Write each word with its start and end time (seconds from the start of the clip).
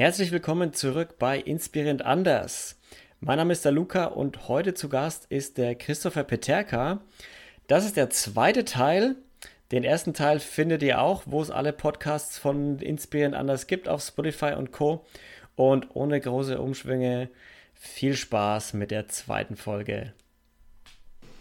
Herzlich 0.00 0.32
willkommen 0.32 0.72
zurück 0.72 1.18
bei 1.18 1.38
Inspirierend 1.38 2.00
Anders. 2.00 2.76
Mein 3.20 3.36
Name 3.36 3.52
ist 3.52 3.66
der 3.66 3.72
Luca 3.72 4.06
und 4.06 4.48
heute 4.48 4.72
zu 4.72 4.88
Gast 4.88 5.26
ist 5.28 5.58
der 5.58 5.74
Christopher 5.74 6.24
Peterka. 6.24 7.02
Das 7.66 7.84
ist 7.84 7.98
der 7.98 8.08
zweite 8.08 8.64
Teil. 8.64 9.16
Den 9.72 9.84
ersten 9.84 10.14
Teil 10.14 10.40
findet 10.40 10.82
ihr 10.82 11.02
auch, 11.02 11.24
wo 11.26 11.42
es 11.42 11.50
alle 11.50 11.74
Podcasts 11.74 12.38
von 12.38 12.78
Inspirierend 12.78 13.34
Anders 13.34 13.66
gibt 13.66 13.90
auf 13.90 14.00
Spotify 14.00 14.54
und 14.56 14.72
Co. 14.72 15.04
Und 15.54 15.88
ohne 15.92 16.18
große 16.18 16.58
Umschwünge 16.58 17.28
viel 17.74 18.16
Spaß 18.16 18.72
mit 18.72 18.90
der 18.92 19.06
zweiten 19.08 19.56
Folge. 19.56 20.14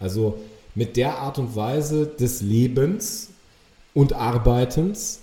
Also 0.02 0.38
mit 0.76 0.98
der 0.98 1.18
Art 1.18 1.40
und 1.40 1.56
Weise 1.56 2.08
des 2.08 2.42
Lebens 2.42 3.30
und 3.94 4.12
Arbeitens, 4.12 5.22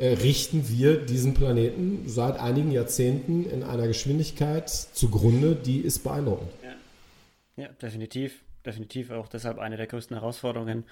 richten 0.00 0.68
wir 0.68 0.98
diesen 0.98 1.34
Planeten 1.34 2.04
seit 2.06 2.38
einigen 2.38 2.70
Jahrzehnten 2.70 3.48
in 3.50 3.64
einer 3.64 3.88
Geschwindigkeit 3.88 4.70
zugrunde, 4.70 5.56
die 5.56 5.80
ist 5.80 6.04
beeindruckend. 6.04 6.50
Ja, 6.62 7.64
ja 7.64 7.68
definitiv. 7.82 8.40
Definitiv 8.64 9.10
auch 9.10 9.28
deshalb 9.28 9.58
eine 9.58 9.76
der 9.76 9.86
größten 9.86 10.16
Herausforderungen 10.16 10.84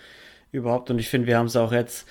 überhaupt. 0.50 0.90
Und 0.90 0.98
ich 0.98 1.08
finde, 1.08 1.26
wir 1.26 1.38
haben 1.38 1.46
es 1.46 1.56
auch 1.56 1.72
jetzt, 1.72 2.06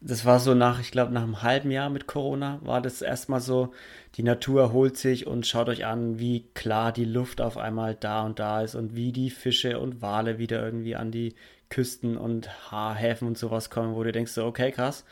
das 0.00 0.24
war 0.24 0.40
so 0.40 0.54
nach, 0.54 0.80
ich 0.80 0.90
glaube, 0.90 1.12
nach 1.12 1.22
einem 1.22 1.42
halben 1.42 1.70
Jahr 1.70 1.90
mit 1.90 2.06
Corona, 2.06 2.60
war 2.62 2.80
das 2.80 3.02
erstmal 3.02 3.40
so, 3.40 3.72
die 4.16 4.22
Natur 4.22 4.62
erholt 4.62 4.96
sich 4.96 5.26
und 5.26 5.46
schaut 5.46 5.68
euch 5.68 5.84
an, 5.84 6.18
wie 6.18 6.46
klar 6.54 6.90
die 6.92 7.04
Luft 7.04 7.40
auf 7.40 7.58
einmal 7.58 7.94
da 7.94 8.24
und 8.24 8.38
da 8.38 8.62
ist 8.62 8.74
und 8.74 8.96
wie 8.96 9.12
die 9.12 9.30
Fische 9.30 9.78
und 9.78 10.00
Wale 10.00 10.38
wieder 10.38 10.64
irgendwie 10.64 10.96
an 10.96 11.10
die 11.10 11.34
Küsten 11.68 12.16
und 12.16 12.70
Haarhäfen 12.70 13.28
und 13.28 13.36
sowas 13.36 13.68
kommen, 13.70 13.94
wo 13.94 14.02
du 14.04 14.12
denkst 14.12 14.32
so, 14.32 14.46
okay, 14.46 14.70
krass 14.72 15.04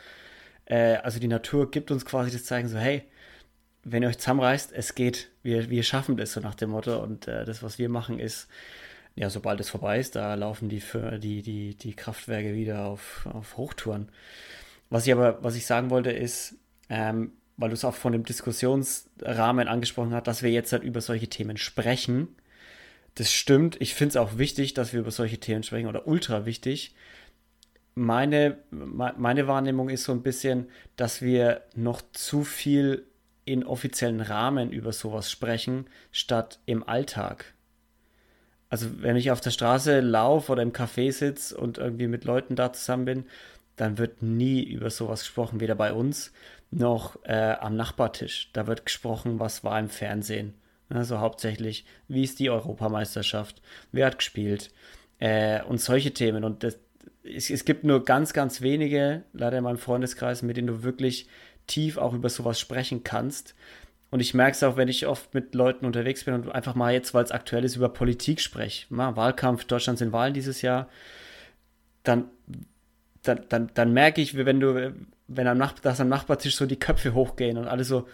äh, 0.65 0.95
also 0.95 1.19
die 1.19 1.27
Natur 1.27 1.69
gibt 1.71 1.91
uns 1.91 2.05
quasi 2.05 2.31
das 2.31 2.45
Zeichen 2.45 2.67
so, 2.67 2.77
hey, 2.77 3.03
wenn 3.83 4.03
ihr 4.03 4.09
euch 4.09 4.17
zusammenreißt, 4.17 4.71
es 4.73 4.95
geht, 4.95 5.29
wir, 5.41 5.69
wir 5.69 5.83
schaffen 5.83 6.17
das 6.17 6.33
so 6.33 6.39
nach 6.39 6.55
dem 6.55 6.69
Motto. 6.69 7.01
Und 7.01 7.27
äh, 7.27 7.45
das, 7.45 7.63
was 7.63 7.77
wir 7.79 7.89
machen, 7.89 8.19
ist, 8.19 8.47
ja, 9.15 9.29
sobald 9.29 9.59
es 9.59 9.69
vorbei 9.69 9.99
ist, 9.99 10.15
da 10.15 10.33
laufen 10.35 10.69
die, 10.69 10.81
die, 11.19 11.41
die, 11.41 11.75
die 11.75 11.95
Kraftwerke 11.95 12.55
wieder 12.55 12.85
auf, 12.85 13.27
auf 13.31 13.57
Hochtouren. 13.57 14.09
Was 14.89 15.05
ich 15.05 15.13
aber, 15.13 15.43
was 15.43 15.55
ich 15.55 15.65
sagen 15.65 15.89
wollte, 15.89 16.11
ist, 16.11 16.55
ähm, 16.89 17.33
weil 17.57 17.69
du 17.69 17.75
es 17.75 17.85
auch 17.85 17.93
von 17.93 18.13
dem 18.13 18.23
Diskussionsrahmen 18.23 19.67
angesprochen 19.67 20.13
hast, 20.13 20.27
dass 20.27 20.43
wir 20.43 20.51
jetzt 20.51 20.71
halt 20.71 20.83
über 20.83 21.01
solche 21.01 21.27
Themen 21.27 21.57
sprechen. 21.57 22.29
Das 23.15 23.31
stimmt. 23.31 23.79
Ich 23.79 23.93
finde 23.93 24.09
es 24.09 24.17
auch 24.17 24.37
wichtig, 24.37 24.73
dass 24.73 24.93
wir 24.93 25.01
über 25.01 25.11
solche 25.11 25.39
Themen 25.39 25.63
sprechen 25.63 25.87
oder 25.87 26.07
ultra 26.07 26.45
wichtig 26.45 26.95
meine, 27.95 28.57
meine 28.71 29.47
Wahrnehmung 29.47 29.89
ist 29.89 30.03
so 30.03 30.11
ein 30.11 30.23
bisschen, 30.23 30.69
dass 30.95 31.21
wir 31.21 31.61
noch 31.75 32.01
zu 32.11 32.43
viel 32.43 33.05
in 33.45 33.63
offiziellen 33.65 34.21
Rahmen 34.21 34.71
über 34.71 34.93
sowas 34.93 35.29
sprechen, 35.29 35.87
statt 36.11 36.59
im 36.65 36.87
Alltag. 36.87 37.53
Also 38.69 38.87
wenn 39.01 39.17
ich 39.17 39.31
auf 39.31 39.41
der 39.41 39.51
Straße 39.51 39.99
laufe 39.99 40.51
oder 40.51 40.63
im 40.63 40.71
Café 40.71 41.11
sitze 41.11 41.55
und 41.55 41.77
irgendwie 41.77 42.07
mit 42.07 42.25
Leuten 42.25 42.55
da 42.55 42.73
zusammen 42.73 43.05
bin, 43.05 43.25
dann 43.75 43.97
wird 43.97 44.21
nie 44.21 44.63
über 44.63 44.89
sowas 44.89 45.21
gesprochen, 45.21 45.59
weder 45.59 45.75
bei 45.75 45.93
uns 45.93 46.31
noch 46.71 47.17
äh, 47.23 47.55
am 47.59 47.75
Nachbartisch. 47.75 48.49
Da 48.53 48.65
wird 48.67 48.85
gesprochen, 48.85 49.39
was 49.39 49.63
war 49.63 49.79
im 49.79 49.89
Fernsehen. 49.89 50.53
Also 50.89 51.19
hauptsächlich, 51.19 51.85
wie 52.07 52.23
ist 52.23 52.39
die 52.39 52.49
Europameisterschaft, 52.49 53.61
wer 53.91 54.07
hat 54.07 54.17
gespielt 54.19 54.71
äh, 55.19 55.61
und 55.63 55.79
solche 55.79 56.13
Themen. 56.13 56.43
Und 56.43 56.63
das, 56.63 56.77
es, 57.23 57.49
es 57.49 57.65
gibt 57.65 57.83
nur 57.83 58.03
ganz, 58.03 58.33
ganz 58.33 58.61
wenige, 58.61 59.23
leider 59.33 59.57
in 59.57 59.63
meinem 59.63 59.77
Freundeskreis, 59.77 60.41
mit 60.41 60.57
denen 60.57 60.67
du 60.67 60.83
wirklich 60.83 61.27
tief 61.67 61.97
auch 61.97 62.13
über 62.13 62.29
sowas 62.29 62.59
sprechen 62.59 63.03
kannst. 63.03 63.55
Und 64.11 64.19
ich 64.19 64.33
merke 64.33 64.51
es 64.51 64.63
auch, 64.63 64.77
wenn 64.77 64.89
ich 64.89 65.07
oft 65.07 65.33
mit 65.33 65.55
Leuten 65.55 65.85
unterwegs 65.85 66.23
bin 66.23 66.35
und 66.35 66.51
einfach 66.51 66.75
mal 66.75 66.93
jetzt, 66.93 67.13
weil 67.13 67.23
es 67.23 67.31
aktuell 67.31 67.63
ist, 67.63 67.75
über 67.75 67.89
Politik 67.89 68.41
spreche. 68.41 68.85
Wahlkampf, 68.89 69.65
Deutschland 69.65 69.97
sind 69.97 70.11
Wahlen 70.11 70.35
dieses 70.35 70.61
Jahr. 70.61 70.87
Dann, 72.03 72.25
dann, 73.23 73.45
dann, 73.49 73.71
dann 73.73 73.93
merke 73.93 74.21
ich, 74.21 74.35
wenn 74.35 74.59
du, 74.59 74.93
wenn 75.27 75.47
am, 75.47 75.57
Nach 75.57 75.73
dass 75.79 75.99
am 75.99 76.09
Nachbartisch 76.09 76.55
so 76.55 76.65
die 76.65 76.77
Köpfe 76.77 77.13
hochgehen 77.15 77.57
und 77.57 77.67
alle 77.67 77.85
so, 77.85 78.07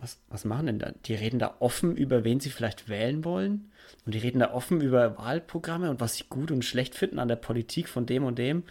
was, 0.00 0.18
was 0.28 0.44
machen 0.44 0.66
denn 0.66 0.78
da? 0.78 0.92
Die 1.04 1.14
reden 1.14 1.38
da 1.38 1.54
offen 1.60 1.96
über, 1.96 2.24
wen 2.24 2.40
sie 2.40 2.50
vielleicht 2.50 2.88
wählen 2.88 3.24
wollen. 3.24 3.70
Und 4.04 4.14
die 4.14 4.18
reden 4.18 4.40
da 4.40 4.52
offen 4.52 4.80
über 4.80 5.18
Wahlprogramme 5.18 5.90
und 5.90 6.00
was 6.00 6.16
sie 6.16 6.24
gut 6.28 6.50
und 6.50 6.64
schlecht 6.64 6.94
finden 6.94 7.18
an 7.18 7.28
der 7.28 7.36
Politik 7.36 7.88
von 7.88 8.06
dem 8.06 8.24
und 8.24 8.38
dem. 8.38 8.64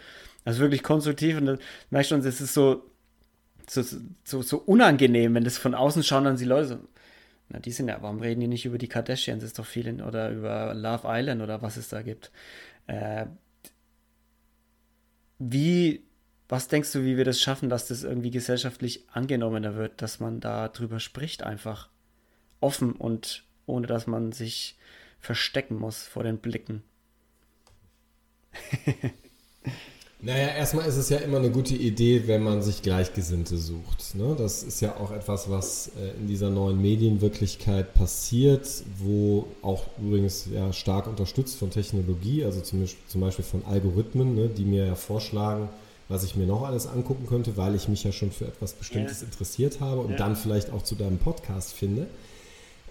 Ist 0.44 0.60
wirklich 0.60 0.82
konstruktiv 0.82 1.36
und 1.36 1.46
da 1.46 1.58
merkst 1.90 2.10
schon, 2.10 2.20
es 2.20 2.40
ist 2.40 2.54
so, 2.54 2.84
so, 3.68 3.82
so, 4.24 4.42
so 4.42 4.58
unangenehm, 4.58 5.34
wenn 5.34 5.44
das 5.44 5.58
von 5.58 5.74
außen 5.74 6.04
schauen 6.04 6.24
dann 6.24 6.36
die 6.36 6.44
Leute 6.44 6.68
so, 6.68 6.78
na, 7.48 7.58
die 7.58 7.72
sind 7.72 7.88
ja, 7.88 7.98
warum 8.00 8.20
reden 8.20 8.40
die 8.40 8.48
nicht 8.48 8.64
über 8.64 8.78
die 8.78 8.88
Kardashians? 8.88 9.42
Ist 9.42 9.58
doch 9.58 9.66
viel 9.66 9.86
in, 9.86 10.00
oder 10.00 10.30
über 10.30 10.72
Love 10.74 11.02
Island 11.04 11.42
oder 11.42 11.62
was 11.62 11.76
es 11.76 11.88
da 11.88 12.02
gibt. 12.02 12.30
Äh, 12.86 13.26
wie 15.38 16.06
was 16.48 16.68
denkst 16.68 16.92
du, 16.92 17.04
wie 17.04 17.16
wir 17.16 17.24
das 17.24 17.40
schaffen, 17.40 17.68
dass 17.68 17.88
das 17.88 18.04
irgendwie 18.04 18.30
gesellschaftlich 18.30 19.04
angenommener 19.10 19.74
wird, 19.74 20.00
dass 20.00 20.20
man 20.20 20.40
da 20.40 20.68
drüber 20.68 21.00
spricht 21.00 21.42
einfach 21.42 21.88
offen 22.60 22.92
und 22.92 23.44
ohne 23.66 23.86
dass 23.86 24.06
man 24.06 24.32
sich 24.32 24.78
verstecken 25.18 25.76
muss 25.76 26.06
vor 26.06 26.22
den 26.22 26.38
Blicken? 26.38 26.82
Naja, 30.22 30.48
erstmal 30.56 30.86
ist 30.86 30.96
es 30.96 31.10
ja 31.10 31.18
immer 31.18 31.38
eine 31.38 31.50
gute 31.50 31.74
Idee, 31.74 32.26
wenn 32.26 32.42
man 32.42 32.62
sich 32.62 32.82
Gleichgesinnte 32.82 33.58
sucht. 33.58 34.14
Ne? 34.14 34.34
Das 34.36 34.62
ist 34.62 34.80
ja 34.80 34.96
auch 34.96 35.12
etwas, 35.12 35.50
was 35.50 35.88
äh, 35.88 36.18
in 36.18 36.26
dieser 36.26 36.48
neuen 36.48 36.80
Medienwirklichkeit 36.80 37.92
passiert, 37.92 38.66
wo 38.98 39.46
auch 39.60 39.84
übrigens 40.02 40.48
ja 40.52 40.72
stark 40.72 41.06
unterstützt 41.06 41.58
von 41.58 41.70
Technologie, 41.70 42.44
also 42.44 42.60
zum, 42.62 42.86
zum 43.06 43.20
Beispiel 43.20 43.44
von 43.44 43.64
Algorithmen, 43.66 44.34
ne, 44.34 44.48
die 44.48 44.64
mir 44.64 44.86
ja 44.86 44.94
vorschlagen, 44.94 45.68
was 46.08 46.24
ich 46.24 46.34
mir 46.34 46.46
noch 46.46 46.62
alles 46.62 46.86
angucken 46.86 47.26
könnte, 47.26 47.58
weil 47.58 47.74
ich 47.74 47.86
mich 47.86 48.02
ja 48.02 48.10
schon 48.10 48.32
für 48.32 48.46
etwas 48.46 48.72
Bestimmtes 48.72 49.20
ja. 49.20 49.26
interessiert 49.26 49.80
habe 49.80 50.00
und 50.00 50.12
ja. 50.12 50.16
dann 50.16 50.34
vielleicht 50.34 50.72
auch 50.72 50.82
zu 50.82 50.94
deinem 50.94 51.18
Podcast 51.18 51.74
finde. 51.74 52.06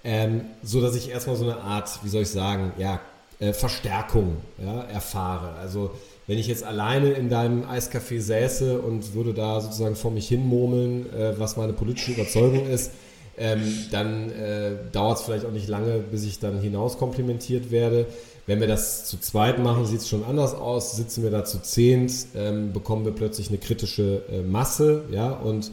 Ähm, 0.06 0.42
so 0.62 0.82
dass 0.82 0.96
ich 0.96 1.10
erstmal 1.10 1.36
so 1.36 1.46
eine 1.46 1.58
Art, 1.58 2.00
wie 2.04 2.10
soll 2.10 2.22
ich 2.22 2.30
sagen, 2.30 2.72
ja, 2.78 3.02
äh, 3.40 3.54
Verstärkung 3.54 4.38
ja, 4.64 4.84
erfahre. 4.84 5.56
Also 5.60 5.92
wenn 6.28 6.38
ich 6.38 6.48
jetzt 6.48 6.64
alleine 6.64 7.12
in 7.12 7.28
deinem 7.28 7.64
Eiscafé 7.64 8.22
säße 8.22 8.80
und 8.80 9.14
würde 9.16 9.34
da 9.34 9.60
sozusagen 9.62 9.96
vor 9.96 10.12
mich 10.12 10.28
hin 10.28 10.48
murmeln, 10.48 11.12
äh, 11.12 11.38
was 11.40 11.58
meine 11.58 11.74
politische 11.74 12.12
Überzeugung 12.12 12.68
ist, 12.68 12.92
ähm, 13.38 13.62
dann 13.92 14.32
äh, 14.32 14.72
dauert 14.92 15.18
es 15.18 15.26
vielleicht 15.26 15.46
auch 15.46 15.52
nicht 15.52 15.68
lange, 15.68 16.00
bis 16.00 16.24
ich 16.24 16.40
dann 16.40 16.62
hinaus 16.62 16.98
komplimentiert 16.98 17.72
werde. 17.72 18.06
Wenn 18.46 18.60
wir 18.60 18.68
das 18.68 19.06
zu 19.06 19.20
zweit 19.20 19.60
machen, 19.60 19.86
sieht 19.86 20.02
es 20.02 20.08
schon 20.08 20.24
anders 20.24 20.54
aus. 20.54 20.96
Sitzen 20.96 21.24
wir 21.24 21.32
da 21.32 21.44
zu 21.44 21.62
zehnt, 21.62 22.14
ähm, 22.36 22.74
bekommen 22.74 23.06
wir 23.06 23.12
plötzlich 23.12 23.50
eine 23.50 23.58
kritische 23.58 24.22
äh, 24.32 24.42
Masse, 24.42 25.04
ja, 25.12 25.32
und 25.32 25.72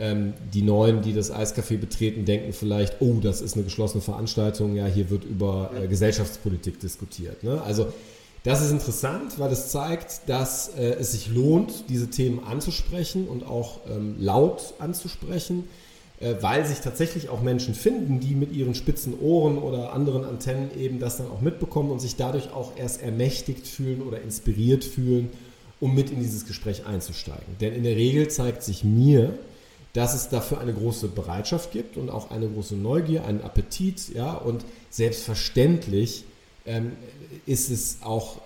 ähm, 0.00 0.32
die 0.52 0.62
Neuen, 0.62 1.02
die 1.02 1.12
das 1.12 1.32
Eiscafé 1.32 1.76
betreten, 1.76 2.24
denken 2.24 2.52
vielleicht, 2.52 2.96
oh, 3.00 3.20
das 3.22 3.40
ist 3.40 3.54
eine 3.54 3.64
geschlossene 3.64 4.00
Veranstaltung, 4.00 4.74
ja, 4.74 4.86
hier 4.86 5.10
wird 5.10 5.24
über 5.24 5.70
äh, 5.78 5.86
Gesellschaftspolitik 5.86 6.80
diskutiert. 6.80 7.44
Ne? 7.44 7.62
Also 7.62 7.92
das 8.42 8.62
ist 8.62 8.70
interessant, 8.70 9.38
weil 9.38 9.52
es 9.52 9.68
zeigt, 9.68 10.22
dass 10.26 10.68
äh, 10.76 10.94
es 10.98 11.12
sich 11.12 11.28
lohnt, 11.28 11.84
diese 11.90 12.08
Themen 12.08 12.42
anzusprechen 12.42 13.28
und 13.28 13.46
auch 13.46 13.80
ähm, 13.88 14.16
laut 14.18 14.74
anzusprechen 14.78 15.64
äh, 16.20 16.34
weil 16.40 16.66
sich 16.66 16.80
tatsächlich 16.80 17.30
auch 17.30 17.40
Menschen 17.40 17.74
finden, 17.74 18.20
die 18.20 18.34
mit 18.34 18.52
ihren 18.52 18.74
spitzen 18.74 19.18
Ohren 19.20 19.56
oder 19.56 19.94
anderen 19.94 20.24
Antennen 20.24 20.70
eben 20.78 20.98
das 20.98 21.16
dann 21.16 21.28
auch 21.28 21.40
mitbekommen 21.40 21.90
und 21.90 22.00
sich 22.00 22.16
dadurch 22.16 22.52
auch 22.52 22.72
erst 22.76 23.02
ermächtigt 23.02 23.66
fühlen 23.66 24.02
oder 24.02 24.20
inspiriert 24.20 24.84
fühlen, 24.84 25.30
um 25.80 25.94
mit 25.94 26.10
in 26.10 26.20
dieses 26.20 26.46
Gespräch 26.46 26.84
einzusteigen. 26.84 27.56
Denn 27.62 27.74
in 27.74 27.84
der 27.84 27.96
Regel 27.96 28.28
zeigt 28.28 28.62
sich 28.62 28.84
mir, 28.84 29.32
dass 29.92 30.14
es 30.14 30.28
dafür 30.28 30.60
eine 30.60 30.72
große 30.72 31.08
Bereitschaft 31.08 31.72
gibt 31.72 31.96
und 31.96 32.10
auch 32.10 32.30
eine 32.30 32.48
große 32.48 32.76
Neugier, 32.76 33.24
einen 33.24 33.42
Appetit, 33.42 34.14
ja, 34.14 34.32
und 34.32 34.64
selbstverständlich 34.90 36.24
ähm, 36.66 36.92
ist 37.46 37.70
es 37.70 37.98
auch 38.02 38.38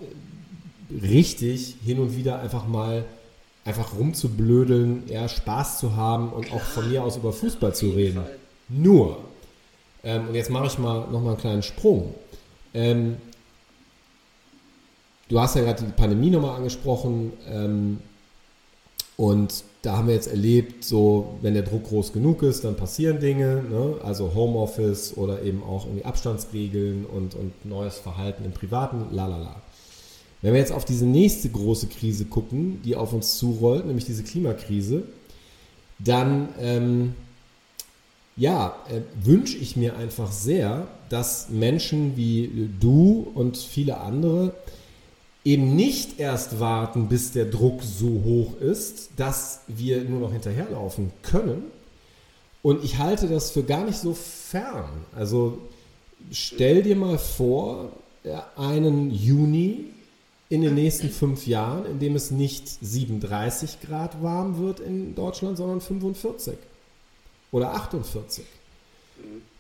richtig, 0.91 1.77
hin 1.85 1.99
und 1.99 2.17
wieder 2.17 2.41
einfach 2.41 2.67
mal 2.67 3.05
einfach 3.65 3.97
rumzublödeln, 3.97 5.05
ja, 5.09 5.29
Spaß 5.29 5.79
zu 5.79 5.97
haben 5.97 6.31
und 6.33 6.53
auch 6.53 6.61
von 6.61 6.91
mir 6.91 7.03
aus 7.03 7.17
über 7.17 7.33
Fußball 7.33 7.75
zu 7.75 7.91
reden. 7.91 8.21
Nur, 8.69 9.19
ähm, 10.03 10.29
und 10.29 10.35
jetzt 10.35 10.51
mache 10.51 10.67
ich 10.67 10.79
mal 10.79 11.09
nochmal 11.11 11.33
einen 11.33 11.41
kleinen 11.41 11.63
Sprung. 11.63 12.15
Ähm, 12.75 13.17
du 15.29 15.41
hast 15.41 15.57
ja 15.57 15.63
gerade 15.63 15.83
die 15.83 15.93
Pandemie 15.93 16.31
nochmal 16.31 16.57
angesprochen 16.57 17.33
ähm, 17.49 18.01
und 19.17 19.65
da 19.83 19.99
haben 19.99 20.09
wir 20.09 20.15
jetzt 20.15 20.29
erlebt, 20.29 20.85
so 20.85 21.37
wenn 21.43 21.55
der 21.55 21.63
Druck 21.63 21.85
groß 21.85 22.13
genug 22.13 22.43
ist, 22.43 22.65
dann 22.65 22.77
passieren 22.77 23.21
Dinge, 23.21 23.63
ne? 23.63 23.97
also 24.03 24.35
Homeoffice 24.35 25.17
oder 25.17 25.43
eben 25.43 25.63
auch 25.63 25.87
irgendwie 25.87 26.05
Abstandsregeln 26.05 27.05
und, 27.05 27.35
und 27.35 27.53
neues 27.65 27.99
Verhalten 27.99 28.45
im 28.45 28.53
Privaten, 28.53 29.15
lalala. 29.15 29.61
Wenn 30.43 30.53
wir 30.53 30.61
jetzt 30.61 30.73
auf 30.73 30.85
diese 30.85 31.07
nächste 31.07 31.49
große 31.49 31.87
Krise 31.87 32.25
gucken, 32.25 32.81
die 32.85 32.97
auf 32.97 33.13
uns 33.13 33.39
zurollt, 33.39 33.87
nämlich 33.87 34.05
diese 34.05 34.25
Klimakrise, 34.25 35.05
dann 35.99 36.49
ähm, 36.61 37.15
ja, 38.37 38.77
äh, 38.91 39.01
wünsche 39.25 39.57
ich 39.57 39.77
mir 39.77 39.97
einfach 39.97 40.33
sehr, 40.33 40.89
dass 41.09 41.51
Menschen 41.51 42.17
wie 42.17 42.71
du 42.81 43.31
und 43.35 43.57
viele 43.57 44.01
andere 44.01 44.55
eben 45.45 45.77
nicht 45.77 46.19
erst 46.19 46.59
warten, 46.59 47.09
bis 47.09 47.33
der 47.33 47.45
Druck 47.45 47.83
so 47.83 48.23
hoch 48.25 48.61
ist, 48.61 49.11
dass 49.17 49.61
wir 49.69 50.03
nur 50.05 50.21
noch 50.21 50.33
hinterherlaufen 50.33 51.13
können. 51.23 51.65
Und 52.63 52.83
ich 52.83 52.99
halte 52.99 53.29
das 53.29 53.51
für 53.51 53.63
gar 53.63 53.85
nicht 53.85 53.99
so 53.99 54.15
fern. 54.15 55.05
Also 55.15 55.59
stell 56.31 56.83
dir 56.83 56.97
mal 56.97 57.19
vor, 57.19 57.93
einen 58.57 59.11
Juni 59.11 59.87
in 60.49 60.63
den 60.63 60.75
nächsten 60.75 61.11
fünf 61.11 61.47
Jahren, 61.47 61.85
in 61.85 61.99
dem 61.99 62.17
es 62.17 62.31
nicht 62.31 62.69
37 62.69 63.81
Grad 63.83 64.23
warm 64.23 64.59
wird 64.59 64.81
in 64.81 65.15
Deutschland, 65.15 65.59
sondern 65.59 65.81
45 65.81 66.55
oder 67.53 67.75
48. 67.75 68.45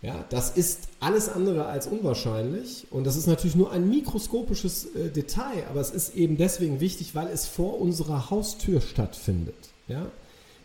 Ja, 0.03 0.23
das 0.29 0.51
ist 0.51 0.89
alles 1.01 1.31
andere 1.31 1.65
als 1.65 1.87
unwahrscheinlich 1.87 2.87
und 2.91 3.05
das 3.07 3.17
ist 3.17 3.27
natürlich 3.27 3.57
nur 3.57 3.73
ein 3.73 3.89
mikroskopisches 3.89 4.95
äh, 4.95 5.09
Detail, 5.09 5.65
aber 5.71 5.81
es 5.81 5.91
ist 5.91 6.15
eben 6.15 6.37
deswegen 6.37 6.81
wichtig, 6.81 7.15
weil 7.15 7.29
es 7.29 7.47
vor 7.47 7.81
unserer 7.81 8.29
Haustür 8.29 8.83
stattfindet. 8.83 9.55
Ja? 9.89 10.07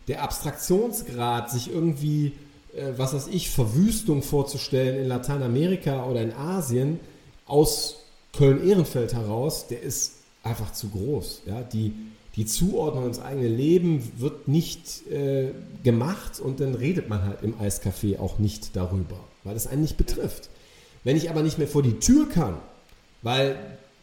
Der 0.08 0.22
Abstraktionsgrad, 0.22 1.50
sich 1.50 1.72
irgendwie, 1.72 2.32
äh, 2.74 2.92
was 2.98 3.14
weiß 3.14 3.28
ich, 3.28 3.48
Verwüstung 3.48 4.22
vorzustellen 4.22 5.04
in 5.04 5.08
Lateinamerika 5.08 6.04
oder 6.04 6.20
in 6.20 6.34
Asien 6.34 7.00
aus 7.46 8.04
Köln-Ehrenfeld 8.34 9.14
heraus, 9.14 9.68
der 9.68 9.82
ist 9.82 10.16
einfach 10.42 10.72
zu 10.72 10.90
groß. 10.90 11.42
Ja? 11.46 11.62
Die, 11.62 11.94
die 12.36 12.46
Zuordnung 12.46 13.06
ins 13.06 13.18
eigene 13.18 13.48
Leben 13.48 14.12
wird 14.18 14.46
nicht 14.48 15.06
äh, 15.10 15.52
gemacht 15.82 16.40
und 16.40 16.60
dann 16.60 16.74
redet 16.74 17.08
man 17.08 17.22
halt 17.22 17.42
im 17.42 17.54
Eiscafé 17.54 18.18
auch 18.18 18.38
nicht 18.38 18.76
darüber, 18.76 19.18
weil 19.42 19.56
es 19.56 19.66
einen 19.66 19.82
nicht 19.82 19.96
betrifft. 19.96 20.48
Wenn 21.02 21.16
ich 21.16 21.30
aber 21.30 21.42
nicht 21.42 21.58
mehr 21.58 21.66
vor 21.66 21.82
die 21.82 21.98
Tür 21.98 22.28
kann, 22.28 22.56
weil 23.22 23.56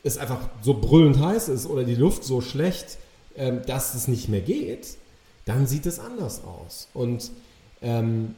es 0.03 0.17
einfach 0.17 0.39
so 0.61 0.73
brüllend 0.73 1.19
heiß 1.19 1.49
ist 1.49 1.67
oder 1.67 1.83
die 1.83 1.95
Luft 1.95 2.23
so 2.23 2.41
schlecht, 2.41 2.97
ähm, 3.35 3.61
dass 3.65 3.93
es 3.95 4.07
nicht 4.07 4.29
mehr 4.29 4.41
geht, 4.41 4.97
dann 5.45 5.67
sieht 5.67 5.85
es 5.85 5.99
anders 5.99 6.43
aus. 6.43 6.89
Und 6.93 7.31
ähm, 7.81 8.35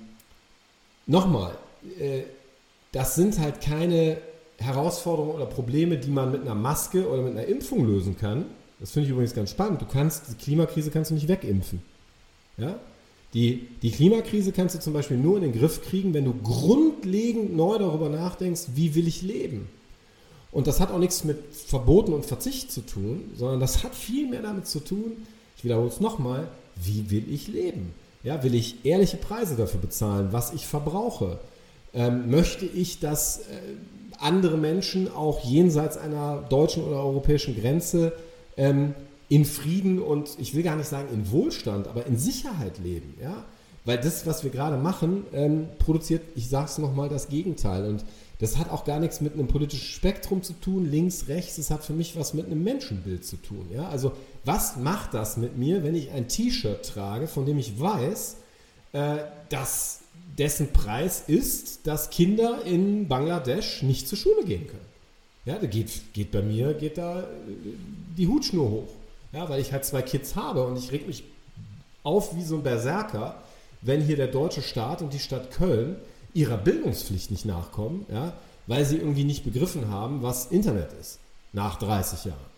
nochmal, 1.07 1.57
äh, 1.99 2.23
das 2.91 3.15
sind 3.15 3.39
halt 3.39 3.61
keine 3.61 4.17
Herausforderungen 4.57 5.35
oder 5.35 5.45
Probleme, 5.45 5.97
die 5.97 6.09
man 6.09 6.31
mit 6.31 6.41
einer 6.41 6.55
Maske 6.55 7.07
oder 7.09 7.21
mit 7.21 7.31
einer 7.31 7.45
Impfung 7.45 7.85
lösen 7.85 8.17
kann. 8.17 8.45
Das 8.79 8.91
finde 8.91 9.07
ich 9.07 9.11
übrigens 9.11 9.33
ganz 9.33 9.51
spannend. 9.51 9.81
Du 9.81 9.85
kannst, 9.85 10.23
die 10.29 10.35
Klimakrise 10.35 10.91
kannst 10.91 11.11
du 11.11 11.15
nicht 11.15 11.27
wegimpfen. 11.27 11.81
Ja? 12.57 12.79
Die, 13.33 13.67
die 13.81 13.91
Klimakrise 13.91 14.51
kannst 14.51 14.75
du 14.75 14.79
zum 14.79 14.93
Beispiel 14.93 15.17
nur 15.17 15.37
in 15.37 15.43
den 15.43 15.53
Griff 15.53 15.83
kriegen, 15.83 16.13
wenn 16.13 16.25
du 16.25 16.33
grundlegend 16.33 17.55
neu 17.55 17.77
darüber 17.77 18.09
nachdenkst, 18.09 18.69
wie 18.75 18.95
will 18.95 19.07
ich 19.07 19.21
leben. 19.21 19.67
Und 20.51 20.65
das 20.65 20.79
hat 20.79 20.91
auch 20.91 20.97
nichts 20.97 21.23
mit 21.23 21.37
Verboten 21.53 22.13
und 22.13 22.25
Verzicht 22.25 22.71
zu 22.71 22.81
tun, 22.81 23.31
sondern 23.35 23.59
das 23.59 23.83
hat 23.83 23.93
viel 23.93 24.27
mehr 24.27 24.41
damit 24.41 24.67
zu 24.67 24.79
tun, 24.79 25.17
ich 25.57 25.63
wiederhole 25.63 25.89
es 25.89 25.99
nochmal, 25.99 26.47
wie 26.81 27.11
will 27.11 27.31
ich 27.31 27.47
leben? 27.49 27.93
Ja, 28.23 28.43
will 28.43 28.55
ich 28.55 28.85
ehrliche 28.85 29.17
Preise 29.17 29.55
dafür 29.55 29.79
bezahlen, 29.79 30.29
was 30.31 30.53
ich 30.53 30.65
verbrauche? 30.65 31.39
Ähm, 31.93 32.31
möchte 32.31 32.65
ich, 32.65 32.99
dass 32.99 33.39
äh, 33.39 33.43
andere 34.19 34.57
Menschen 34.57 35.11
auch 35.11 35.43
jenseits 35.43 35.97
einer 35.97 36.45
deutschen 36.49 36.83
oder 36.83 37.03
europäischen 37.03 37.59
Grenze 37.59 38.13
ähm, 38.59 38.93
in 39.29 39.45
Frieden 39.45 39.99
und 39.99 40.29
ich 40.37 40.53
will 40.53 40.63
gar 40.63 40.75
nicht 40.75 40.89
sagen 40.89 41.07
in 41.13 41.31
Wohlstand, 41.31 41.87
aber 41.87 42.05
in 42.05 42.17
Sicherheit 42.17 42.77
leben. 42.77 43.15
Ja? 43.21 43.45
Weil 43.85 43.97
das, 43.97 44.27
was 44.27 44.43
wir 44.43 44.51
gerade 44.51 44.77
machen, 44.77 45.23
ähm, 45.33 45.67
produziert, 45.79 46.21
ich 46.35 46.49
sage 46.49 46.65
es 46.65 46.77
nochmal, 46.77 47.09
das 47.09 47.29
Gegenteil. 47.29 47.85
Und 47.85 48.03
das 48.39 48.57
hat 48.57 48.69
auch 48.69 48.85
gar 48.85 48.99
nichts 48.99 49.21
mit 49.21 49.33
einem 49.33 49.47
politischen 49.47 49.87
Spektrum 49.87 50.43
zu 50.43 50.53
tun, 50.53 50.89
links, 50.89 51.27
rechts. 51.27 51.57
Es 51.57 51.71
hat 51.71 51.83
für 51.83 51.93
mich 51.93 52.17
was 52.17 52.33
mit 52.33 52.47
einem 52.47 52.63
Menschenbild 52.63 53.23
zu 53.23 53.37
tun. 53.37 53.65
Ja? 53.73 53.87
Also 53.87 54.11
was 54.43 54.75
macht 54.75 55.13
das 55.13 55.37
mit 55.37 55.57
mir, 55.57 55.83
wenn 55.83 55.95
ich 55.95 56.11
ein 56.11 56.27
T-Shirt 56.27 56.85
trage, 56.85 57.27
von 57.27 57.45
dem 57.45 57.59
ich 57.59 57.79
weiß, 57.79 58.35
äh, 58.91 59.17
dass 59.49 60.01
dessen 60.37 60.73
Preis 60.73 61.23
ist, 61.27 61.87
dass 61.87 62.09
Kinder 62.09 62.63
in 62.65 63.07
Bangladesch 63.07 63.83
nicht 63.83 64.07
zur 64.07 64.17
Schule 64.17 64.43
gehen 64.45 64.67
können. 64.67 64.89
Ja, 65.45 65.57
da 65.57 65.67
geht, 65.67 66.13
geht 66.13 66.31
bei 66.31 66.41
mir, 66.41 66.73
geht 66.73 66.97
da 66.97 67.21
äh, 67.21 67.25
die 68.19 68.27
Hutschnur 68.27 68.69
hoch. 68.69 68.89
Ja, 69.31 69.49
weil 69.49 69.61
ich 69.61 69.71
halt 69.71 69.85
zwei 69.85 70.01
Kids 70.01 70.35
habe 70.35 70.65
und 70.65 70.77
ich 70.77 70.91
reg 70.91 71.07
mich 71.07 71.23
auf 72.03 72.35
wie 72.35 72.43
so 72.43 72.55
ein 72.55 72.63
Berserker, 72.63 73.41
wenn 73.81 74.01
hier 74.01 74.17
der 74.17 74.27
deutsche 74.27 74.61
Staat 74.61 75.01
und 75.01 75.13
die 75.13 75.19
Stadt 75.19 75.51
Köln 75.51 75.95
ihrer 76.33 76.57
Bildungspflicht 76.57 77.31
nicht 77.31 77.45
nachkommen, 77.45 78.05
ja, 78.11 78.33
weil 78.67 78.85
sie 78.85 78.97
irgendwie 78.97 79.23
nicht 79.23 79.43
begriffen 79.43 79.89
haben, 79.89 80.21
was 80.21 80.47
Internet 80.47 80.93
ist, 80.99 81.19
nach 81.53 81.79
30 81.79 82.25
Jahren. 82.25 82.49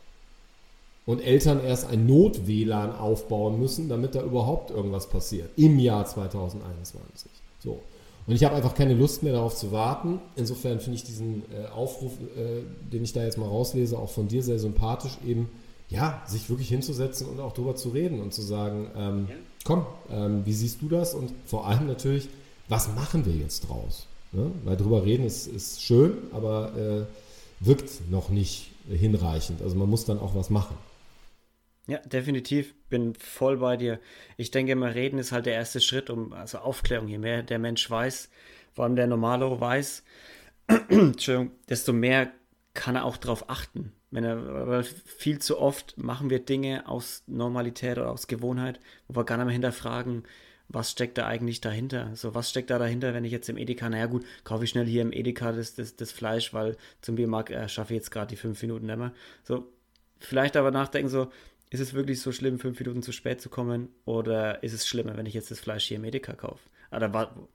Und 1.06 1.22
Eltern 1.22 1.64
erst 1.64 1.88
ein 1.88 2.06
Not-WLAN 2.06 2.96
aufbauen 2.96 3.60
müssen, 3.60 3.90
damit 3.90 4.16
da 4.16 4.22
überhaupt 4.22 4.72
irgendwas 4.72 5.08
passiert, 5.08 5.50
im 5.58 5.80
Jahr 5.80 6.06
2021. 6.06 7.32
So. 7.64 7.82
Und 8.28 8.36
ich 8.36 8.44
habe 8.44 8.56
einfach 8.56 8.76
keine 8.76 8.94
Lust 8.94 9.24
mehr 9.24 9.34
darauf 9.34 9.56
zu 9.56 9.72
warten. 9.72 10.20
Insofern 10.36 10.80
finde 10.80 10.98
ich 10.98 11.04
diesen 11.04 11.44
äh, 11.52 11.68
Aufruf, 11.68 12.14
äh, 12.38 12.62
den 12.92 13.04
ich 13.04 13.14
da 13.14 13.24
jetzt 13.24 13.38
mal 13.38 13.48
rauslese, 13.48 13.98
auch 13.98 14.10
von 14.10 14.28
dir 14.28 14.44
sehr 14.44 14.60
sympathisch, 14.60 15.18
eben 15.26 15.50
ja, 15.90 16.22
sich 16.26 16.50
wirklich 16.50 16.70
hinzusetzen 16.70 17.28
und 17.28 17.40
auch 17.40 17.52
darüber 17.52 17.76
zu 17.76 17.90
reden 17.90 18.22
und 18.22 18.34
zu 18.34 18.42
sagen, 18.42 18.90
ähm, 18.96 19.28
ja. 19.30 19.36
komm, 19.66 19.86
ähm, 20.10 20.46
wie 20.46 20.54
siehst 20.54 20.82
du 20.82 20.88
das? 20.88 21.14
Und 21.14 21.32
vor 21.46 21.68
allem 21.68 21.88
natürlich, 21.88 22.30
was 22.70 22.88
machen 22.96 23.26
wir 23.26 23.34
jetzt 23.34 23.68
draus? 23.68 24.08
Ne? 24.32 24.52
Weil 24.64 24.78
drüber 24.78 25.04
reden 25.04 25.26
ist, 25.26 25.48
ist 25.48 25.82
schön, 25.82 26.14
aber 26.32 26.72
äh, 26.78 27.66
wirkt 27.66 28.10
noch 28.10 28.30
nicht 28.30 28.72
hinreichend. 28.90 29.62
Also 29.62 29.76
man 29.76 29.90
muss 29.90 30.06
dann 30.06 30.20
auch 30.20 30.34
was 30.34 30.50
machen. 30.50 30.76
Ja, 31.88 31.98
definitiv. 32.00 32.74
Bin 32.90 33.16
voll 33.16 33.58
bei 33.58 33.78
dir. 33.78 34.00
Ich 34.38 34.52
denke 34.52 34.74
immer, 34.74 34.94
reden 34.94 35.18
ist 35.18 35.32
halt 35.32 35.46
der 35.46 35.56
erste 35.56 35.82
Schritt, 35.82 36.10
um, 36.10 36.34
also 36.34 36.60
Aufklärung. 36.60 37.08
Je 37.08 37.18
mehr 37.18 37.44
der 37.44 37.60
Mensch 37.60 37.90
weiß, 37.90 38.30
vor 38.74 38.86
allem 38.86 38.96
der 38.96 39.08
Normalo 39.08 39.60
weiß, 39.60 40.04
desto 41.70 41.94
mehr 41.94 42.32
kann 42.74 42.96
er 42.96 43.06
auch 43.06 43.18
darauf 43.18 43.50
achten. 43.50 43.94
Wenn 44.12 44.24
er, 44.26 44.84
viel 44.84 45.40
zu 45.40 45.58
oft 45.58 45.98
machen 45.98 46.30
wir 46.30 46.40
Dinge 46.40 46.88
aus 46.88 47.24
Normalität 47.28 47.98
oder 47.98 48.12
aus 48.12 48.28
Gewohnheit, 48.28 48.80
wo 49.08 49.16
wir 49.16 49.24
gar 49.24 49.38
nicht 49.38 49.46
mehr 49.46 49.54
hinterfragen, 49.54 50.24
was 50.68 50.92
steckt 50.92 51.18
da 51.18 51.28
eigentlich 51.28 51.62
dahinter? 51.62 52.12
So, 52.16 52.34
was 52.36 52.50
steckt 52.50 52.70
da 52.70 52.78
dahinter, 52.78 53.14
wenn 53.14 53.26
ich 53.26 53.32
jetzt 53.32 53.50
im 53.50 53.58
Edeka, 53.58 53.90
naja 53.90 54.06
gut, 54.06 54.26
kaufe 54.44 54.64
ich 54.64 54.70
schnell 54.70 54.86
hier 54.86 55.02
im 55.02 55.12
Edeka 55.12 55.52
das, 55.52 55.76
das, 55.76 55.96
das 55.96 56.12
Fleisch, 56.12 56.54
weil 56.54 56.78
zum 57.02 57.16
Biermarkt 57.16 57.52
äh, 57.52 57.68
schaffe 57.68 57.94
ich 57.94 58.00
jetzt 58.00 58.12
gerade 58.12 58.28
die 58.28 58.36
fünf 58.36 58.62
Minuten 58.62 58.86
nicht 58.86 58.98
mehr. 58.98 59.14
So, 59.44 59.68
vielleicht 60.20 60.56
aber 60.56 60.72
nachdenken, 60.72 61.10
so, 61.10 61.32
ist 61.72 61.80
es 61.80 61.94
wirklich 61.94 62.22
so 62.22 62.32
schlimm, 62.32 62.60
fünf 62.60 62.80
Minuten 62.80 63.02
zu 63.02 63.14
spät 63.14 63.42
zu 63.42 63.50
kommen? 63.50 63.90
Oder 64.06 64.62
ist 64.62 64.74
es 64.74 64.88
schlimmer, 64.88 65.18
wenn 65.18 65.26
ich 65.26 65.34
jetzt 65.34 65.52
das 65.52 65.62
Fleisch 65.62 65.86
hier 65.86 65.98
im 65.98 66.04
Edeka 66.04 66.34
kaufe? 66.34 66.70
Oder 66.92 67.14
war 67.14 67.50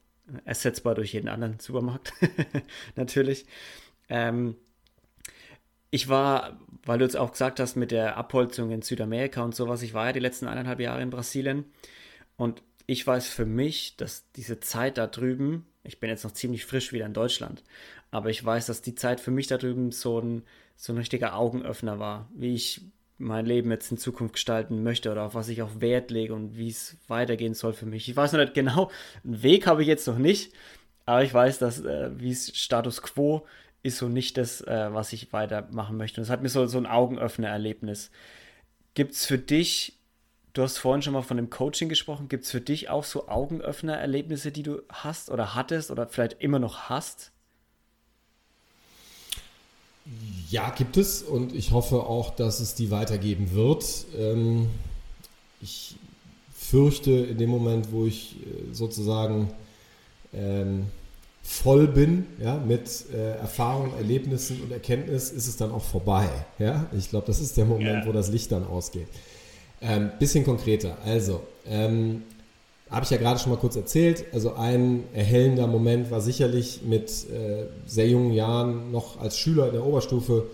ersetzbar 0.45 0.95
durch 0.95 1.13
jeden 1.13 1.29
anderen 1.29 1.59
Supermarkt, 1.61 2.13
natürlich. 2.97 3.47
Ähm, 4.09 4.57
ich 5.91 6.09
war, 6.09 6.59
weil 6.85 6.99
du 6.99 7.05
jetzt 7.05 7.17
auch 7.17 7.31
gesagt 7.31 7.61
hast, 7.61 7.77
mit 7.77 7.91
der 7.91 8.17
Abholzung 8.17 8.71
in 8.71 8.83
Südamerika 8.83 9.43
und 9.43 9.55
sowas, 9.55 9.83
ich 9.83 9.95
war 9.95 10.07
ja 10.07 10.13
die 10.13 10.21
letzten 10.21 10.47
eineinhalb 10.47 10.81
Jahre 10.81 11.03
in 11.03 11.11
Brasilien 11.11 11.65
und 12.37 12.63
ich 12.87 13.07
weiß 13.07 13.29
für 13.29 13.47
mich, 13.47 13.97
dass 13.97 14.31
diese 14.33 14.61
Zeit 14.61 14.99
da 14.99 15.07
drüben, 15.07 15.67
ich 15.85 16.01
bin 16.01 16.11
jetzt 16.11 16.25
noch 16.25 16.33
ziemlich 16.33 16.65
frisch 16.65 16.93
wieder 16.93 17.07
in 17.07 17.15
Deutschland, 17.15 17.63
aber 18.11 18.31
ich 18.31 18.45
weiß, 18.45 18.67
dass 18.67 18.83
die 18.83 18.95
Zeit 18.95 19.21
für 19.21 19.31
mich 19.31 19.47
da 19.47 19.59
drüben 19.59 19.93
so 19.93 20.21
ein, 20.21 20.43
so 20.77 20.93
ein 20.93 20.99
richtiger 20.99 21.37
Augenöffner 21.37 21.99
war, 21.99 22.31
wie 22.35 22.55
ich 22.55 22.81
mein 23.19 23.47
Leben 23.47 23.71
jetzt 23.71 23.91
in 23.91 23.99
Zukunft 23.99 24.35
gestalten 24.35 24.83
möchte 24.83 25.11
oder 25.11 25.23
auf 25.25 25.35
was 25.35 25.49
ich 25.49 25.63
auch 25.63 25.81
Wert 25.81 26.11
lege 26.11 26.35
und 26.35 26.57
wie 26.57 26.69
es 26.69 26.97
weitergehen 27.09 27.55
soll 27.55 27.73
für 27.73 27.87
mich. 27.87 28.09
Ich 28.09 28.17
weiß 28.17 28.33
noch 28.33 28.41
nicht 28.41 28.55
genau, 28.55 28.91
einen 29.25 29.43
Weg 29.43 29.67
habe 29.67 29.83
ich 29.83 29.89
jetzt 29.89 30.07
noch 30.07 30.19
nicht, 30.19 30.53
aber 31.07 31.23
ich 31.23 31.33
weiß, 31.33 31.59
dass 31.59 31.85
äh, 31.85 32.11
wie 32.19 32.31
es 32.31 32.57
Status 32.57 33.03
quo 33.03 33.47
ist 33.83 33.99
so 33.99 34.09
nicht 34.09 34.37
das, 34.37 34.61
äh, 34.63 34.93
was 34.93 35.13
ich 35.13 35.33
weitermachen 35.33 35.97
möchte. 35.97 36.21
Und 36.21 36.25
es 36.25 36.31
hat 36.31 36.43
mir 36.43 36.49
so, 36.49 36.67
so 36.67 36.79
ein 36.79 36.87
Augenöffner-Erlebnis. 36.87 38.11
Gibt 38.95 39.13
es 39.13 39.27
für 39.27 39.39
dich, 39.39 39.99
du 40.53 40.63
hast 40.63 40.79
vorhin 40.79 41.03
schon 41.03 41.13
mal 41.13 41.23
von 41.23 41.37
dem 41.37 41.51
Coaching 41.51 41.89
gesprochen, 41.89 42.29
gibt 42.29 42.45
es 42.45 42.51
für 42.51 42.61
dich 42.61 42.89
auch 42.91 43.05
so 43.05 43.29
Augenöffner-Erlebnisse, 43.29 44.51
die 44.51 44.65
du 44.65 44.83
hast 44.89 45.31
oder 45.31 45.55
hattest 45.55 45.91
oder 45.91 46.09
vielleicht 46.09 46.43
immer 46.43 46.59
noch 46.59 46.89
hast? 46.89 47.33
Ja, 50.51 50.71
gibt 50.71 50.97
es 50.97 51.23
und 51.23 51.55
ich 51.55 51.73
hoffe 51.73 52.05
auch, 52.05 52.31
dass 52.31 52.61
es 52.61 52.75
die 52.75 52.91
weitergeben 52.91 53.53
wird. 53.53 53.85
Ähm, 54.17 54.69
ich 55.61 55.97
fürchte, 56.53 57.11
in 57.11 57.39
dem 57.39 57.51
Moment, 57.51 57.91
wo 57.91 58.07
ich 58.07 58.37
äh, 58.37 58.73
sozusagen 58.73 59.51
ähm, 60.33 60.87
voll 61.43 61.87
bin 61.87 62.27
ja, 62.41 62.57
mit 62.57 63.07
äh, 63.13 63.37
Erfahrungen, 63.39 63.93
Erlebnissen 63.97 64.61
und 64.63 64.73
Erkenntnis, 64.73 65.31
ist 65.31 65.47
es 65.47 65.57
dann 65.57 65.71
auch 65.71 65.85
vorbei. 65.85 66.29
Ja? 66.59 66.87
Ich 66.97 67.11
glaube, 67.11 67.27
das 67.27 67.41
ist 67.41 67.57
der 67.57 67.65
Moment, 67.65 67.89
yeah. 67.89 68.07
wo 68.07 68.13
das 68.13 68.29
Licht 68.31 68.51
dann 68.53 68.67
ausgeht. 68.67 69.09
Ähm, 69.81 70.11
bisschen 70.19 70.45
konkreter. 70.45 70.97
Also, 71.05 71.43
ähm, 71.67 72.23
habe 72.91 73.05
ich 73.05 73.11
ja 73.11 73.17
gerade 73.17 73.39
schon 73.41 73.51
mal 73.51 73.59
kurz 73.59 73.77
erzählt. 73.77 74.27
Also 74.33 74.55
ein 74.55 75.05
erhellender 75.13 75.67
Moment 75.67 76.11
war 76.11 76.21
sicherlich 76.21 76.83
mit 76.83 77.11
äh, 77.31 77.67
sehr 77.87 78.09
jungen 78.09 78.33
Jahren 78.33 78.93
noch 78.93 79.21
als 79.21 79.39
Schüler 79.39 79.67
in 79.67 79.73
der 79.73 79.85
Oberstufe 79.85 80.47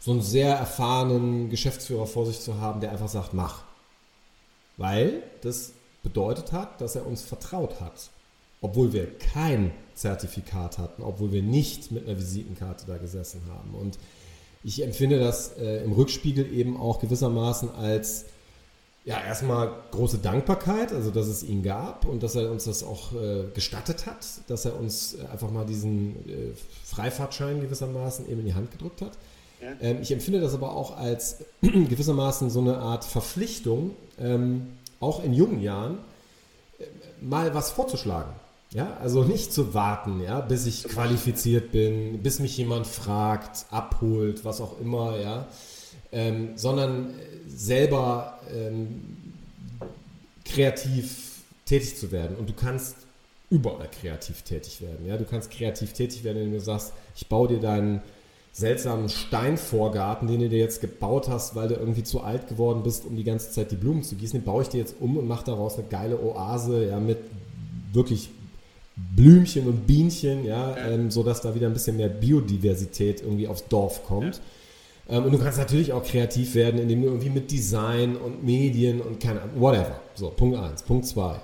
so 0.00 0.12
einen 0.12 0.22
sehr 0.22 0.54
erfahrenen 0.54 1.48
Geschäftsführer 1.48 2.06
vor 2.06 2.26
sich 2.26 2.40
zu 2.40 2.60
haben, 2.60 2.80
der 2.80 2.92
einfach 2.92 3.08
sagt, 3.08 3.34
mach. 3.34 3.62
Weil 4.76 5.22
das 5.42 5.72
bedeutet 6.02 6.52
hat, 6.52 6.80
dass 6.80 6.96
er 6.96 7.06
uns 7.06 7.22
vertraut 7.22 7.80
hat. 7.80 8.10
Obwohl 8.60 8.92
wir 8.92 9.06
kein 9.18 9.72
Zertifikat 9.94 10.78
hatten, 10.78 11.02
obwohl 11.02 11.32
wir 11.32 11.42
nicht 11.42 11.90
mit 11.90 12.06
einer 12.06 12.18
Visitenkarte 12.18 12.86
da 12.86 12.98
gesessen 12.98 13.42
haben. 13.48 13.74
Und 13.74 13.98
ich 14.64 14.82
empfinde 14.82 15.18
das 15.18 15.56
äh, 15.58 15.84
im 15.84 15.92
Rückspiegel 15.92 16.52
eben 16.52 16.76
auch 16.76 17.00
gewissermaßen 17.00 17.70
als 17.74 18.26
ja, 19.06 19.22
erstmal 19.24 19.72
große 19.92 20.18
Dankbarkeit, 20.18 20.92
also 20.92 21.12
dass 21.12 21.28
es 21.28 21.44
ihn 21.44 21.62
gab 21.62 22.04
und 22.06 22.24
dass 22.24 22.34
er 22.34 22.50
uns 22.50 22.64
das 22.64 22.82
auch 22.82 23.12
äh, 23.12 23.44
gestattet 23.54 24.04
hat, 24.04 24.26
dass 24.48 24.64
er 24.64 24.76
uns 24.76 25.14
äh, 25.14 25.26
einfach 25.32 25.48
mal 25.52 25.64
diesen 25.64 26.28
äh, 26.28 26.52
Freifahrtschein 26.84 27.60
gewissermaßen 27.60 28.28
eben 28.28 28.40
in 28.40 28.46
die 28.46 28.54
Hand 28.54 28.72
gedrückt 28.72 29.02
hat. 29.02 29.12
Ja. 29.62 29.68
Ähm, 29.80 29.98
ich 30.02 30.10
empfinde 30.10 30.40
das 30.40 30.54
aber 30.54 30.74
auch 30.74 30.98
als 30.98 31.36
gewissermaßen 31.60 32.50
so 32.50 32.60
eine 32.60 32.78
Art 32.78 33.04
Verpflichtung, 33.04 33.92
ähm, 34.18 34.72
auch 34.98 35.22
in 35.22 35.32
jungen 35.32 35.62
Jahren 35.62 35.98
äh, 36.80 36.84
mal 37.24 37.54
was 37.54 37.70
vorzuschlagen. 37.70 38.32
Ja, 38.72 38.96
also 39.00 39.22
nicht 39.22 39.52
zu 39.52 39.72
warten, 39.72 40.20
ja, 40.20 40.40
bis 40.40 40.66
ich 40.66 40.82
qualifiziert 40.82 41.70
bin, 41.70 42.24
bis 42.24 42.40
mich 42.40 42.56
jemand 42.56 42.88
fragt, 42.88 43.66
abholt, 43.70 44.44
was 44.44 44.60
auch 44.60 44.80
immer, 44.80 45.16
ja, 45.16 45.46
ähm, 46.12 46.50
sondern 46.56 47.14
selber 47.48 48.40
ähm, 48.54 49.02
kreativ 50.44 51.42
tätig 51.64 51.96
zu 51.96 52.12
werden. 52.12 52.36
Und 52.36 52.48
du 52.48 52.54
kannst 52.54 52.96
überall 53.50 53.88
kreativ 53.88 54.42
tätig 54.42 54.80
werden. 54.80 55.06
Ja? 55.06 55.16
Du 55.16 55.24
kannst 55.24 55.50
kreativ 55.50 55.92
tätig 55.92 56.24
werden, 56.24 56.42
wenn 56.42 56.52
du 56.52 56.60
sagst, 56.60 56.92
ich 57.14 57.26
baue 57.26 57.48
dir 57.48 57.60
deinen 57.60 58.02
seltsamen 58.52 59.10
Steinvorgarten, 59.10 60.28
den 60.28 60.40
du 60.40 60.48
dir 60.48 60.58
jetzt 60.58 60.80
gebaut 60.80 61.28
hast, 61.28 61.54
weil 61.54 61.68
du 61.68 61.74
irgendwie 61.74 62.02
zu 62.02 62.22
alt 62.22 62.48
geworden 62.48 62.82
bist, 62.82 63.04
um 63.04 63.14
die 63.14 63.24
ganze 63.24 63.50
Zeit 63.50 63.70
die 63.70 63.76
Blumen 63.76 64.02
zu 64.02 64.14
gießen, 64.14 64.40
den 64.40 64.44
baue 64.44 64.62
ich 64.62 64.68
dir 64.68 64.78
jetzt 64.78 64.96
um 64.98 65.18
und 65.18 65.28
mache 65.28 65.44
daraus 65.44 65.78
eine 65.78 65.86
geile 65.88 66.18
Oase, 66.18 66.86
ja, 66.88 66.98
mit 66.98 67.18
wirklich 67.92 68.30
Blümchen 68.96 69.66
und 69.66 69.86
Bienchen, 69.86 70.46
ja, 70.46 70.74
ähm, 70.78 71.10
sodass 71.10 71.42
da 71.42 71.54
wieder 71.54 71.66
ein 71.66 71.74
bisschen 71.74 71.98
mehr 71.98 72.08
Biodiversität 72.08 73.20
irgendwie 73.20 73.46
aufs 73.46 73.64
Dorf 73.68 74.06
kommt. 74.06 74.36
Ja. 74.36 74.42
Ähm, 75.08 75.24
und 75.24 75.32
du 75.32 75.38
kannst 75.38 75.58
natürlich 75.58 75.92
auch 75.92 76.04
kreativ 76.04 76.54
werden, 76.54 76.80
indem 76.80 77.02
du 77.02 77.08
irgendwie 77.08 77.30
mit 77.30 77.50
Design 77.50 78.16
und 78.16 78.44
Medien 78.44 79.00
und 79.00 79.20
keine 79.20 79.42
Ahnung, 79.42 79.60
whatever. 79.60 80.00
So, 80.14 80.30
Punkt 80.30 80.58
1. 80.58 80.82
Punkt 80.82 81.06
2. 81.06 81.40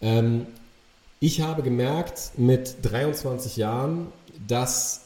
Ähm, 0.00 0.46
ich 1.20 1.40
habe 1.40 1.62
gemerkt 1.62 2.32
mit 2.36 2.76
23 2.82 3.56
Jahren, 3.56 4.08
dass 4.46 5.02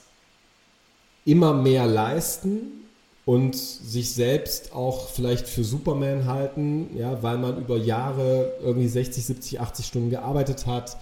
immer 1.25 1.54
mehr 1.54 1.87
leisten 1.87 2.82
und 3.25 3.56
sich 3.56 4.12
selbst 4.12 4.75
auch 4.75 5.08
vielleicht 5.08 5.49
für 5.49 5.62
Superman 5.62 6.26
halten, 6.26 6.90
ja, 6.96 7.22
weil 7.22 7.38
man 7.38 7.58
über 7.58 7.76
Jahre 7.76 8.52
irgendwie 8.62 8.88
60, 8.88 9.25
70, 9.25 9.61
80 9.61 9.87
Stunden 9.87 10.11
gearbeitet 10.11 10.66
hat, 10.66 10.96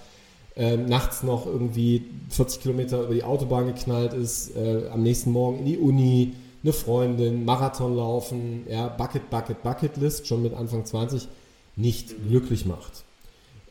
äh, 0.55 0.77
nachts 0.77 1.23
noch 1.23 1.47
irgendwie 1.47 2.05
40 2.29 2.61
Kilometer 2.61 3.03
über 3.05 3.15
die 3.15 3.25
Autobahn 3.25 3.67
geknallt 3.67 4.13
ist, 4.13 4.55
äh, 4.55 4.89
am 4.93 5.03
nächsten 5.03 5.33
Morgen 5.33 5.61
in 5.61 5.65
die 5.65 5.79
Uni, 5.79 6.35
eine 6.63 6.73
Freundin, 6.73 7.45
Marathon 7.45 7.97
laufen, 7.97 8.67
ja, 8.69 8.89
Bucket, 8.89 9.31
Bucket, 9.31 9.63
Bucket 9.63 9.97
List, 9.97 10.27
schon 10.27 10.43
mit 10.43 10.55
Anfang 10.55 10.85
20, 10.85 11.27
nicht 11.77 12.15
glücklich 12.29 12.67
macht. 12.67 13.05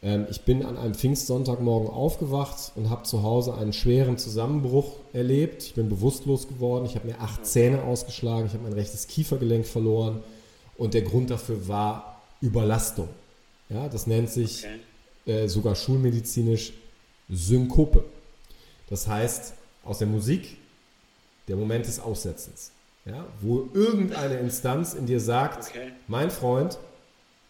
Ähm, 0.01 0.25
ich 0.29 0.41
bin 0.41 0.65
an 0.65 0.77
einem 0.77 0.95
Pfingstsonntagmorgen 0.95 1.89
aufgewacht 1.89 2.71
und 2.75 2.89
habe 2.89 3.03
zu 3.03 3.21
Hause 3.21 3.53
einen 3.53 3.73
schweren 3.73 4.17
Zusammenbruch 4.17 4.95
erlebt. 5.13 5.63
Ich 5.63 5.73
bin 5.75 5.89
bewusstlos 5.89 6.47
geworden, 6.47 6.85
ich 6.85 6.95
habe 6.95 7.07
mir 7.07 7.19
acht 7.19 7.45
Zähne 7.45 7.83
ausgeschlagen, 7.83 8.47
ich 8.47 8.53
habe 8.53 8.63
mein 8.63 8.73
rechtes 8.73 9.07
Kiefergelenk 9.07 9.65
verloren 9.67 10.23
und 10.77 10.93
der 10.93 11.01
Grund 11.01 11.29
dafür 11.29 11.67
war 11.67 12.21
Überlastung. 12.41 13.09
Ja, 13.69 13.87
das 13.87 14.07
nennt 14.07 14.31
sich 14.31 14.65
okay. 15.25 15.43
äh, 15.43 15.47
sogar 15.47 15.75
schulmedizinisch 15.75 16.73
Synkope. 17.29 18.03
Das 18.89 19.07
heißt, 19.07 19.53
aus 19.83 19.99
der 19.99 20.07
Musik 20.07 20.57
der 21.47 21.55
Moment 21.55 21.85
des 21.85 21.99
Aussetzens 21.99 22.71
ja, 23.05 23.25
wo 23.41 23.69
irgendeine 23.73 24.35
Instanz 24.39 24.93
in 24.93 25.05
dir 25.05 25.19
sagt, 25.19 25.69
okay. 25.69 25.91
mein 26.07 26.31
Freund, 26.31 26.77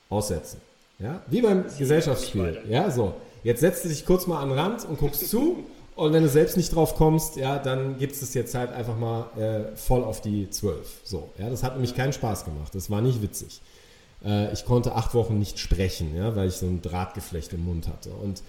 aussetzen. 0.10 0.60
Ja, 1.00 1.22
wie 1.28 1.42
beim 1.42 1.66
Gesellschaftsspiel. 1.78 2.62
Ja, 2.68 2.92
so. 2.92 3.14
Jetzt 3.44 3.62
setzt 3.62 3.86
du 3.86 3.90
dich 3.90 4.06
kurz 4.06 4.28
mal 4.28 4.42
an 4.42 4.50
den 4.50 4.60
Rand 4.60 4.86
und 4.86 5.00
guckst 5.00 5.30
zu. 5.30 5.64
Und 5.96 6.14
wenn 6.14 6.24
du 6.24 6.30
selbst 6.30 6.58
nicht 6.58 6.74
drauf 6.74 6.96
kommst, 6.96 7.36
ja, 7.36 7.58
dann 7.60 7.98
gibt 7.98 8.14
es 8.14 8.34
jetzt 8.34 8.56
halt 8.56 8.72
einfach 8.72 8.98
mal 8.98 9.30
äh, 9.38 9.76
voll 9.76 10.04
auf 10.04 10.22
die 10.22 10.50
12. 10.50 11.02
So, 11.04 11.30
ja, 11.38 11.50
das 11.50 11.64
hat 11.64 11.74
nämlich 11.74 11.96
keinen 11.96 12.14
Spaß 12.14 12.46
gemacht. 12.46 12.74
Das 12.74 12.90
war 12.90 13.02
nicht 13.02 13.22
witzig. 13.22 13.62
Äh, 14.24 14.52
ich 14.54 14.66
konnte 14.66 14.96
acht 14.96 15.14
Wochen 15.14 15.38
nicht 15.40 15.60
sprechen, 15.60 16.16
ja, 16.16 16.36
weil 16.36 16.48
ich 16.48 16.56
so 16.56 16.66
ein 16.66 16.82
Drahtgeflecht 16.82 17.52
im 17.54 17.66
Mund 17.66 17.88
hatte. 17.88 18.12
Und 18.12 18.44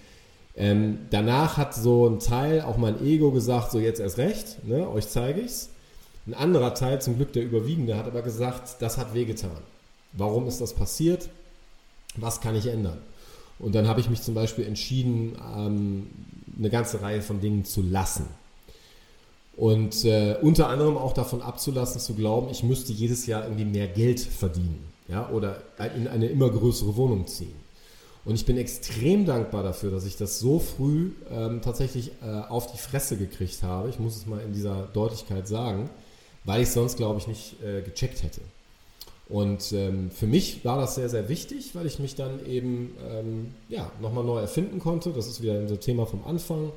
ähm, 0.57 1.01
danach 1.11 1.57
hat 1.57 1.75
so 1.75 2.09
ein 2.09 2.19
Teil, 2.19 2.63
auch 2.63 2.77
mein 2.77 3.05
Ego, 3.05 3.31
gesagt, 3.31 3.71
so 3.71 3.79
jetzt 3.79 4.01
erst 4.01 4.19
recht, 4.19 4.65
ne, 4.65 4.89
euch 4.89 5.09
zeige 5.09 5.41
ich's. 5.41 5.71
Ein 6.31 6.35
anderer 6.35 6.75
Teil, 6.75 7.03
zum 7.03 7.17
Glück 7.17 7.33
der 7.33 7.43
Überwiegende, 7.43 7.97
hat 7.97 8.07
aber 8.07 8.23
gesagt, 8.23 8.77
das 8.79 8.99
hat 8.99 9.15
wehgetan. 9.15 9.51
Warum 10.13 10.47
ist 10.47 10.61
das 10.61 10.75
passiert? 10.75 11.29
Was 12.15 12.41
kann 12.41 12.55
ich 12.55 12.67
ändern? 12.67 12.99
Und 13.59 13.75
dann 13.75 13.89
habe 13.89 13.99
ich 13.99 14.09
mich 14.09 14.23
zum 14.23 14.35
Beispiel 14.35 14.65
entschieden, 14.65 15.37
ähm, 15.57 16.07
eine 16.57 16.71
ganze 16.71 17.03
Reihe 17.03 17.21
von 17.21 17.41
Dingen 17.41 17.65
zu 17.65 17.83
lassen. 17.83 18.29
Und 19.57 20.05
äh, 20.05 20.37
unter 20.41 20.69
anderem 20.69 20.97
auch 20.97 21.15
davon 21.15 21.43
abzulassen, 21.43 22.01
zu 22.01 22.15
glauben, 22.15 22.49
ich 22.49 22.63
müsste 22.63 22.93
jedes 22.93 23.27
Jahr 23.27 23.43
irgendwie 23.43 23.65
mehr 23.65 23.89
Geld 23.89 24.21
verdienen 24.21 24.87
ja, 25.09 25.29
oder 25.31 25.61
in 25.97 26.07
eine 26.07 26.27
immer 26.27 26.49
größere 26.49 26.95
Wohnung 26.95 27.27
ziehen. 27.27 27.57
Und 28.25 28.37
ich 28.37 28.47
bin 28.47 28.57
extrem 28.57 29.27
dankbar 29.27 29.65
dafür, 29.65 29.91
dass 29.91 30.05
ich 30.05 30.17
das 30.17 30.39
so 30.39 30.61
früh 30.61 31.11
ähm, 31.33 31.61
tatsächlich 31.61 32.13
äh, 32.23 32.31
auf 32.49 32.71
die 32.71 32.79
Fresse 32.79 33.17
gekriegt 33.17 33.65
habe. 33.65 33.89
Ich 33.89 33.99
muss 33.99 34.17
es 34.17 34.27
mal 34.27 34.41
in 34.41 34.53
dieser 34.53 34.87
Deutlichkeit 34.93 35.49
sagen 35.49 35.91
weil 36.45 36.63
ich 36.63 36.71
sonst, 36.71 36.97
glaube 36.97 37.19
ich, 37.19 37.27
nicht 37.27 37.63
äh, 37.63 37.83
gecheckt 37.83 38.23
hätte. 38.23 38.41
Und 39.29 39.73
ähm, 39.73 40.11
für 40.11 40.27
mich 40.27 40.65
war 40.65 40.79
das 40.79 40.97
sehr, 40.97 41.09
sehr 41.09 41.29
wichtig, 41.29 41.75
weil 41.75 41.87
ich 41.87 42.01
mich 42.01 42.17
dann 42.17 42.45
eben 42.47 42.97
ähm, 43.09 43.55
ja, 43.69 43.91
nochmal 44.01 44.25
neu 44.25 44.41
erfinden 44.41 44.81
konnte. 44.81 45.11
Das 45.11 45.29
ist 45.29 45.41
wieder 45.41 45.59
unser 45.59 45.79
Thema 45.79 46.05
vom 46.05 46.25
Anfang. 46.25 46.73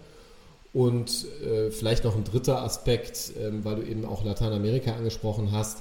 Und 0.72 1.26
äh, 1.44 1.72
vielleicht 1.72 2.04
noch 2.04 2.16
ein 2.16 2.24
dritter 2.24 2.62
Aspekt, 2.62 3.34
ähm, 3.40 3.66
weil 3.66 3.78
du 3.78 3.84
eben 3.84 4.06
auch 4.06 4.24
Lateinamerika 4.24 4.94
angesprochen 4.94 5.52
hast 5.52 5.80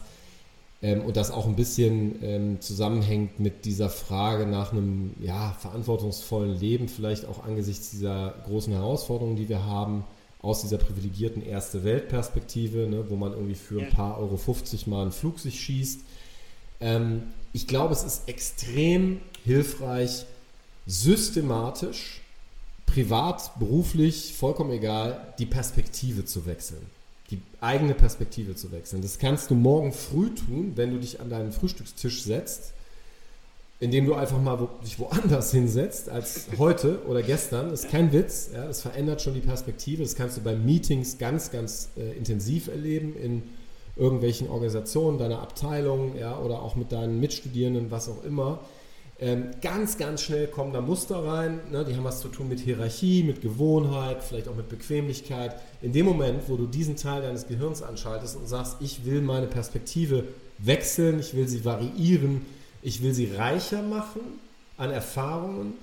ähm, 0.82 1.02
und 1.02 1.16
das 1.16 1.30
auch 1.30 1.46
ein 1.46 1.56
bisschen 1.56 2.22
ähm, 2.22 2.60
zusammenhängt 2.60 3.38
mit 3.38 3.64
dieser 3.64 3.88
Frage 3.88 4.46
nach 4.46 4.72
einem 4.72 5.14
ja, 5.20 5.54
verantwortungsvollen 5.60 6.58
Leben, 6.58 6.88
vielleicht 6.88 7.26
auch 7.26 7.44
angesichts 7.44 7.90
dieser 7.90 8.34
großen 8.46 8.72
Herausforderungen, 8.72 9.36
die 9.36 9.48
wir 9.48 9.64
haben 9.64 10.04
aus 10.42 10.62
dieser 10.62 10.78
privilegierten 10.78 11.42
erste 11.42 11.84
Welt-Perspektive, 11.84 12.88
ne, 12.88 13.08
wo 13.08 13.16
man 13.16 13.32
irgendwie 13.32 13.54
für 13.54 13.80
ein 13.80 13.90
paar 13.90 14.18
Euro 14.18 14.36
50 14.36 14.88
mal 14.88 15.02
einen 15.02 15.12
Flug 15.12 15.38
sich 15.38 15.60
schießt. 15.60 16.00
Ähm, 16.80 17.22
ich 17.52 17.68
glaube, 17.68 17.94
es 17.94 18.02
ist 18.02 18.28
extrem 18.28 19.20
hilfreich, 19.44 20.26
systematisch, 20.86 22.20
privat, 22.86 23.58
beruflich, 23.58 24.34
vollkommen 24.34 24.72
egal, 24.72 25.32
die 25.38 25.46
Perspektive 25.46 26.24
zu 26.24 26.44
wechseln. 26.44 26.84
Die 27.30 27.40
eigene 27.60 27.94
Perspektive 27.94 28.56
zu 28.56 28.72
wechseln. 28.72 29.00
Das 29.00 29.18
kannst 29.18 29.50
du 29.50 29.54
morgen 29.54 29.92
früh 29.92 30.34
tun, 30.34 30.72
wenn 30.74 30.90
du 30.90 30.98
dich 30.98 31.20
an 31.20 31.30
deinen 31.30 31.52
Frühstückstisch 31.52 32.24
setzt 32.24 32.72
indem 33.82 34.06
du 34.06 34.14
einfach 34.14 34.40
mal 34.40 34.60
wo, 34.60 34.68
dich 34.84 35.00
woanders 35.00 35.50
hinsetzt 35.50 36.08
als 36.08 36.46
heute 36.56 37.00
oder 37.08 37.20
gestern. 37.20 37.72
Ist 37.72 37.90
kein 37.90 38.12
Witz. 38.12 38.50
Ja, 38.54 38.64
das 38.64 38.80
verändert 38.80 39.20
schon 39.20 39.34
die 39.34 39.40
Perspektive. 39.40 40.04
Das 40.04 40.14
kannst 40.14 40.36
du 40.36 40.40
bei 40.40 40.54
Meetings 40.54 41.18
ganz, 41.18 41.50
ganz 41.50 41.90
äh, 41.96 42.16
intensiv 42.16 42.68
erleben 42.68 43.16
in 43.16 43.42
irgendwelchen 43.96 44.48
Organisationen, 44.48 45.18
deiner 45.18 45.42
Abteilung 45.42 46.16
ja, 46.16 46.38
oder 46.38 46.62
auch 46.62 46.76
mit 46.76 46.92
deinen 46.92 47.18
Mitstudierenden, 47.18 47.90
was 47.90 48.08
auch 48.08 48.22
immer. 48.22 48.60
Ähm, 49.18 49.50
ganz, 49.60 49.98
ganz 49.98 50.22
schnell 50.22 50.46
kommen 50.46 50.72
da 50.72 50.80
Muster 50.80 51.24
rein. 51.24 51.58
Ne? 51.72 51.84
Die 51.84 51.96
haben 51.96 52.04
was 52.04 52.20
zu 52.20 52.28
tun 52.28 52.48
mit 52.48 52.60
Hierarchie, 52.60 53.24
mit 53.24 53.42
Gewohnheit, 53.42 54.22
vielleicht 54.22 54.46
auch 54.46 54.54
mit 54.54 54.68
Bequemlichkeit. 54.68 55.56
In 55.80 55.92
dem 55.92 56.06
Moment, 56.06 56.44
wo 56.46 56.56
du 56.56 56.66
diesen 56.66 56.94
Teil 56.94 57.22
deines 57.22 57.48
Gehirns 57.48 57.82
anschaltest 57.82 58.36
und 58.36 58.46
sagst, 58.46 58.76
ich 58.78 59.04
will 59.04 59.22
meine 59.22 59.48
Perspektive 59.48 60.22
wechseln, 60.58 61.18
ich 61.18 61.34
will 61.34 61.48
sie 61.48 61.64
variieren, 61.64 62.42
ich 62.82 63.02
will 63.02 63.14
sie 63.14 63.32
reicher 63.34 63.82
machen 63.82 64.20
an 64.76 64.90
Erfahrungen, 64.90 65.74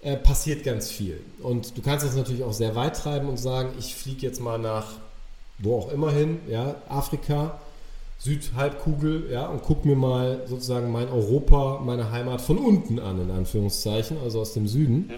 äh, 0.00 0.16
passiert 0.16 0.64
ganz 0.64 0.90
viel. 0.90 1.20
Und 1.42 1.76
du 1.76 1.82
kannst 1.82 2.06
das 2.06 2.14
natürlich 2.14 2.44
auch 2.44 2.52
sehr 2.52 2.74
weit 2.74 2.96
treiben 2.96 3.28
und 3.28 3.38
sagen, 3.38 3.70
ich 3.78 3.94
fliege 3.94 4.22
jetzt 4.22 4.40
mal 4.40 4.58
nach 4.58 4.86
wo 5.58 5.78
auch 5.78 5.92
immer 5.92 6.10
hin, 6.10 6.38
ja, 6.48 6.76
Afrika, 6.88 7.60
Südhalbkugel, 8.18 9.30
ja, 9.30 9.46
und 9.46 9.62
gucke 9.62 9.86
mir 9.86 9.96
mal 9.96 10.42
sozusagen 10.46 10.90
mein 10.90 11.08
Europa, 11.08 11.80
meine 11.84 12.10
Heimat 12.10 12.40
von 12.40 12.58
unten 12.58 12.98
an, 12.98 13.20
in 13.20 13.30
Anführungszeichen, 13.30 14.18
also 14.22 14.40
aus 14.40 14.54
dem 14.54 14.66
Süden. 14.66 15.10
Ja. 15.10 15.16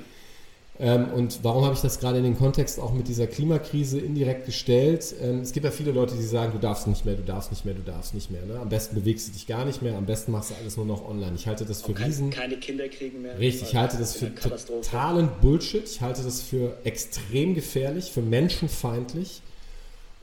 Ähm, 0.78 1.08
und 1.14 1.40
warum 1.42 1.64
habe 1.64 1.74
ich 1.74 1.80
das 1.80 2.00
gerade 2.00 2.18
in 2.18 2.24
den 2.24 2.36
Kontext 2.36 2.78
auch 2.78 2.92
mit 2.92 3.08
dieser 3.08 3.26
Klimakrise 3.26 3.98
indirekt 3.98 4.44
gestellt? 4.44 5.14
Ähm, 5.22 5.40
es 5.40 5.52
gibt 5.52 5.64
ja 5.64 5.70
viele 5.70 5.92
Leute, 5.92 6.14
die 6.14 6.22
sagen, 6.22 6.52
du 6.52 6.58
darfst 6.58 6.86
nicht 6.86 7.06
mehr, 7.06 7.14
du 7.14 7.22
darfst 7.22 7.50
nicht 7.50 7.64
mehr, 7.64 7.74
du 7.74 7.82
darfst 7.82 8.14
nicht 8.14 8.30
mehr. 8.30 8.44
Ne? 8.44 8.58
Am 8.60 8.68
besten 8.68 8.94
bewegst 8.94 9.28
du 9.28 9.32
dich 9.32 9.46
gar 9.46 9.64
nicht 9.64 9.80
mehr, 9.80 9.96
am 9.96 10.04
besten 10.04 10.32
machst 10.32 10.50
du 10.50 10.54
alles 10.60 10.76
nur 10.76 10.84
noch 10.84 11.08
online. 11.08 11.32
Ich 11.34 11.46
halte 11.46 11.64
das 11.64 11.82
für 11.82 11.94
kein, 11.94 12.06
riesen... 12.06 12.30
Keine 12.30 12.56
Kinder 12.58 12.88
kriegen 12.88 13.22
mehr. 13.22 13.38
Richtig, 13.38 13.70
ich 13.70 13.76
halte 13.76 13.96
das 13.96 14.16
für 14.16 14.34
totalen 14.34 15.30
Bullshit. 15.40 15.84
Ich 15.84 16.02
halte 16.02 16.22
das 16.22 16.42
für 16.42 16.76
extrem 16.84 17.54
gefährlich, 17.54 18.12
für 18.12 18.22
menschenfeindlich. 18.22 19.40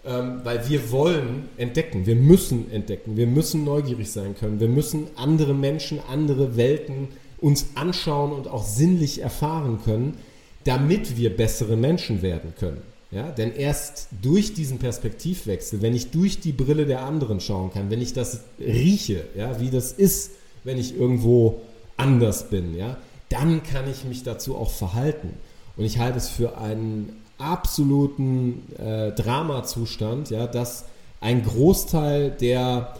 Ähm, 0.05 0.41
weil 0.43 0.69
wir 0.69 0.91
wollen 0.91 1.47
entdecken, 1.55 2.05
wir 2.05 2.17
müssen 2.17 2.69
entdecken, 2.71 3.15
wir 3.15 3.25
müssen 3.25 3.63
neugierig 3.63 4.11
sein 4.11 4.35
können, 4.35 4.59
wir 4.59 4.67
müssen 4.67 5.07
andere 5.15 5.53
Menschen, 5.53 5.99
andere 6.11 6.57
Welten 6.57 7.07
uns 7.39 7.67
anschauen 7.75 8.33
und 8.33 8.49
auch 8.49 8.65
sinnlich 8.65 9.21
erfahren 9.21 9.79
können 9.85 10.17
damit 10.63 11.17
wir 11.17 11.35
bessere 11.35 11.75
Menschen 11.75 12.21
werden 12.21 12.53
können. 12.57 12.81
Ja, 13.11 13.29
denn 13.29 13.53
erst 13.55 14.07
durch 14.23 14.55
diesen 14.55 14.79
Perspektivwechsel, 14.79 15.83
wenn 15.83 15.93
ich 15.93 16.09
durch 16.09 16.39
die 16.39 16.51
Brille 16.51 16.87
der 16.87 17.03
anderen 17.03 17.39
schauen 17.39 17.71
kann, 17.71 17.91
wenn 17.91 18.01
ich 18.01 18.13
das 18.13 18.39
rieche, 18.59 19.25
ja, 19.35 19.59
wie 19.59 19.69
das 19.69 19.91
ist, 19.91 20.31
wenn 20.63 20.79
ich 20.79 20.97
irgendwo 20.97 21.61
anders 21.95 22.49
bin, 22.49 22.75
ja, 22.75 22.97
dann 23.29 23.61
kann 23.61 23.89
ich 23.89 24.03
mich 24.03 24.23
dazu 24.23 24.55
auch 24.55 24.71
verhalten. 24.71 25.29
Und 25.77 25.85
ich 25.85 25.99
halte 25.99 26.17
es 26.17 26.29
für 26.29 26.57
einen 26.57 27.21
absoluten 27.37 28.63
äh, 28.77 29.11
Dramazustand, 29.11 30.31
ja, 30.31 30.47
dass 30.47 30.85
ein 31.21 31.43
Großteil 31.43 32.31
der 32.31 32.95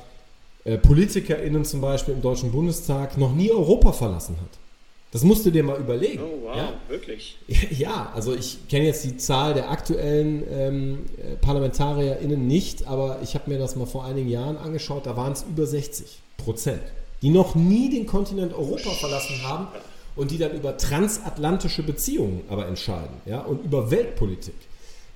äh, 0.63 0.77
PolitikerInnen 0.77 1.65
zum 1.65 1.81
Beispiel 1.81 2.13
im 2.13 2.21
Deutschen 2.21 2.51
Bundestag 2.51 3.17
noch 3.17 3.33
nie 3.33 3.51
Europa 3.51 3.91
verlassen 3.91 4.35
hat. 4.41 4.62
Das 5.13 5.23
musst 5.23 5.45
du 5.45 5.51
dir 5.51 5.63
mal 5.63 5.79
überlegen. 5.79 6.23
Oh, 6.23 6.47
wow, 6.47 6.57
ja? 6.57 6.73
wirklich? 6.87 7.37
Ja, 7.69 8.11
also 8.15 8.33
ich 8.33 8.67
kenne 8.67 8.85
jetzt 8.85 9.05
die 9.05 9.15
Zahl 9.15 9.53
der 9.53 9.69
aktuellen 9.69 10.43
ähm, 10.51 11.05
äh, 11.17 11.35
ParlamentarierInnen 11.35 12.47
nicht, 12.47 12.87
aber 12.87 13.19
ich 13.21 13.35
habe 13.35 13.51
mir 13.51 13.59
das 13.59 13.75
mal 13.75 13.85
vor 13.85 14.05
einigen 14.05 14.27
Jahren 14.27 14.57
angeschaut, 14.57 15.05
da 15.05 15.15
waren 15.15 15.33
es 15.33 15.43
über 15.43 15.67
60 15.67 16.19
Prozent, 16.37 16.81
die 17.21 17.29
noch 17.29 17.53
nie 17.53 17.91
den 17.91 18.07
Kontinent 18.07 18.53
Europa 18.53 18.89
verlassen 18.89 19.43
haben 19.43 19.67
und 20.15 20.31
die 20.31 20.39
dann 20.39 20.51
über 20.51 20.77
transatlantische 20.77 21.83
Beziehungen 21.83 22.41
aber 22.49 22.67
entscheiden 22.67 23.21
ja, 23.27 23.41
und 23.41 23.63
über 23.63 23.91
Weltpolitik 23.91 24.55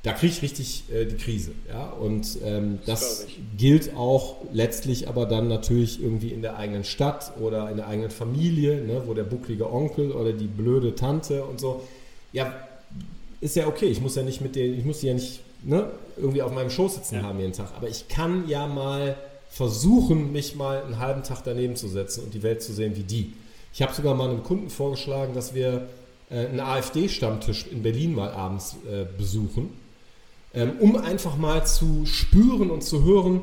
da 0.03 0.13
kriege 0.13 0.31
ich 0.31 0.41
richtig 0.41 0.83
äh, 0.93 1.05
die 1.05 1.17
Krise. 1.17 1.51
Ja? 1.67 1.89
Und 1.89 2.37
ähm, 2.43 2.79
das, 2.85 2.99
das 3.01 3.27
gilt 3.57 3.95
auch 3.95 4.37
letztlich 4.53 5.07
aber 5.07 5.25
dann 5.25 5.47
natürlich 5.47 6.01
irgendwie 6.01 6.29
in 6.29 6.41
der 6.41 6.57
eigenen 6.57 6.83
Stadt 6.83 7.33
oder 7.39 7.69
in 7.69 7.77
der 7.77 7.87
eigenen 7.87 8.11
Familie, 8.11 8.81
ne? 8.81 9.03
wo 9.05 9.13
der 9.13 9.23
bucklige 9.23 9.71
Onkel 9.71 10.11
oder 10.11 10.33
die 10.33 10.47
blöde 10.47 10.95
Tante 10.95 11.43
und 11.43 11.59
so. 11.59 11.81
Ja, 12.31 12.53
ist 13.41 13.55
ja 13.55 13.67
okay. 13.67 13.87
Ich 13.87 14.01
muss 14.01 14.15
ja 14.15 14.23
nicht 14.23 14.41
mit 14.41 14.55
denen, 14.55 14.77
ich 14.77 14.85
muss 14.85 14.99
die 14.99 15.07
ja 15.07 15.13
nicht 15.13 15.41
ne, 15.63 15.89
irgendwie 16.15 16.41
auf 16.41 16.53
meinem 16.53 16.69
Schoß 16.69 16.95
sitzen 16.95 17.15
ja. 17.15 17.23
haben 17.23 17.39
jeden 17.39 17.53
Tag. 17.53 17.71
Aber 17.75 17.89
ich 17.89 18.07
kann 18.07 18.47
ja 18.47 18.67
mal 18.67 19.15
versuchen, 19.49 20.31
mich 20.31 20.55
mal 20.55 20.83
einen 20.83 20.99
halben 20.99 21.23
Tag 21.23 21.41
daneben 21.43 21.75
zu 21.75 21.87
setzen 21.87 22.23
und 22.23 22.33
die 22.33 22.43
Welt 22.43 22.61
zu 22.61 22.73
sehen 22.73 22.95
wie 22.95 23.03
die. 23.03 23.33
Ich 23.73 23.81
habe 23.81 23.93
sogar 23.93 24.15
mal 24.15 24.29
einem 24.29 24.43
Kunden 24.43 24.69
vorgeschlagen, 24.69 25.33
dass 25.33 25.53
wir 25.53 25.87
äh, 26.29 26.45
einen 26.47 26.59
AfD-Stammtisch 26.59 27.67
in 27.67 27.83
Berlin 27.83 28.13
mal 28.13 28.31
abends 28.31 28.77
äh, 28.89 29.05
besuchen 29.17 29.69
ähm, 30.57 30.71
um 30.79 30.95
einfach 30.97 31.37
mal 31.37 31.67
zu 31.67 32.07
spüren 32.07 32.71
und 32.71 32.83
zu 32.83 33.03
hören, 33.03 33.41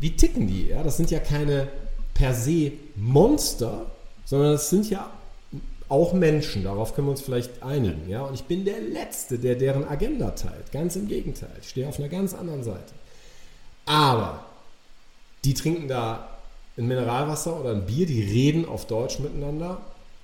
wie 0.00 0.16
ticken 0.16 0.46
die. 0.46 0.68
Ja? 0.68 0.82
Das 0.82 0.96
sind 0.96 1.10
ja 1.10 1.18
keine 1.18 1.68
per 2.14 2.32
se 2.32 2.72
Monster, 2.96 3.84
sondern 4.24 4.52
das 4.52 4.70
sind 4.70 4.88
ja 4.88 5.10
auch 5.90 6.14
Menschen. 6.14 6.64
Darauf 6.64 6.94
können 6.94 7.08
wir 7.08 7.10
uns 7.10 7.20
vielleicht 7.20 7.62
einigen. 7.62 8.08
Ja? 8.08 8.22
Und 8.22 8.32
ich 8.32 8.44
bin 8.44 8.64
der 8.64 8.80
Letzte, 8.80 9.38
der 9.38 9.56
deren 9.56 9.86
Agenda 9.86 10.30
teilt. 10.30 10.72
Ganz 10.72 10.96
im 10.96 11.06
Gegenteil. 11.06 11.52
Ich 11.60 11.68
stehe 11.68 11.86
auf 11.86 11.98
einer 11.98 12.08
ganz 12.08 12.32
anderen 12.32 12.64
Seite. 12.64 12.94
Aber 13.84 14.46
die 15.44 15.52
trinken 15.52 15.86
da 15.86 16.30
ein 16.78 16.88
Mineralwasser 16.88 17.60
oder 17.60 17.72
ein 17.72 17.84
Bier, 17.84 18.06
die 18.06 18.22
reden 18.22 18.66
auf 18.66 18.86
Deutsch 18.86 19.18
miteinander 19.18 19.82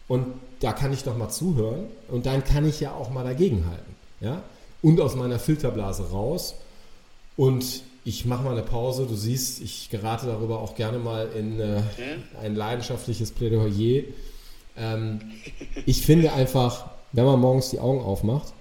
und 0.08 0.26
da 0.60 0.72
kann 0.72 0.94
ich 0.94 1.04
doch 1.04 1.18
mal 1.18 1.28
zuhören 1.28 1.88
und 2.08 2.24
dann 2.24 2.42
kann 2.44 2.66
ich 2.66 2.80
ja 2.80 2.94
auch 2.94 3.10
mal 3.10 3.24
dagegenhalten. 3.24 3.94
Ja? 4.20 4.42
Und 4.82 5.00
aus 5.00 5.14
meiner 5.16 5.38
Filterblase 5.38 6.10
raus. 6.10 6.54
Und 7.36 7.82
ich 8.04 8.24
mache 8.24 8.42
mal 8.42 8.52
eine 8.52 8.62
Pause. 8.62 9.06
Du 9.06 9.14
siehst, 9.14 9.60
ich 9.60 9.90
gerate 9.90 10.26
darüber 10.26 10.60
auch 10.60 10.74
gerne 10.74 10.98
mal 10.98 11.28
in 11.36 11.60
äh, 11.60 11.82
ein 12.42 12.54
leidenschaftliches 12.54 13.32
Plädoyer. 13.32 14.04
Ähm, 14.76 15.20
ich 15.86 16.04
finde 16.04 16.32
einfach, 16.32 16.90
wenn 17.12 17.24
man 17.24 17.40
morgens 17.40 17.70
die 17.70 17.80
Augen 17.80 18.00
aufmacht, 18.00 18.52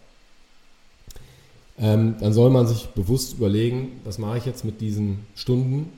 ähm, 1.77 2.15
dann 2.19 2.33
soll 2.33 2.49
man 2.49 2.67
sich 2.67 2.87
bewusst 2.87 3.33
überlegen, 3.33 4.01
was 4.03 4.17
mache 4.17 4.37
ich 4.37 4.45
jetzt 4.45 4.65
mit 4.65 4.81
diesen 4.81 5.25
Stunden? 5.35 5.93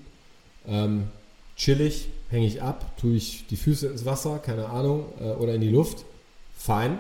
Ähm, 0.68 1.08
chillig, 1.56 2.10
hänge 2.30 2.46
ich 2.46 2.62
ab, 2.62 2.96
tue 2.98 3.16
ich 3.16 3.46
die 3.50 3.56
Füße 3.56 3.88
ins 3.88 4.06
Wasser, 4.06 4.38
keine 4.38 4.70
Ahnung, 4.70 5.06
äh, 5.20 5.32
oder 5.32 5.56
in 5.56 5.62
die 5.62 5.70
Luft, 5.70 6.06
fein. 6.56 7.00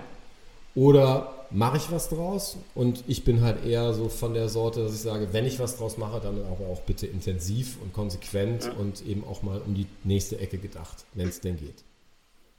Oder 0.74 1.41
mache 1.54 1.78
ich 1.78 1.92
was 1.92 2.10
draus 2.10 2.58
und 2.76 3.04
ich 3.08 3.24
bin 3.24 3.42
halt 3.42 3.66
eher 3.66 3.94
so 3.94 4.10
von 4.10 4.34
der 4.34 4.50
Sorte, 4.50 4.84
dass 4.84 4.94
ich 4.94 5.02
sage, 5.02 5.30
wenn 5.32 5.46
ich 5.46 5.60
was 5.60 5.78
draus 5.78 5.98
mache, 5.98 6.20
dann 6.22 6.40
aber 6.46 6.68
auch 6.68 6.82
bitte 6.82 7.08
intensiv 7.08 7.78
und 7.82 7.94
konsequent 7.94 8.66
ja. 8.66 8.74
und 8.74 9.06
eben 9.06 9.24
auch 9.24 9.44
mal 9.44 9.62
um 9.66 9.74
die 9.74 9.88
nächste 10.04 10.40
Ecke 10.40 10.58
gedacht, 10.58 11.06
wenn 11.14 11.28
es 11.28 11.42
denn 11.42 11.58
geht. 11.58 11.84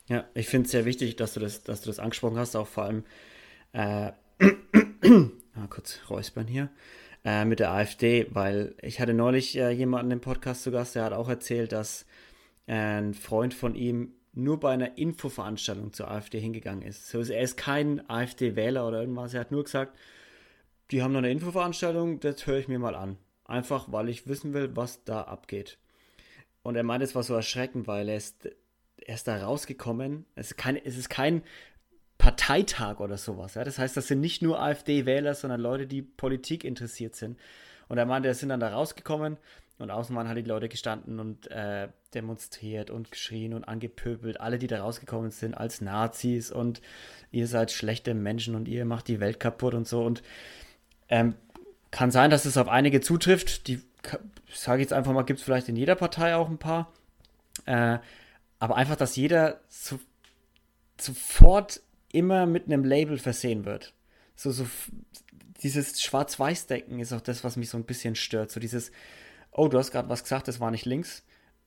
Ja, 0.09 0.25
ich 0.35 0.49
finde 0.49 0.67
es 0.67 0.73
sehr 0.73 0.85
wichtig, 0.85 1.17
dass 1.17 1.35
du 1.35 1.41
das, 1.41 1.63
dass 1.63 1.81
du 1.81 1.89
das 1.89 1.99
angesprochen 1.99 2.39
hast, 2.39 2.57
auch 2.57 2.67
vor 2.67 2.85
allem 2.85 3.05
äh, 3.73 4.13
ah, 4.43 5.67
kurz 5.71 6.01
räuspern 6.11 6.47
hier, 6.47 6.69
äh, 7.25 7.45
mit 7.45 7.61
der 7.61 7.71
AfD, 7.71 8.27
weil 8.31 8.75
ich 8.83 9.01
hatte 9.01 9.15
neulich 9.15 9.57
äh, 9.57 9.71
jemanden 9.71 10.11
im 10.11 10.21
Podcast 10.21 10.65
zu 10.65 10.71
Gast, 10.71 10.97
der 10.97 11.05
hat 11.05 11.13
auch 11.13 11.29
erzählt, 11.29 11.73
dass 11.73 12.05
ein 12.67 13.15
Freund 13.15 13.55
von 13.55 13.75
ihm 13.75 14.13
nur 14.33 14.59
bei 14.61 14.73
einer 14.73 14.97
Infoveranstaltung 14.97 15.93
zur 15.93 16.11
AfD 16.11 16.41
hingegangen 16.41 16.83
ist. 16.83 17.09
So, 17.09 17.21
er 17.21 17.43
ist 17.43 17.57
kein 17.57 18.09
AfD-Wähler 18.09 18.87
oder 18.87 19.01
irgendwas. 19.01 19.35
Er 19.35 19.41
hat 19.41 19.53
nur 19.53 19.65
gesagt, 19.65 19.97
die 20.91 21.03
haben 21.03 21.13
noch 21.13 21.19
eine 21.19 21.31
Infoveranstaltung, 21.31 22.21
das 22.21 22.47
höre 22.47 22.59
ich 22.59 22.69
mir 22.69 22.79
mal 22.79 22.95
an. 22.95 23.19
Einfach, 23.45 23.93
weil 23.93 24.09
ich 24.09 24.27
wissen 24.27 24.55
will, 24.55 24.75
was 24.75 25.05
da 25.05 25.23
abgeht. 25.23 25.79
Und 26.63 26.77
er 26.77 26.83
meint, 26.83 27.03
es 27.03 27.15
war 27.15 27.23
so 27.23 27.35
erschreckend, 27.35 27.87
weil 27.87 28.09
er 28.09 28.17
ist, 28.17 28.49
er 28.99 29.15
ist 29.15 29.29
da 29.29 29.45
rausgekommen. 29.45 30.27
Es 30.35 30.53
ist 30.53 30.57
kein, 30.57 30.77
es 30.77 30.97
ist 30.97 31.11
kein 31.11 31.43
Parteitag 32.19 33.01
oder 33.01 33.19
sowas. 33.19 33.55
Ja? 33.55 33.65
Das 33.65 33.79
heißt, 33.79 33.97
das 33.97 34.07
sind 34.07 34.21
nicht 34.21 34.43
nur 34.43 34.61
AfD-Wähler, 34.61 35.35
sondern 35.35 35.61
Leute, 35.61 35.87
die 35.87 36.03
Politik 36.03 36.65
interessiert 36.65 37.17
sind. 37.17 37.39
Und 37.89 37.99
er 37.99 38.07
meinte, 38.07 38.29
er 38.29 38.35
sind 38.35 38.49
dann 38.49 38.61
da 38.61 38.73
rausgekommen 38.73 39.37
und 39.79 39.91
außen 39.91 40.15
waren 40.15 40.29
halt 40.29 40.39
die 40.39 40.49
Leute 40.49 40.69
gestanden 40.69 41.19
und 41.19 41.51
äh, 41.51 41.89
demonstriert 42.15 42.91
und 42.91 43.11
geschrien 43.11 43.55
und 43.55 43.65
angepöbelt. 43.65 44.41
Alle, 44.41 44.59
die 44.59 44.67
da 44.67 44.81
rausgekommen 44.81 45.31
sind, 45.31 45.55
als 45.55 45.81
Nazis 45.81 46.51
und 46.51 46.81
ihr 47.31 47.47
seid 47.47 47.73
schlechte 47.73 48.15
Menschen 48.15 48.55
und 48.55 48.69
ihr 48.69 48.85
macht 48.85 49.09
die 49.09 49.21
Welt 49.21 49.41
kaputt 49.41 49.75
und 49.75 49.89
so. 49.89 50.05
Und 50.05 50.23
ähm, 51.09 51.35
kann 51.91 52.11
sein, 52.11 52.31
dass 52.31 52.45
es 52.45 52.57
auf 52.57 52.69
einige 52.69 53.01
zutrifft. 53.01 53.67
Die, 53.67 53.83
sage 54.53 54.83
ich 54.83 54.87
jetzt 54.87 54.93
einfach 54.93 55.13
mal, 55.13 55.23
gibt 55.23 55.41
es 55.41 55.45
vielleicht 55.45 55.69
in 55.69 55.77
jeder 55.77 55.95
Partei 55.95 56.37
auch 56.37 56.49
ein 56.49 56.59
paar. 56.59 56.93
Äh, 57.67 57.99
aber 58.59 58.77
einfach, 58.77 58.97
dass 58.97 59.17
jeder 59.17 59.61
so, 59.69 59.99
sofort 61.01 61.81
immer 62.13 62.47
mit 62.47 62.67
einem 62.67 62.85
Label 62.85 63.19
versehen 63.19 63.65
wird. 63.65 63.95
So, 64.37 64.53
so 64.53 64.67
dieses 65.63 66.01
Schwarz-Weiß-Denken 66.03 67.01
ist 67.01 67.13
auch 67.13 67.21
das, 67.21 67.43
was 67.45 67.57
mich 67.57 67.71
so 67.71 67.79
ein 67.79 67.85
bisschen 67.85 68.15
stört. 68.15 68.51
So 68.51 68.61
dieses, 68.61 68.93
oh, 69.53 69.69
du 69.69 69.79
hast 69.79 69.93
gerade 69.93 70.09
was 70.09 70.23
gesagt, 70.23 70.49
das 70.49 70.61
war 70.61 70.71
nicht 70.71 70.87
links, 70.87 71.23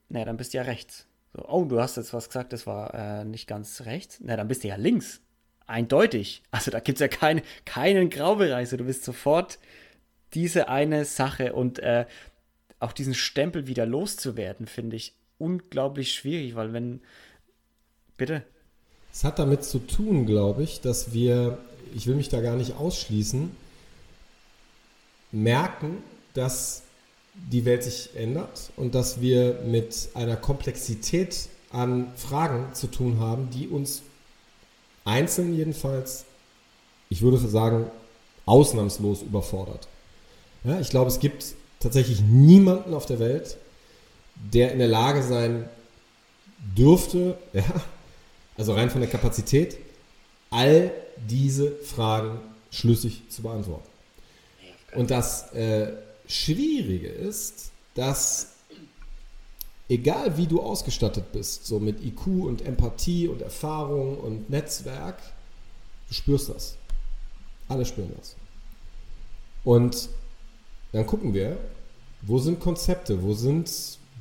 na, 0.09 0.25
dann 0.25 0.37
bist 0.37 0.53
du 0.53 0.57
ja 0.57 0.63
rechts. 0.63 1.07
So, 1.33 1.47
oh, 1.47 1.65
du 1.65 1.79
hast 1.79 1.97
jetzt 1.97 2.13
was 2.13 2.27
gesagt, 2.27 2.53
das 2.53 2.67
war 2.67 2.93
äh, 2.93 3.25
nicht 3.25 3.47
ganz 3.47 3.81
rechts, 3.81 4.19
na, 4.21 4.35
dann 4.35 4.47
bist 4.47 4.63
du 4.63 4.67
ja 4.67 4.75
links. 4.75 5.21
Eindeutig. 5.67 6.43
Also 6.51 6.69
da 6.69 6.79
gibt 6.79 6.97
es 6.97 6.99
ja 6.99 7.07
keine, 7.07 7.41
keinen 7.65 8.09
Graubereich. 8.11 8.69
du 8.69 8.83
bist 8.83 9.03
sofort 9.03 9.57
diese 10.33 10.69
eine 10.69 11.05
Sache 11.05 11.53
und 11.53 11.79
äh, 11.79 12.05
auch 12.79 12.91
diesen 12.91 13.15
Stempel 13.15 13.65
wieder 13.67 13.85
loszuwerden, 13.85 14.67
finde 14.67 14.95
ich 14.95 15.15
unglaublich 15.37 16.13
schwierig, 16.13 16.55
weil 16.55 16.73
wenn. 16.73 17.01
Bitte. 18.17 18.43
Es 19.11 19.23
hat 19.23 19.39
damit 19.39 19.63
zu 19.63 19.79
tun, 19.79 20.25
glaube 20.25 20.63
ich, 20.63 20.81
dass 20.81 21.13
wir, 21.13 21.57
ich 21.93 22.07
will 22.07 22.15
mich 22.15 22.29
da 22.29 22.41
gar 22.41 22.55
nicht 22.55 22.75
ausschließen, 22.77 23.51
merken, 25.31 25.97
dass 26.33 26.83
die 27.35 27.65
Welt 27.65 27.83
sich 27.83 28.15
ändert 28.15 28.71
und 28.75 28.95
dass 28.95 29.21
wir 29.21 29.59
mit 29.65 30.09
einer 30.13 30.35
Komplexität 30.35 31.49
an 31.71 32.11
Fragen 32.15 32.73
zu 32.73 32.87
tun 32.87 33.19
haben, 33.19 33.49
die 33.49 33.67
uns 33.67 34.01
einzeln 35.03 35.55
jedenfalls, 35.55 36.25
ich 37.09 37.21
würde 37.21 37.37
sagen, 37.37 37.87
ausnahmslos 38.45 39.21
überfordert. 39.21 39.87
Ja, 40.63 40.79
ich 40.79 40.89
glaube, 40.89 41.09
es 41.09 41.19
gibt 41.19 41.55
tatsächlich 41.79 42.21
niemanden 42.21 42.93
auf 42.93 43.05
der 43.05 43.19
Welt, 43.19 43.57
der 44.35 44.71
in 44.71 44.79
der 44.79 44.87
Lage 44.87 45.21
sein 45.23 45.69
dürfte, 46.75 47.37
ja, 47.53 47.63
also 48.57 48.73
rein 48.73 48.89
von 48.89 49.01
der 49.01 49.09
Kapazität, 49.09 49.77
all 50.49 50.91
diese 51.17 51.71
Fragen 51.71 52.39
schlüssig 52.71 53.23
zu 53.29 53.41
beantworten. 53.41 53.87
Und 54.95 55.11
das 55.11 55.51
äh, 55.53 55.91
Schwierige 56.27 57.07
ist, 57.07 57.71
dass 57.93 58.55
egal 59.89 60.37
wie 60.37 60.47
du 60.47 60.61
ausgestattet 60.61 61.31
bist, 61.31 61.65
so 61.65 61.79
mit 61.79 62.03
IQ 62.03 62.27
und 62.27 62.65
Empathie 62.65 63.27
und 63.27 63.41
Erfahrung 63.41 64.17
und 64.17 64.49
Netzwerk, 64.49 65.17
du 66.07 66.13
spürst 66.13 66.49
das. 66.49 66.77
Alle 67.67 67.85
spüren 67.85 68.11
das. 68.17 68.35
Und 69.63 70.09
dann 70.91 71.05
gucken 71.05 71.33
wir, 71.33 71.57
wo 72.21 72.39
sind 72.39 72.59
Konzepte, 72.59 73.21
wo 73.21 73.33
sind 73.33 73.69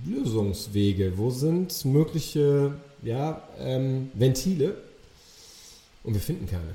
Lösungswege, 0.05 1.17
wo 1.17 1.31
sind 1.31 1.85
mögliche 1.85 2.75
ja, 3.03 3.43
ähm, 3.59 4.11
Ventile 4.15 4.77
und 6.03 6.15
wir 6.15 6.21
finden 6.21 6.47
keine. 6.47 6.75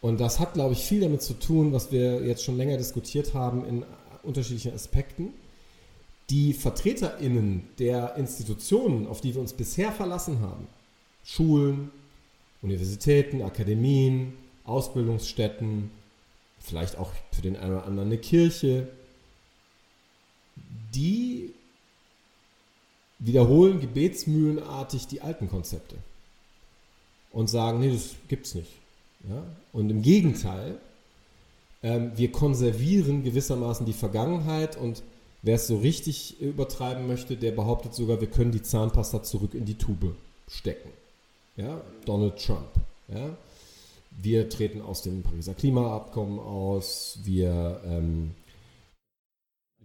Und 0.00 0.20
das 0.20 0.38
hat, 0.38 0.54
glaube 0.54 0.72
ich, 0.72 0.80
viel 0.80 1.00
damit 1.00 1.22
zu 1.22 1.34
tun, 1.34 1.72
was 1.72 1.92
wir 1.92 2.24
jetzt 2.24 2.42
schon 2.42 2.56
länger 2.56 2.76
diskutiert 2.76 3.34
haben 3.34 3.64
in 3.66 3.84
unterschiedlichen 4.22 4.74
Aspekten. 4.74 5.34
Die 6.28 6.52
VertreterInnen 6.52 7.68
der 7.78 8.16
Institutionen, 8.16 9.06
auf 9.06 9.20
die 9.20 9.34
wir 9.34 9.40
uns 9.40 9.52
bisher 9.52 9.90
verlassen 9.92 10.40
haben, 10.40 10.68
Schulen, 11.24 11.90
Universitäten, 12.62 13.42
Akademien, 13.42 14.34
Ausbildungsstätten, 14.64 15.90
vielleicht 16.60 16.98
auch 16.98 17.12
für 17.32 17.42
den 17.42 17.56
einen 17.56 17.72
oder 17.72 17.84
anderen 17.86 18.08
eine 18.08 18.18
Kirche, 18.18 18.88
die 20.94 21.52
wiederholen 23.18 23.80
gebetsmühlenartig 23.80 25.06
die 25.06 25.20
alten 25.20 25.48
Konzepte 25.48 25.96
und 27.32 27.48
sagen, 27.48 27.80
nee, 27.80 27.92
das 27.92 28.14
gibt's 28.28 28.54
nicht. 28.54 28.70
Ja? 29.28 29.42
Und 29.72 29.90
im 29.90 30.02
Gegenteil, 30.02 30.78
ähm, 31.82 32.12
wir 32.16 32.30
konservieren 32.32 33.22
gewissermaßen 33.22 33.86
die 33.86 33.92
Vergangenheit 33.92 34.76
und 34.76 35.02
wer 35.42 35.56
es 35.56 35.66
so 35.66 35.78
richtig 35.78 36.40
übertreiben 36.40 37.06
möchte, 37.06 37.36
der 37.36 37.52
behauptet 37.52 37.94
sogar, 37.94 38.20
wir 38.20 38.28
können 38.28 38.52
die 38.52 38.62
Zahnpasta 38.62 39.22
zurück 39.22 39.54
in 39.54 39.64
die 39.64 39.78
Tube 39.78 40.14
stecken. 40.48 40.90
Ja? 41.56 41.80
Donald 42.04 42.36
Trump. 42.36 42.70
Ja? 43.08 43.36
Wir 44.10 44.48
treten 44.48 44.82
aus 44.82 45.02
dem 45.02 45.22
Pariser 45.22 45.54
Klimaabkommen 45.54 46.38
aus, 46.38 47.20
wir 47.24 47.80
ähm, 47.86 48.32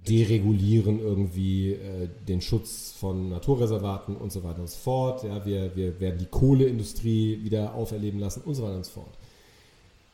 deregulieren 0.08 1.00
irgendwie 1.00 1.74
äh, 1.74 2.10
den 2.28 2.42
Schutz 2.42 2.94
von 3.00 3.30
Naturreservaten 3.30 4.16
und 4.16 4.32
so 4.32 4.44
weiter 4.44 4.60
und 4.60 4.70
so 4.70 4.78
fort. 4.78 5.24
Ja, 5.24 5.46
wir, 5.46 5.76
wir 5.76 6.00
werden 6.00 6.20
die 6.20 6.28
Kohleindustrie 6.28 7.44
wieder 7.44 7.74
auferleben 7.74 8.20
lassen 8.20 8.42
und 8.46 8.56
so 8.56 8.64
weiter 8.64 8.76
und 8.76 8.86
so 8.86 8.92
fort. 8.92 9.18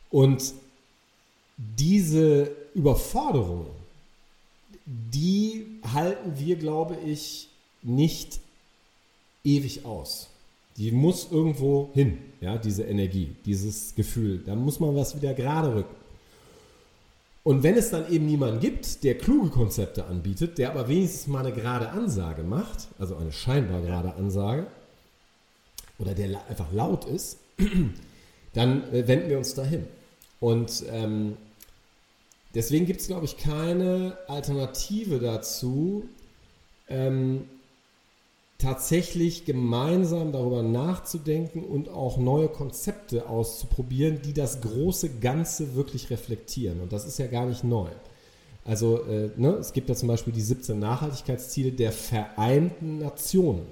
Und 0.10 0.54
diese 1.78 2.52
Überforderung, 2.74 3.68
die 4.86 5.66
halten 5.94 6.34
wir, 6.38 6.56
glaube 6.56 6.98
ich, 7.06 7.50
nicht 7.84 8.40
ewig 9.44 9.86
aus. 9.86 10.30
Die 10.78 10.92
muss 10.92 11.28
irgendwo 11.32 11.90
hin, 11.94 12.18
ja, 12.40 12.58
diese 12.58 12.84
Energie, 12.84 13.36
dieses 13.46 13.94
Gefühl. 13.96 14.42
Da 14.46 14.56
muss 14.56 14.80
man 14.80 14.96
was 14.96 15.16
wieder 15.16 15.34
gerade 15.34 15.76
rücken. 15.76 15.96
Und 17.44 17.64
wenn 17.64 17.76
es 17.76 17.90
dann 17.90 18.12
eben 18.12 18.28
niemanden 18.28 18.60
gibt, 18.60 19.04
der 19.04 19.18
kluge 19.18 19.50
Konzepte 19.50 20.06
anbietet, 20.06 20.58
der 20.58 20.70
aber 20.70 20.88
wenigstens 20.88 21.28
mal 21.28 21.46
eine 21.46 21.54
gerade 21.54 21.90
Ansage 21.90 22.44
macht, 22.44 22.88
also 23.00 23.16
eine 23.16 23.32
scheinbar 23.32 23.82
gerade 23.82 24.14
Ansage, 24.14 24.68
oder 25.98 26.14
der 26.14 26.48
einfach 26.48 26.72
laut 26.72 27.06
ist, 27.06 27.38
dann 28.54 28.92
äh, 28.94 29.08
wenden 29.08 29.30
wir 29.30 29.38
uns 29.38 29.54
dahin. 29.54 29.86
Und 30.40 30.84
ähm, 30.92 31.38
deswegen 32.54 32.86
gibt 32.86 33.02
es, 33.02 33.08
glaube 33.08 33.26
ich, 33.26 33.38
keine 33.38 34.18
Alternative 34.28 35.20
dazu, 35.20 36.06
ähm, 36.90 37.46
tatsächlich 38.58 39.46
gemeinsam 39.46 40.32
darüber 40.32 40.62
nachzudenken 40.62 41.64
und 41.64 41.90
auch 41.90 42.18
neue 42.18 42.48
Konzepte 42.48 43.28
auszuprobieren, 43.28 44.22
die 44.22 44.34
das 44.34 44.62
große 44.62 45.18
Ganze 45.20 45.74
wirklich 45.76 46.12
reflektieren. 46.12 46.80
Und 46.80 46.94
das 46.94 47.06
ist 47.06 47.18
ja 47.18 47.28
gar 47.28 47.48
nicht 47.48 47.64
neu. 47.64 47.90
Also 48.64 49.04
äh, 49.06 49.32
ne, 49.36 49.54
es 49.54 49.74
gibt 49.74 49.90
ja 49.90 49.96
zum 49.96 50.08
Beispiel 50.08 50.34
die 50.34 50.42
17 50.42 50.78
Nachhaltigkeitsziele 50.78 51.72
der 51.72 51.92
Vereinten 51.92 53.00
Nationen. 53.00 53.66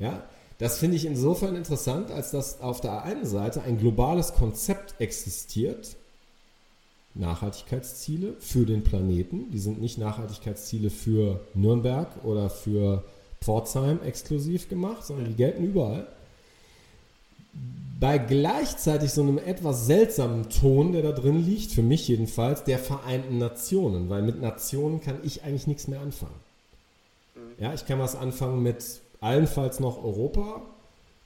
Ja, 0.00 0.24
das 0.58 0.78
finde 0.78 0.96
ich 0.96 1.06
insofern 1.06 1.54
interessant, 1.54 2.10
als 2.10 2.32
dass 2.32 2.60
auf 2.60 2.80
der 2.80 3.04
einen 3.04 3.26
Seite 3.26 3.62
ein 3.62 3.78
globales 3.78 4.34
Konzept 4.34 5.00
existiert, 5.00 5.96
Nachhaltigkeitsziele 7.18 8.34
für 8.38 8.64
den 8.64 8.84
Planeten. 8.84 9.50
Die 9.50 9.58
sind 9.58 9.80
nicht 9.80 9.98
Nachhaltigkeitsziele 9.98 10.90
für 10.90 11.40
Nürnberg 11.54 12.08
oder 12.24 12.48
für 12.48 13.04
Pforzheim 13.40 14.00
exklusiv 14.04 14.68
gemacht, 14.68 15.04
sondern 15.04 15.26
die 15.26 15.34
gelten 15.34 15.64
überall. 15.64 16.06
Bei 18.00 18.18
gleichzeitig 18.18 19.10
so 19.10 19.22
einem 19.22 19.38
etwas 19.38 19.86
seltsamen 19.86 20.48
Ton, 20.50 20.92
der 20.92 21.02
da 21.02 21.12
drin 21.12 21.44
liegt, 21.44 21.72
für 21.72 21.82
mich 21.82 22.06
jedenfalls, 22.06 22.62
der 22.62 22.78
Vereinten 22.78 23.38
Nationen, 23.38 24.08
weil 24.08 24.22
mit 24.22 24.40
Nationen 24.40 25.00
kann 25.00 25.18
ich 25.24 25.42
eigentlich 25.42 25.66
nichts 25.66 25.88
mehr 25.88 26.00
anfangen. 26.00 26.34
Mhm. 27.34 27.62
Ja, 27.62 27.74
ich 27.74 27.86
kann 27.86 27.98
was 27.98 28.14
anfangen 28.14 28.62
mit 28.62 29.00
allenfalls 29.20 29.80
noch 29.80 30.02
Europa, 30.02 30.62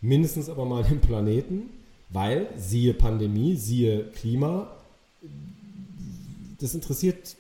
mindestens 0.00 0.48
aber 0.48 0.64
mal 0.64 0.82
dem 0.82 1.00
Planeten, 1.00 1.68
weil 2.08 2.48
siehe 2.56 2.94
Pandemie, 2.94 3.56
siehe 3.56 4.04
Klima, 4.04 4.70
das 6.62 6.74
interessiert 6.74 7.36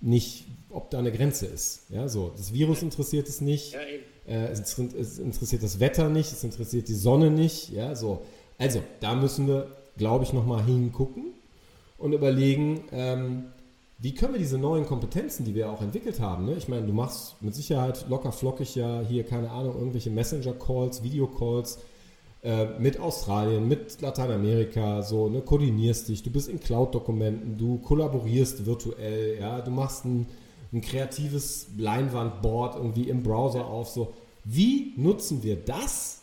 nicht 0.00 0.46
ob 0.70 0.90
da 0.90 0.98
eine 0.98 1.12
Grenze 1.12 1.46
ist. 1.46 1.82
Ja, 1.90 2.08
so. 2.08 2.32
Das 2.36 2.52
Virus 2.52 2.82
interessiert 2.82 3.28
es 3.28 3.40
nicht. 3.40 3.72
Ja, 3.72 3.80
äh, 4.26 4.48
es, 4.48 4.78
es, 4.78 5.18
interessiert 5.18 5.62
das 5.62 5.80
Wetter 5.80 6.08
nicht, 6.08 6.32
es 6.32 6.44
interessiert 6.44 6.88
die 6.88 6.94
Sonne 6.94 7.30
nicht. 7.30 7.70
Ja, 7.70 7.94
so. 7.94 8.22
Also, 8.58 8.82
da 9.00 9.14
müssen 9.14 9.46
wir, 9.46 9.68
glaube 9.96 10.24
ich, 10.24 10.32
nochmal 10.32 10.64
hingucken 10.64 11.32
und 11.96 12.12
überlegen, 12.12 12.84
ähm, 12.92 13.46
wie 13.98 14.14
können 14.14 14.34
wir 14.34 14.38
diese 14.38 14.58
neuen 14.58 14.86
Kompetenzen, 14.86 15.44
die 15.44 15.54
wir 15.54 15.70
auch 15.70 15.82
entwickelt 15.82 16.20
haben, 16.20 16.44
ne? 16.44 16.54
ich 16.56 16.68
meine, 16.68 16.86
du 16.86 16.92
machst 16.92 17.34
mit 17.40 17.52
Sicherheit 17.56 18.06
locker 18.08 18.30
flockig 18.30 18.76
ja 18.76 19.00
hier, 19.00 19.24
keine 19.24 19.50
Ahnung, 19.50 19.74
irgendwelche 19.76 20.10
Messenger-Calls, 20.10 21.02
Video-Calls 21.02 21.80
äh, 22.48 22.78
mit 22.78 22.98
Australien, 22.98 23.68
mit 23.68 24.00
Lateinamerika, 24.00 25.02
so, 25.02 25.28
ne? 25.28 25.40
koordinierst 25.40 26.08
dich, 26.08 26.22
du 26.22 26.30
bist 26.30 26.48
in 26.48 26.58
Cloud-Dokumenten, 26.60 27.58
du 27.58 27.78
kollaborierst 27.78 28.66
virtuell, 28.66 29.38
ja, 29.38 29.60
du 29.60 29.70
machst 29.70 30.04
ein 30.04 30.26
ein 30.72 30.80
kreatives 30.80 31.68
Leinwandboard 31.76 32.76
irgendwie 32.76 33.08
im 33.08 33.22
Browser 33.22 33.66
auf. 33.66 33.88
So, 33.88 34.14
wie 34.44 34.92
nutzen 34.96 35.42
wir 35.42 35.56
das, 35.56 36.22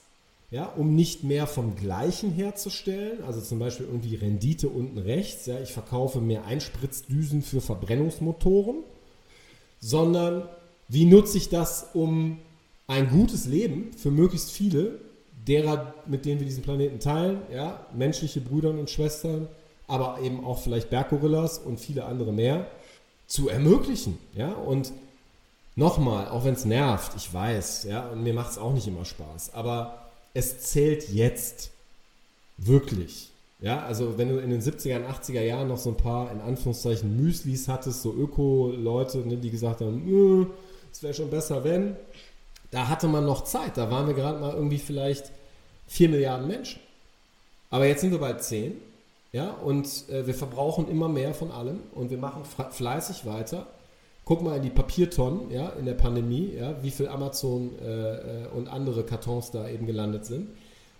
ja, 0.51 0.65
um 0.65 0.95
nicht 0.95 1.23
mehr 1.23 1.47
vom 1.47 1.75
Gleichen 1.75 2.31
herzustellen? 2.31 3.23
Also 3.23 3.41
zum 3.41 3.59
Beispiel 3.59 3.87
irgendwie 3.87 4.15
Rendite 4.15 4.69
unten 4.69 4.97
rechts. 4.97 5.45
Ja, 5.47 5.59
ich 5.59 5.71
verkaufe 5.71 6.21
mehr 6.21 6.45
Einspritzdüsen 6.45 7.41
für 7.41 7.61
Verbrennungsmotoren, 7.61 8.83
sondern 9.79 10.47
wie 10.87 11.05
nutze 11.05 11.37
ich 11.37 11.49
das, 11.49 11.87
um 11.93 12.37
ein 12.87 13.09
gutes 13.09 13.47
Leben 13.47 13.91
für 13.93 14.11
möglichst 14.11 14.51
viele 14.51 14.99
derer, 15.47 15.93
mit 16.05 16.25
denen 16.25 16.39
wir 16.39 16.47
diesen 16.47 16.63
Planeten 16.63 16.99
teilen, 16.99 17.41
ja, 17.53 17.85
menschliche 17.93 18.41
Brüder 18.41 18.69
und 18.69 18.89
Schwestern, 18.89 19.47
aber 19.87 20.19
eben 20.21 20.43
auch 20.43 20.59
vielleicht 20.59 20.89
Berggorillas 20.89 21.59
und 21.59 21.79
viele 21.79 22.05
andere 22.05 22.33
mehr, 22.33 22.67
zu 23.27 23.49
ermöglichen. 23.49 24.17
Ja? 24.35 24.51
Und 24.53 24.91
nochmal, 25.75 26.27
auch 26.29 26.45
wenn 26.45 26.53
es 26.53 26.65
nervt, 26.65 27.13
ich 27.15 27.31
weiß, 27.33 27.83
ja, 27.83 28.07
und 28.07 28.23
mir 28.23 28.33
macht 28.33 28.51
es 28.51 28.57
auch 28.57 28.73
nicht 28.73 28.87
immer 28.87 29.05
Spaß, 29.05 29.53
aber 29.53 30.09
es 30.33 30.59
zählt 30.59 31.09
jetzt 31.09 31.71
wirklich. 32.57 33.29
Ja, 33.61 33.83
also 33.83 34.17
wenn 34.17 34.29
du 34.29 34.39
in 34.39 34.49
den 34.49 34.61
70er 34.61 34.97
und 34.97 35.05
80er 35.05 35.41
Jahren 35.41 35.69
noch 35.69 35.77
so 35.77 35.89
ein 35.89 35.97
paar, 35.97 36.31
in 36.31 36.41
Anführungszeichen, 36.41 37.15
Müslis 37.15 37.67
hattest, 37.67 38.01
so 38.01 38.13
Öko-Leute, 38.13 39.19
ne, 39.19 39.37
die 39.37 39.49
gesagt 39.49 39.81
haben, 39.81 40.51
es 40.91 41.01
wäre 41.01 41.13
schon 41.13 41.29
besser, 41.29 41.63
wenn, 41.63 41.95
da 42.75 42.89
hatte 42.89 43.07
man 43.07 43.25
noch 43.25 43.45
Zeit. 43.45 43.77
Da 43.77 43.89
waren 43.89 44.05
wir 44.05 44.13
gerade 44.13 44.37
mal 44.37 44.53
irgendwie 44.53 44.79
vielleicht 44.79 45.31
4 45.87 46.09
Milliarden 46.09 46.45
Menschen. 46.45 46.81
Aber 47.69 47.85
jetzt 47.85 48.01
sind 48.01 48.11
wir 48.11 48.19
bei 48.19 48.33
10 48.33 48.73
ja, 49.31 49.51
und 49.51 50.09
äh, 50.09 50.27
wir 50.27 50.33
verbrauchen 50.33 50.89
immer 50.89 51.07
mehr 51.07 51.33
von 51.33 51.51
allem 51.51 51.79
und 51.93 52.09
wir 52.09 52.17
machen 52.17 52.43
fleißig 52.43 53.25
weiter. 53.25 53.65
Guck 54.25 54.41
mal 54.41 54.57
in 54.57 54.63
die 54.63 54.69
Papiertonnen, 54.69 55.51
ja, 55.51 55.69
in 55.69 55.85
der 55.85 55.93
Pandemie, 55.93 56.53
ja, 56.57 56.75
wie 56.83 56.91
viel 56.91 57.07
Amazon 57.07 57.79
äh, 57.79 58.43
äh, 58.43 58.47
und 58.47 58.67
andere 58.67 59.05
Kartons 59.05 59.51
da 59.51 59.69
eben 59.69 59.85
gelandet 59.85 60.25
sind. 60.25 60.49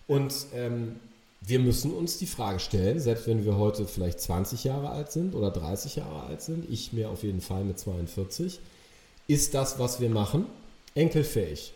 Und 0.07 0.33
ähm, 0.53 0.95
wir 1.41 1.59
müssen 1.59 1.93
uns 1.93 2.17
die 2.17 2.25
Frage 2.25 2.59
stellen, 2.59 3.01
selbst 3.01 3.27
wenn 3.27 3.43
wir 3.43 3.57
heute 3.57 3.85
vielleicht 3.85 4.21
20 4.21 4.63
Jahre 4.63 4.91
alt 4.91 5.11
sind 5.11 5.35
oder 5.35 5.51
30 5.51 5.97
Jahre 5.97 6.23
alt 6.23 6.41
sind, 6.41 6.69
ich 6.69 6.93
mir 6.93 7.09
auf 7.09 7.23
jeden 7.23 7.41
Fall 7.41 7.65
mit 7.65 7.77
42, 7.79 8.61
ist 9.27 9.53
das, 9.53 9.77
was 9.77 9.99
wir 9.99 10.09
machen, 10.09 10.45
enkelfähig. 10.95 11.73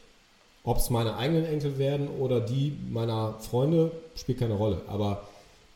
Ob 0.63 0.77
es 0.77 0.89
meine 0.89 1.15
eigenen 1.15 1.45
Enkel 1.45 1.77
werden 1.77 2.07
oder 2.07 2.41
die 2.41 2.77
meiner 2.89 3.39
Freunde, 3.39 3.91
spielt 4.15 4.39
keine 4.39 4.55
Rolle. 4.55 4.81
Aber 4.87 5.27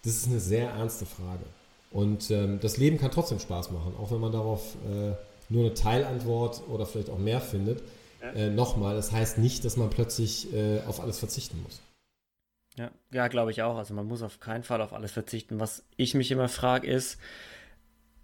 das 0.03 0.13
ist 0.13 0.27
eine 0.27 0.39
sehr 0.39 0.69
ernste 0.69 1.05
Frage. 1.05 1.43
Und 1.91 2.31
ähm, 2.31 2.59
das 2.59 2.77
Leben 2.77 2.97
kann 2.97 3.11
trotzdem 3.11 3.39
Spaß 3.39 3.71
machen, 3.71 3.93
auch 4.01 4.11
wenn 4.11 4.19
man 4.19 4.31
darauf 4.31 4.75
äh, 4.85 5.13
nur 5.49 5.65
eine 5.65 5.73
Teilantwort 5.73 6.63
oder 6.67 6.85
vielleicht 6.85 7.09
auch 7.09 7.19
mehr 7.19 7.39
findet. 7.39 7.83
Äh, 8.35 8.49
Nochmal, 8.49 8.95
das 8.95 9.11
heißt 9.11 9.37
nicht, 9.37 9.65
dass 9.65 9.77
man 9.77 9.89
plötzlich 9.89 10.53
äh, 10.53 10.79
auf 10.87 11.01
alles 11.01 11.19
verzichten 11.19 11.61
muss. 11.61 11.81
Ja, 12.77 12.91
ja 13.11 13.27
glaube 13.27 13.51
ich 13.51 13.61
auch. 13.61 13.77
Also 13.77 13.93
man 13.93 14.07
muss 14.07 14.21
auf 14.21 14.39
keinen 14.39 14.63
Fall 14.63 14.81
auf 14.81 14.93
alles 14.93 15.11
verzichten. 15.11 15.59
Was 15.59 15.83
ich 15.97 16.13
mich 16.13 16.31
immer 16.31 16.47
frage 16.47 16.87
ist, 16.87 17.19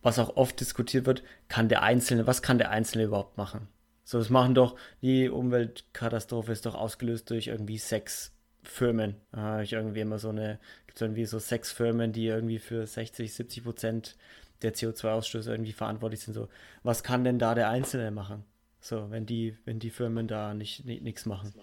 was 0.02 0.18
auch 0.18 0.38
oft 0.38 0.60
diskutiert 0.60 1.06
wird, 1.06 1.24
kann 1.50 1.70
der 1.70 1.84
Einzelne, 1.84 2.26
was 2.28 2.42
kann 2.42 2.58
der 2.58 2.72
Einzelne 2.72 3.04
überhaupt 3.06 3.38
machen? 3.38 3.68
So, 4.10 4.18
das 4.18 4.32
machen 4.32 4.56
doch, 4.56 4.76
die 5.04 5.30
Umweltkatastrophe 5.30 6.52
ist 6.52 6.66
doch 6.66 6.74
ausgelöst 6.74 7.30
durch 7.30 7.46
irgendwie 7.46 7.78
sechs 7.78 8.32
Firmen. 8.64 9.14
Habe 9.32 9.64
ich 9.64 9.74
irgendwie 9.74 10.00
immer 10.00 10.18
so 10.18 10.30
eine, 10.30 10.58
gibt 10.88 10.98
es 10.98 11.02
irgendwie 11.04 11.26
so 11.26 11.38
sechs 11.38 11.72
Firmen, 11.72 12.12
die 12.12 12.26
irgendwie 12.26 12.58
für 12.58 12.88
60, 12.88 13.32
70 13.32 13.64
Prozent 13.64 14.16
der 14.64 14.74
CO2-Ausstöße 14.74 15.52
irgendwie 15.52 15.74
verantwortlich 15.74 16.22
sind. 16.22 16.34
So, 16.34 16.48
was 16.82 17.04
kann 17.04 17.24
denn 17.24 17.38
da 17.38 17.54
der 17.54 17.70
Einzelne 17.70 18.10
machen? 18.10 18.46
So, 18.82 19.12
wenn 19.12 19.28
die, 19.28 19.56
wenn 19.66 19.78
die 19.78 19.92
Firmen 19.92 20.28
da 20.28 20.56
nicht 20.56 20.86
nichts 20.86 21.28
machen. 21.28 21.54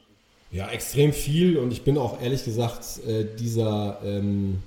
Ja, 0.53 0.69
extrem 0.69 1.13
viel 1.13 1.59
und 1.59 1.73
ich 1.73 1.83
bin 1.83 1.99
auch 1.99 2.23
ehrlich 2.23 2.45
gesagt 2.45 3.01
äh, 3.09 3.25
dieser 3.25 3.99
ähm, 4.05 4.63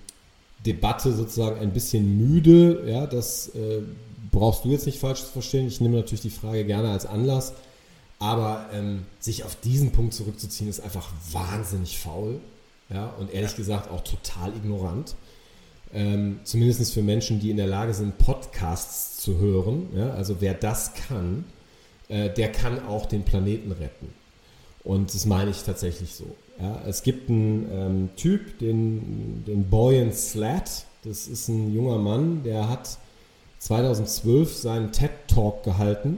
Debatte 0.65 1.13
sozusagen 1.13 1.61
ein 1.61 1.71
bisschen 1.71 2.17
müde. 2.17 2.83
Ja, 2.91 3.07
das 3.07 3.55
äh, 3.55 3.83
brauchst 4.31 4.65
du 4.65 4.69
jetzt 4.69 4.85
nicht 4.85 4.99
falsch 4.99 5.21
zu 5.21 5.31
verstehen. 5.31 5.65
Ich 5.65 5.79
nehme 5.79 5.95
natürlich 5.95 6.19
die 6.19 6.29
Frage 6.29 6.65
gerne 6.65 6.89
als 6.89 7.05
Anlass. 7.05 7.53
Aber 8.19 8.69
ähm, 8.73 9.05
sich 9.19 9.45
auf 9.45 9.55
diesen 9.55 9.91
Punkt 9.91 10.13
zurückzuziehen, 10.13 10.69
ist 10.69 10.81
einfach 10.81 11.09
wahnsinnig 11.31 11.97
faul. 11.97 12.41
Ja, 12.89 13.07
und 13.19 13.33
ehrlich 13.33 13.55
gesagt 13.55 13.89
auch 13.89 14.01
total 14.01 14.53
ignorant. 14.55 15.15
Ähm, 15.93 16.39
zumindest 16.43 16.93
für 16.93 17.01
Menschen, 17.01 17.39
die 17.39 17.49
in 17.49 17.57
der 17.57 17.67
Lage 17.67 17.93
sind, 17.93 18.17
Podcasts 18.17 19.17
zu 19.17 19.37
hören. 19.39 19.87
Ja, 19.95 20.11
also 20.11 20.37
wer 20.41 20.53
das 20.53 20.93
kann, 20.93 21.45
äh, 22.09 22.29
der 22.29 22.51
kann 22.51 22.85
auch 22.85 23.05
den 23.05 23.23
Planeten 23.23 23.71
retten. 23.71 24.09
Und 24.83 25.13
das 25.13 25.25
meine 25.25 25.51
ich 25.51 25.63
tatsächlich 25.63 26.15
so. 26.15 26.35
Ja, 26.59 26.81
es 26.85 27.03
gibt 27.03 27.29
einen 27.29 27.69
ähm, 27.71 28.09
Typ, 28.17 28.59
den, 28.59 29.45
den 29.45 29.69
Boyan 29.69 30.11
Slat. 30.11 30.85
Das 31.03 31.27
ist 31.27 31.47
ein 31.47 31.73
junger 31.73 31.97
Mann, 31.97 32.43
der 32.43 32.67
hat 32.67 32.97
2012 33.59 34.55
seinen 34.55 34.91
TED 34.91 35.11
Talk 35.27 35.63
gehalten 35.63 36.17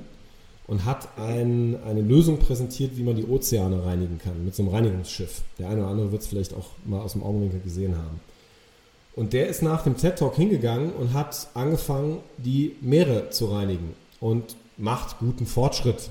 und 0.68 0.86
hat 0.86 1.18
ein, 1.18 1.78
eine 1.84 2.02
Lösung 2.02 2.38
präsentiert, 2.38 2.98
wie 2.98 3.04
man 3.04 3.16
die 3.16 3.26
Ozeane 3.26 3.86
reinigen 3.86 4.20
kann 4.20 4.46
mit 4.46 4.56
so 4.56 4.64
einem 4.64 4.72
Reinigungsschiff. 4.72 5.42
Der 5.60 5.70
eine 5.70 5.82
oder 5.82 5.90
andere 5.90 6.12
wird 6.12 6.22
es 6.22 6.28
vielleicht 6.28 6.54
auch 6.54 6.68
mal 6.86 7.02
aus 7.02 7.14
dem 7.14 7.24
Augenwinkel 7.24 7.60
gesehen 7.60 7.98
haben. 7.98 8.20
Und 9.16 9.34
der 9.34 9.48
ist 9.48 9.62
nach 9.62 9.84
dem 9.84 9.98
TED 9.98 10.18
Talk 10.18 10.36
hingegangen 10.36 10.92
und 10.94 11.14
hat 11.14 11.48
angefangen, 11.54 12.20
die 12.38 12.76
Meere 12.82 13.30
zu 13.30 13.48
reinigen 13.48 13.94
und 14.20 14.56
macht 14.78 15.20
guten 15.20 15.46
Fortschritt. 15.46 16.10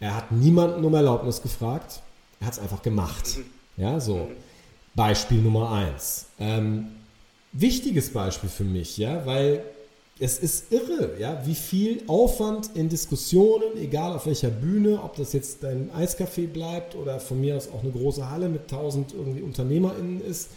Er 0.00 0.16
hat 0.16 0.32
niemanden 0.32 0.84
um 0.84 0.94
Erlaubnis 0.94 1.42
gefragt, 1.42 2.00
er 2.40 2.46
hat 2.46 2.54
es 2.54 2.58
einfach 2.58 2.82
gemacht. 2.82 3.38
Ja, 3.76 4.00
so. 4.00 4.28
Beispiel 4.94 5.38
Nummer 5.38 5.70
eins. 5.70 6.26
Ähm, 6.38 6.88
wichtiges 7.52 8.12
Beispiel 8.12 8.50
für 8.50 8.64
mich, 8.64 8.98
ja, 8.98 9.24
weil 9.26 9.62
es 10.18 10.38
ist 10.38 10.72
irre, 10.72 11.18
ja, 11.18 11.42
wie 11.46 11.54
viel 11.54 12.02
Aufwand 12.06 12.70
in 12.74 12.88
Diskussionen, 12.88 13.76
egal 13.76 14.12
auf 14.12 14.26
welcher 14.26 14.50
Bühne, 14.50 15.02
ob 15.02 15.16
das 15.16 15.32
jetzt 15.32 15.62
dein 15.62 15.90
Eiscafé 15.90 16.46
bleibt 16.46 16.94
oder 16.94 17.18
von 17.18 17.40
mir 17.40 17.56
aus 17.56 17.68
auch 17.68 17.82
eine 17.82 17.90
große 17.90 18.30
Halle 18.30 18.48
mit 18.48 18.68
tausend 18.68 19.14
irgendwie 19.14 19.42
UnternehmerInnen 19.42 20.20
ist, 20.20 20.50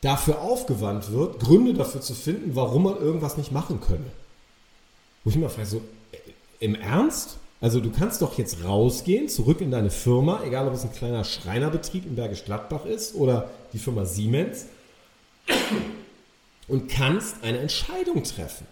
dafür 0.00 0.40
aufgewandt 0.40 1.12
wird, 1.12 1.40
Gründe 1.40 1.74
dafür 1.74 2.00
zu 2.00 2.14
finden, 2.14 2.54
warum 2.54 2.84
man 2.84 2.96
irgendwas 2.96 3.36
nicht 3.36 3.52
machen 3.52 3.80
könne. 3.80 4.06
Wo 5.24 5.30
ich 5.30 5.36
mir 5.36 5.50
frage, 5.50 5.66
so, 5.66 5.82
äh, 6.12 6.18
im 6.60 6.74
Ernst? 6.74 7.38
Also 7.60 7.80
du 7.80 7.90
kannst 7.90 8.22
doch 8.22 8.38
jetzt 8.38 8.64
rausgehen, 8.64 9.28
zurück 9.28 9.60
in 9.60 9.70
deine 9.70 9.90
Firma, 9.90 10.42
egal 10.44 10.68
ob 10.68 10.74
es 10.74 10.84
ein 10.84 10.92
kleiner 10.92 11.24
Schreinerbetrieb 11.24 12.06
in 12.06 12.14
Bergisch 12.14 12.44
Gladbach 12.44 12.84
ist 12.84 13.14
oder 13.14 13.50
die 13.72 13.78
Firma 13.78 14.04
Siemens, 14.04 14.66
und 16.68 16.88
kannst 16.88 17.42
eine 17.42 17.58
Entscheidung 17.58 18.22
treffen. 18.22 18.66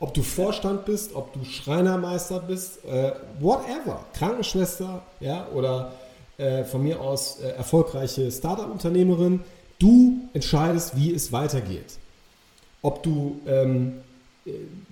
Ob 0.00 0.14
du 0.14 0.22
Vorstand 0.22 0.86
bist, 0.86 1.14
ob 1.14 1.32
du 1.34 1.44
Schreinermeister 1.44 2.40
bist, 2.40 2.84
äh, 2.86 3.12
whatever, 3.38 4.04
Krankenschwester, 4.14 5.02
ja, 5.20 5.46
oder 5.54 5.92
äh, 6.38 6.64
von 6.64 6.82
mir 6.82 7.00
aus 7.00 7.40
äh, 7.40 7.50
erfolgreiche 7.50 8.30
Startup-Unternehmerin, 8.32 9.40
du 9.78 10.28
entscheidest, 10.32 10.96
wie 10.96 11.12
es 11.12 11.32
weitergeht. 11.32 11.98
Ob 12.80 13.02
du 13.02 13.40
ähm, 13.46 14.00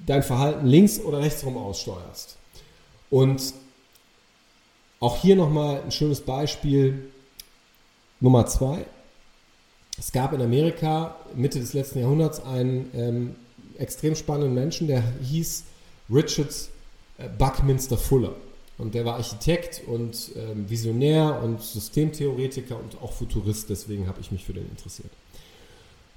dein 0.07 0.23
Verhalten 0.23 0.67
links 0.67 1.01
oder 1.01 1.21
rechts 1.21 1.45
rum 1.45 1.57
aussteuerst. 1.57 2.37
Und 3.11 3.55
auch 5.01 5.17
hier 5.23 5.37
nochmal 5.37 5.81
ein 5.83 5.91
schönes 5.91 6.21
Beispiel 6.21 7.11
Nummer 8.21 8.47
zwei. 8.47 8.85
Es 9.99 10.13
gab 10.13 10.33
in 10.33 10.43
Amerika 10.43 11.17
Mitte 11.35 11.61
des 11.61 11.73
letzten 11.73 12.01
Jahrhunderts 12.01 12.45
einen 12.45 12.91
ähm, 12.95 13.37
extrem 13.79 14.15
spannenden 14.15 14.55
Menschen, 14.55 14.87
der 14.87 15.03
hieß 15.23 15.65
Richard 16.13 16.55
äh, 17.19 17.29
Buckminster 17.39 17.97
Fuller. 17.97 18.35
Und 18.77 18.95
der 18.95 19.05
war 19.05 19.17
Architekt 19.17 19.83
und 19.87 20.31
ähm, 20.37 20.71
Visionär 20.71 21.41
und 21.43 21.61
Systemtheoretiker 21.61 22.79
und 22.79 23.03
auch 23.03 23.13
Futurist, 23.13 23.71
deswegen 23.71 24.07
habe 24.07 24.21
ich 24.21 24.31
mich 24.31 24.45
für 24.45 24.53
den 24.53 24.69
interessiert. 24.71 25.11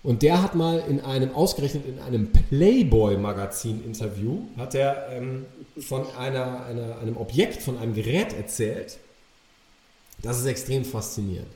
Und 0.04 0.22
der 0.24 0.42
hat 0.42 0.56
mal 0.56 0.84
in 0.88 1.00
einem, 1.00 1.34
ausgerechnet 1.34 1.86
in 1.88 2.00
einem 2.00 2.32
Playboy-Magazin-Interview, 2.32 4.42
hat 4.58 4.76
er 4.76 5.10
ähm, 5.12 5.46
von 5.80 6.06
einer, 6.18 6.66
einer, 6.66 6.98
einem 7.00 7.18
Objekt, 7.18 7.62
von 7.62 7.78
einem 7.78 7.94
Gerät 7.94 8.34
erzählt. 8.34 8.98
Das 10.22 10.40
ist 10.40 10.46
extrem 10.46 10.86
faszinierend. 10.86 11.50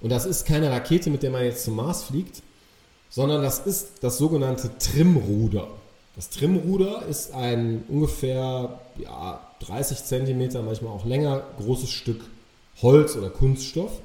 Und 0.00 0.10
das 0.10 0.26
ist 0.26 0.46
keine 0.46 0.70
Rakete, 0.70 1.10
mit 1.10 1.22
der 1.22 1.30
man 1.30 1.44
jetzt 1.44 1.64
zum 1.64 1.76
Mars 1.76 2.04
fliegt, 2.04 2.42
sondern 3.10 3.42
das 3.42 3.60
ist 3.60 3.88
das 4.02 4.18
sogenannte 4.18 4.70
Trimruder. 4.78 5.68
Das 6.16 6.30
Trimruder 6.30 7.04
ist 7.06 7.32
ein 7.32 7.84
ungefähr 7.88 8.80
ja, 8.96 9.40
30 9.60 10.04
Zentimeter, 10.04 10.62
manchmal 10.62 10.92
auch 10.92 11.04
länger, 11.04 11.42
großes 11.58 11.90
Stück 11.90 12.22
Holz 12.82 13.16
oder 13.16 13.30
Kunststoff. 13.30 14.00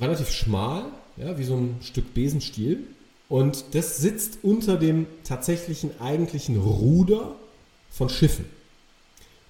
Relativ 0.00 0.30
schmal, 0.30 0.84
ja, 1.16 1.36
wie 1.38 1.44
so 1.44 1.56
ein 1.56 1.76
Stück 1.82 2.14
Besenstiel. 2.14 2.84
Und 3.28 3.74
das 3.74 3.98
sitzt 3.98 4.38
unter 4.42 4.76
dem 4.76 5.06
tatsächlichen 5.24 6.00
eigentlichen 6.00 6.56
Ruder 6.60 7.36
von 7.90 8.08
Schiffen. 8.08 8.46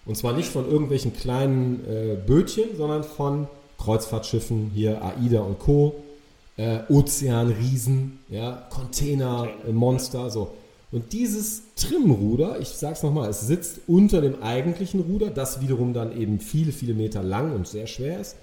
Und 0.06 0.16
zwar 0.16 0.32
nicht 0.32 0.48
von 0.48 0.68
irgendwelchen 0.68 1.14
kleinen 1.14 1.84
äh, 1.86 2.16
Bötchen, 2.16 2.76
sondern 2.76 3.04
von 3.04 3.48
Kreuzfahrtschiffen, 3.78 4.70
hier 4.74 5.02
AIDA 5.02 5.40
und 5.40 5.58
Co., 5.58 6.02
äh, 6.60 6.80
Ozeanriesen, 6.90 8.18
ja, 8.28 8.66
Containermonster, 8.68 10.26
äh, 10.26 10.30
so. 10.30 10.52
Und 10.92 11.12
dieses 11.12 11.62
Trimruder, 11.74 12.60
ich 12.60 12.68
sag's 12.68 13.02
nochmal, 13.02 13.30
es 13.30 13.40
sitzt 13.40 13.80
unter 13.86 14.20
dem 14.20 14.42
eigentlichen 14.42 15.00
Ruder, 15.00 15.30
das 15.30 15.62
wiederum 15.62 15.94
dann 15.94 16.14
eben 16.20 16.38
viele, 16.38 16.72
viele 16.72 16.94
Meter 16.94 17.22
lang 17.22 17.54
und 17.54 17.66
sehr 17.66 17.86
schwer 17.86 18.20
ist. 18.20 18.36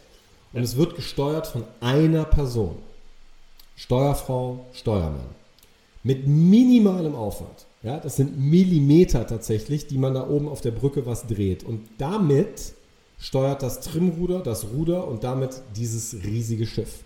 Und 0.54 0.64
es 0.64 0.78
wird 0.78 0.96
gesteuert 0.96 1.46
von 1.46 1.66
einer 1.80 2.24
Person. 2.24 2.78
Steuerfrau, 3.76 4.66
Steuermann. 4.74 5.36
Mit 6.04 6.26
minimalem 6.26 7.14
Aufwand. 7.14 7.68
Ja, 7.84 8.00
das 8.00 8.16
sind 8.16 8.40
Millimeter 8.40 9.28
tatsächlich, 9.28 9.86
die 9.88 9.98
man 10.00 10.16
da 10.16 10.28
oben 10.28 10.48
auf 10.48 10.62
der 10.62 10.72
Brücke 10.72 11.06
was 11.06 11.28
dreht. 11.28 11.64
Und 11.64 11.88
damit 12.00 12.74
steuert 13.20 13.62
das 13.62 13.82
Trimruder, 13.82 14.40
das 14.40 14.70
Ruder 14.74 15.08
und 15.08 15.24
damit 15.24 15.62
dieses 15.76 16.16
riesige 16.24 16.66
Schiff. 16.66 17.04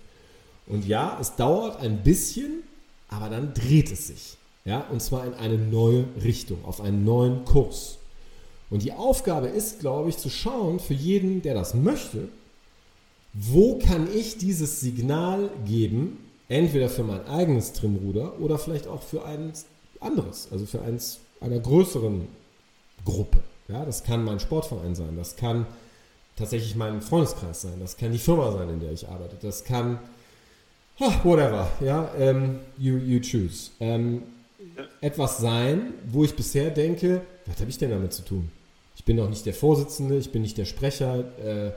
Und 0.72 0.88
ja, 0.88 1.18
es 1.20 1.36
dauert 1.36 1.82
ein 1.82 2.02
bisschen, 2.02 2.64
aber 3.10 3.30
dann 3.30 3.54
dreht 3.54 3.92
es 3.92 4.08
sich. 4.08 4.38
Ja, 4.64 4.86
und 4.90 5.02
zwar 5.02 5.26
in 5.26 5.34
eine 5.34 5.58
neue 5.58 6.06
Richtung, 6.24 6.64
auf 6.64 6.80
einen 6.82 7.04
neuen 7.04 7.44
Kurs. 7.46 7.98
Und 8.70 8.84
die 8.84 8.94
Aufgabe 8.94 9.48
ist, 9.48 9.82
glaube 9.82 10.10
ich, 10.10 10.18
zu 10.18 10.30
schauen 10.30 10.80
für 10.80 10.94
jeden, 10.94 11.42
der 11.42 11.56
das 11.56 11.74
möchte, 11.74 12.30
wo 13.34 13.80
kann 13.80 14.08
ich 14.14 14.38
dieses 14.38 14.80
Signal 14.80 15.50
geben, 15.66 16.18
entweder 16.48 16.88
für 16.88 17.04
mein 17.04 17.28
eigenes 17.28 17.74
Trimruder 17.74 18.40
oder 18.40 18.58
vielleicht 18.58 18.88
auch 18.88 19.02
für 19.02 19.26
ein 19.26 19.52
anderes, 20.00 20.48
also 20.52 20.66
für 20.66 20.82
eins 20.82 21.20
einer 21.42 21.60
größeren 21.60 22.28
Gruppe. 23.04 23.40
Ja, 23.68 23.84
das 23.84 24.04
kann 24.04 24.24
mein 24.24 24.40
Sportverein 24.40 24.96
sein, 24.96 25.18
das 25.18 25.36
kann 25.36 25.66
tatsächlich 26.38 26.76
mein 26.76 27.02
Freundeskreis 27.02 27.62
sein, 27.62 27.80
das 27.80 27.98
kann 27.98 28.12
die 28.12 28.20
Firma 28.20 28.52
sein, 28.52 28.70
in 28.70 28.80
der 28.80 28.92
ich 28.92 29.08
arbeite, 29.08 29.36
das 29.42 29.64
kann 29.64 30.00
whatever, 31.24 31.68
ja, 31.80 32.10
ähm, 32.18 32.60
you, 32.78 32.98
you 32.98 33.20
choose. 33.20 33.72
Ähm, 33.80 34.24
etwas 35.02 35.40
sein, 35.40 35.94
wo 36.12 36.24
ich 36.24 36.36
bisher 36.36 36.70
denke, 36.70 37.22
was 37.46 37.60
habe 37.60 37.70
ich 37.70 37.78
denn 37.78 37.90
damit 37.90 38.14
zu 38.14 38.24
tun? 38.24 38.52
Ich 38.96 39.04
bin 39.04 39.20
auch 39.20 39.30
nicht 39.30 39.46
der 39.46 39.54
Vorsitzende, 39.54 40.18
ich 40.18 40.32
bin 40.32 40.42
nicht 40.44 40.58
der 40.58 40.66
Sprecher, 40.66 41.26
äh, 41.44 41.72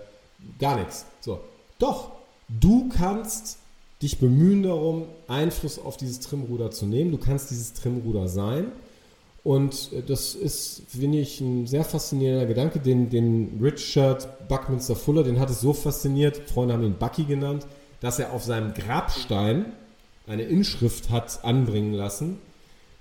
gar 0.58 0.78
nichts. 0.78 1.06
So, 1.20 1.40
doch, 1.78 2.12
du 2.48 2.88
kannst 2.90 3.58
dich 4.02 4.18
bemühen 4.18 4.62
darum, 4.62 5.06
Einfluss 5.28 5.78
auf 5.78 5.96
dieses 5.96 6.20
Trimruder 6.20 6.70
zu 6.70 6.87
nehmen. 6.87 7.10
Du 7.10 7.18
kannst 7.18 7.50
dieses 7.50 7.72
Trimruder 7.72 8.28
sein. 8.28 8.66
Und 9.42 9.92
äh, 9.92 10.02
das 10.02 10.34
ist, 10.34 10.82
finde 10.88 11.18
ich, 11.18 11.40
ein 11.40 11.66
sehr 11.66 11.84
faszinierender 11.84 12.46
Gedanke. 12.46 12.80
Den, 12.80 13.10
den 13.10 13.58
Richard 13.62 14.48
Buckminster 14.48 14.96
Fuller, 14.96 15.22
den 15.22 15.40
hat 15.40 15.50
es 15.50 15.60
so 15.60 15.72
fasziniert, 15.72 16.37
Freunde 16.50 16.74
haben 16.74 16.84
ihn 16.84 16.98
Bucky 16.98 17.24
genannt, 17.24 17.66
dass 18.04 18.18
er 18.18 18.34
auf 18.34 18.44
seinem 18.44 18.74
Grabstein 18.74 19.64
eine 20.26 20.42
Inschrift 20.42 21.08
hat 21.08 21.42
anbringen 21.42 21.94
lassen, 21.94 22.38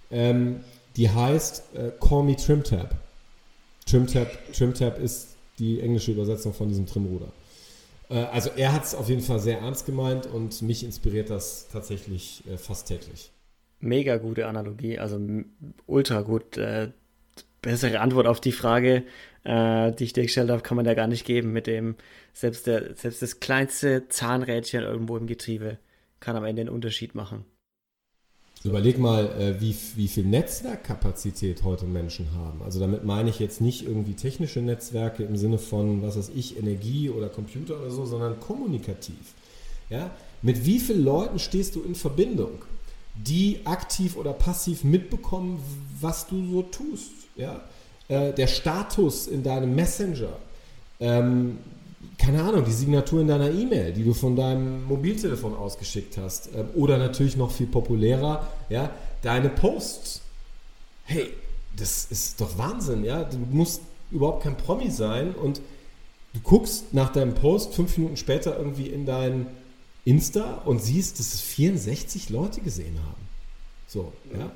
ähm, 0.10 0.62
die 0.96 1.10
heißt 1.10 1.76
äh, 1.76 1.92
Call 2.00 2.24
Me 2.24 2.38
Trimtab. 2.38 2.96
Trimtab. 3.86 4.30
Trimtab 4.54 5.00
ist 5.00 5.36
die 5.60 5.82
englische 5.82 6.14
Übersetzung 6.14 6.54
von 6.54 6.70
diesem 6.70 6.86
Trimruder. 6.86 7.28
Äh, 8.10 8.20
also 8.32 8.50
er 8.56 8.72
hat 8.72 8.86
es 8.86 8.96
auf 8.96 9.10
jeden 9.10 9.22
Fall 9.22 9.40
sehr 9.40 9.60
ernst 9.60 9.86
gemeint 9.86 10.26
und 10.26 10.62
mich 10.62 10.86
inspiriert 10.86 11.30
das 11.30 11.68
tatsächlich 11.68 12.42
äh, 12.50 12.56
fast 12.56 12.88
täglich. 12.88 13.30
Mega 13.82 14.16
gute 14.16 14.48
Analogie, 14.48 15.00
also 15.00 15.20
ultra 15.86 16.22
gut. 16.22 16.56
Äh, 16.56 16.92
bessere 17.62 18.00
Antwort 18.00 18.28
auf 18.28 18.40
die 18.40 18.54
Frage, 18.54 19.04
äh, 19.44 19.92
die 19.92 20.06
ich 20.06 20.14
dir 20.14 20.24
gestellt 20.24 20.50
habe, 20.50 20.62
kann 20.62 20.76
man 20.76 20.86
da 20.86 20.94
gar 20.94 21.08
nicht 21.08 21.26
geben 21.26 21.52
mit 21.52 21.68
dem, 21.68 21.96
selbst, 22.34 22.68
der, 22.68 22.96
selbst 22.96 23.22
das 23.22 23.40
kleinste 23.40 24.08
Zahnrädchen 24.08 24.84
irgendwo 24.84 25.18
im 25.18 25.28
Getriebe 25.28 25.78
kann 26.20 26.36
am 26.36 26.46
Ende 26.46 26.62
einen 26.62 26.70
Unterschied 26.70 27.16
machen. 27.16 27.46
Überleg 28.64 28.98
mal, 28.98 29.26
äh, 29.40 29.60
wie, 29.60 29.76
wie 29.96 30.08
viel 30.08 30.24
Netzwerkkapazität 30.24 31.64
heute 31.64 31.86
Menschen 31.86 32.34
haben. 32.34 32.62
Also 32.64 32.80
damit 32.80 33.04
meine 33.04 33.30
ich 33.30 33.40
jetzt 33.40 33.60
nicht 33.60 33.86
irgendwie 33.86 34.14
technische 34.14 34.62
Netzwerke 34.62 35.24
im 35.24 35.36
Sinne 35.36 35.58
von, 35.58 36.02
was 36.02 36.18
weiß 36.18 36.32
ich, 36.34 36.58
Energie 36.58 37.10
oder 37.10 37.28
Computer 37.28 37.78
oder 37.82 37.92
so, 37.92 38.06
sondern 38.06 38.40
kommunikativ. 38.40 39.34
Ja? 39.90 40.12
Mit 40.42 40.66
wie 40.66 40.80
vielen 40.80 41.04
Leuten 41.04 41.40
stehst 41.40 41.76
du 41.76 41.82
in 41.82 41.94
Verbindung, 41.94 42.64
die 43.16 43.60
aktiv 43.66 44.16
oder 44.16 44.32
passiv 44.32 44.86
mitbekommen, 44.86 45.62
was 46.00 46.28
du 46.28 46.50
so 46.50 46.62
tust? 46.62 47.12
Ja? 47.36 47.62
Äh, 48.08 48.34
der 48.34 48.48
Status 48.48 49.28
in 49.28 49.44
deinem 49.44 49.76
Messenger, 49.76 50.38
ähm, 51.00 51.58
keine 52.18 52.44
Ahnung, 52.44 52.66
die 52.66 52.72
Signatur 52.72 53.22
in 53.22 53.28
deiner 53.28 53.50
E-Mail, 53.50 53.94
die 53.94 54.04
du 54.04 54.14
von 54.14 54.36
deinem 54.36 54.86
Mobiltelefon 54.86 55.56
ausgeschickt 55.56 56.18
hast. 56.18 56.50
Ähm, 56.56 56.68
oder 56.76 56.98
natürlich 56.98 57.38
noch 57.38 57.52
viel 57.52 57.68
populärer, 57.68 58.48
ja, 58.70 58.92
deine 59.22 59.50
Posts. 59.50 60.22
Hey, 61.06 61.30
das 61.78 62.06
ist 62.06 62.40
doch 62.40 62.58
Wahnsinn, 62.58 63.04
ja. 63.04 63.24
Du 63.24 63.38
musst 63.38 63.82
überhaupt 64.12 64.44
kein 64.44 64.58
Promi 64.58 64.92
sein 64.92 65.34
und 65.34 65.62
du 66.34 66.40
guckst 66.42 66.94
nach 66.94 67.12
deinem 67.12 67.34
Post 67.34 67.74
fünf 67.74 67.98
Minuten 67.98 68.18
später 68.18 68.58
irgendwie 68.58 68.88
in 68.88 69.06
dein 69.06 69.48
Insta 70.06 70.62
und 70.66 70.82
siehst, 70.82 71.20
dass 71.20 71.34
es 71.34 71.42
64 71.42 72.30
Leute 72.30 72.62
gesehen 72.62 73.00
haben. 73.00 73.28
So, 73.88 74.12
ja. 74.38 74.52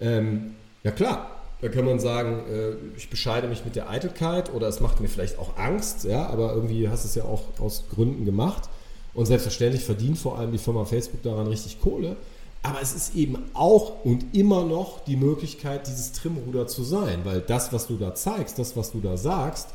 Ähm, 0.00 0.54
ja 0.84 0.90
klar, 0.92 1.41
da 1.62 1.68
kann 1.68 1.84
man 1.84 2.00
sagen, 2.00 2.42
äh, 2.50 2.72
ich 2.96 3.08
bescheide 3.08 3.46
mich 3.46 3.64
mit 3.64 3.76
der 3.76 3.88
Eitelkeit 3.88 4.52
oder 4.52 4.66
es 4.66 4.80
macht 4.80 5.00
mir 5.00 5.08
vielleicht 5.08 5.38
auch 5.38 5.56
Angst, 5.56 6.04
ja, 6.04 6.26
aber 6.26 6.52
irgendwie 6.54 6.88
hast 6.88 7.04
du 7.04 7.08
es 7.08 7.14
ja 7.14 7.24
auch 7.24 7.44
aus 7.60 7.84
Gründen 7.88 8.24
gemacht. 8.24 8.68
Und 9.14 9.26
selbstverständlich 9.26 9.84
verdient 9.84 10.18
vor 10.18 10.38
allem 10.38 10.52
die 10.52 10.58
Firma 10.58 10.84
Facebook 10.84 11.22
daran 11.22 11.46
richtig 11.46 11.80
Kohle. 11.80 12.16
Aber 12.62 12.80
es 12.80 12.94
ist 12.94 13.14
eben 13.14 13.38
auch 13.54 14.04
und 14.04 14.34
immer 14.34 14.64
noch 14.64 15.04
die 15.04 15.16
Möglichkeit, 15.16 15.86
dieses 15.86 16.12
Trimruder 16.12 16.66
zu 16.66 16.82
sein, 16.82 17.24
weil 17.24 17.40
das, 17.40 17.72
was 17.72 17.86
du 17.86 17.96
da 17.96 18.14
zeigst, 18.14 18.58
das, 18.58 18.76
was 18.76 18.90
du 18.92 19.00
da 19.00 19.16
sagst, 19.16 19.68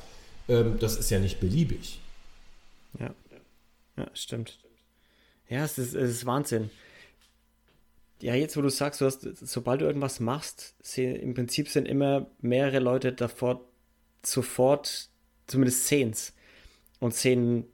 ähm, 0.49 0.77
das 0.79 0.97
ist 0.97 1.09
ja 1.09 1.19
nicht 1.19 1.39
beliebig. 1.39 1.99
Ja, 2.99 3.11
ja 3.97 4.07
stimmt. 4.13 4.59
Ja, 5.49 5.63
es 5.63 5.77
ist, 5.77 5.95
es 5.95 6.11
ist 6.11 6.25
Wahnsinn. 6.25 6.69
Ja, 8.21 8.33
jetzt 8.33 8.57
wo 8.57 8.61
du 8.61 8.69
sagst, 8.69 9.01
du 9.01 9.05
hast, 9.05 9.21
sobald 9.21 9.81
du 9.81 9.85
irgendwas 9.85 10.19
machst, 10.19 10.75
im 10.97 11.33
Prinzip 11.33 11.69
sind 11.69 11.87
immer 11.87 12.27
mehrere 12.41 12.79
Leute 12.79 13.13
davor 13.13 13.67
sofort, 14.23 15.09
zumindest 15.45 15.87
sehen 15.87 16.09
es 16.11 16.33
und 16.99 17.13
sehen 17.13 17.65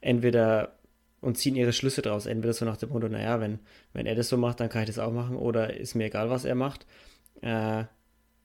entweder 0.00 0.78
und 1.20 1.38
ziehen 1.38 1.56
ihre 1.56 1.72
Schlüsse 1.72 2.02
draus. 2.02 2.26
Entweder 2.26 2.52
so 2.52 2.64
nach 2.64 2.76
dem 2.76 2.90
Motto, 2.90 3.08
naja, 3.08 3.40
wenn, 3.40 3.60
wenn 3.92 4.06
er 4.06 4.14
das 4.14 4.28
so 4.28 4.36
macht, 4.36 4.60
dann 4.60 4.68
kann 4.68 4.82
ich 4.82 4.88
das 4.88 4.98
auch 4.98 5.12
machen 5.12 5.36
oder 5.36 5.74
ist 5.74 5.94
mir 5.94 6.06
egal, 6.06 6.30
was 6.30 6.44
er 6.44 6.54
macht. 6.54 6.86
Äh, 7.40 7.84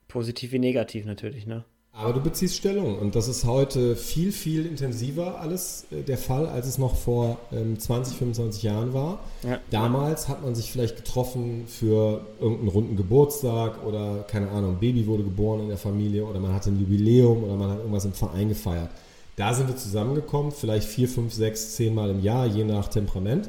positiv 0.08 0.52
wie 0.52 0.58
negativ 0.58 1.04
natürlich, 1.04 1.46
ne? 1.46 1.64
Aber 2.00 2.12
du 2.12 2.20
beziehst 2.20 2.54
Stellung 2.54 2.96
und 2.96 3.16
das 3.16 3.26
ist 3.26 3.44
heute 3.44 3.96
viel, 3.96 4.30
viel 4.30 4.66
intensiver 4.66 5.40
alles 5.40 5.84
äh, 5.90 6.02
der 6.02 6.16
Fall, 6.16 6.46
als 6.46 6.68
es 6.68 6.78
noch 6.78 6.94
vor 6.94 7.38
ähm, 7.52 7.76
20, 7.76 8.16
25 8.16 8.62
Jahren 8.62 8.94
war. 8.94 9.18
Ja. 9.42 9.58
Damals 9.70 10.28
hat 10.28 10.44
man 10.44 10.54
sich 10.54 10.70
vielleicht 10.70 10.94
getroffen 10.94 11.64
für 11.66 12.20
irgendeinen 12.38 12.68
runden 12.68 12.96
Geburtstag 12.96 13.84
oder 13.84 14.24
keine 14.28 14.48
Ahnung, 14.50 14.74
ein 14.74 14.78
Baby 14.78 15.08
wurde 15.08 15.24
geboren 15.24 15.62
in 15.62 15.68
der 15.68 15.76
Familie 15.76 16.24
oder 16.24 16.38
man 16.38 16.54
hatte 16.54 16.70
ein 16.70 16.78
Jubiläum 16.78 17.42
oder 17.42 17.56
man 17.56 17.70
hat 17.70 17.78
irgendwas 17.78 18.04
im 18.04 18.12
Verein 18.12 18.48
gefeiert. 18.48 18.90
Da 19.34 19.52
sind 19.52 19.66
wir 19.66 19.76
zusammengekommen, 19.76 20.52
vielleicht 20.52 20.86
vier, 20.86 21.08
fünf, 21.08 21.34
sechs, 21.34 21.74
zehn 21.74 21.96
Mal 21.96 22.10
im 22.10 22.22
Jahr, 22.22 22.46
je 22.46 22.62
nach 22.62 22.86
Temperament. 22.88 23.48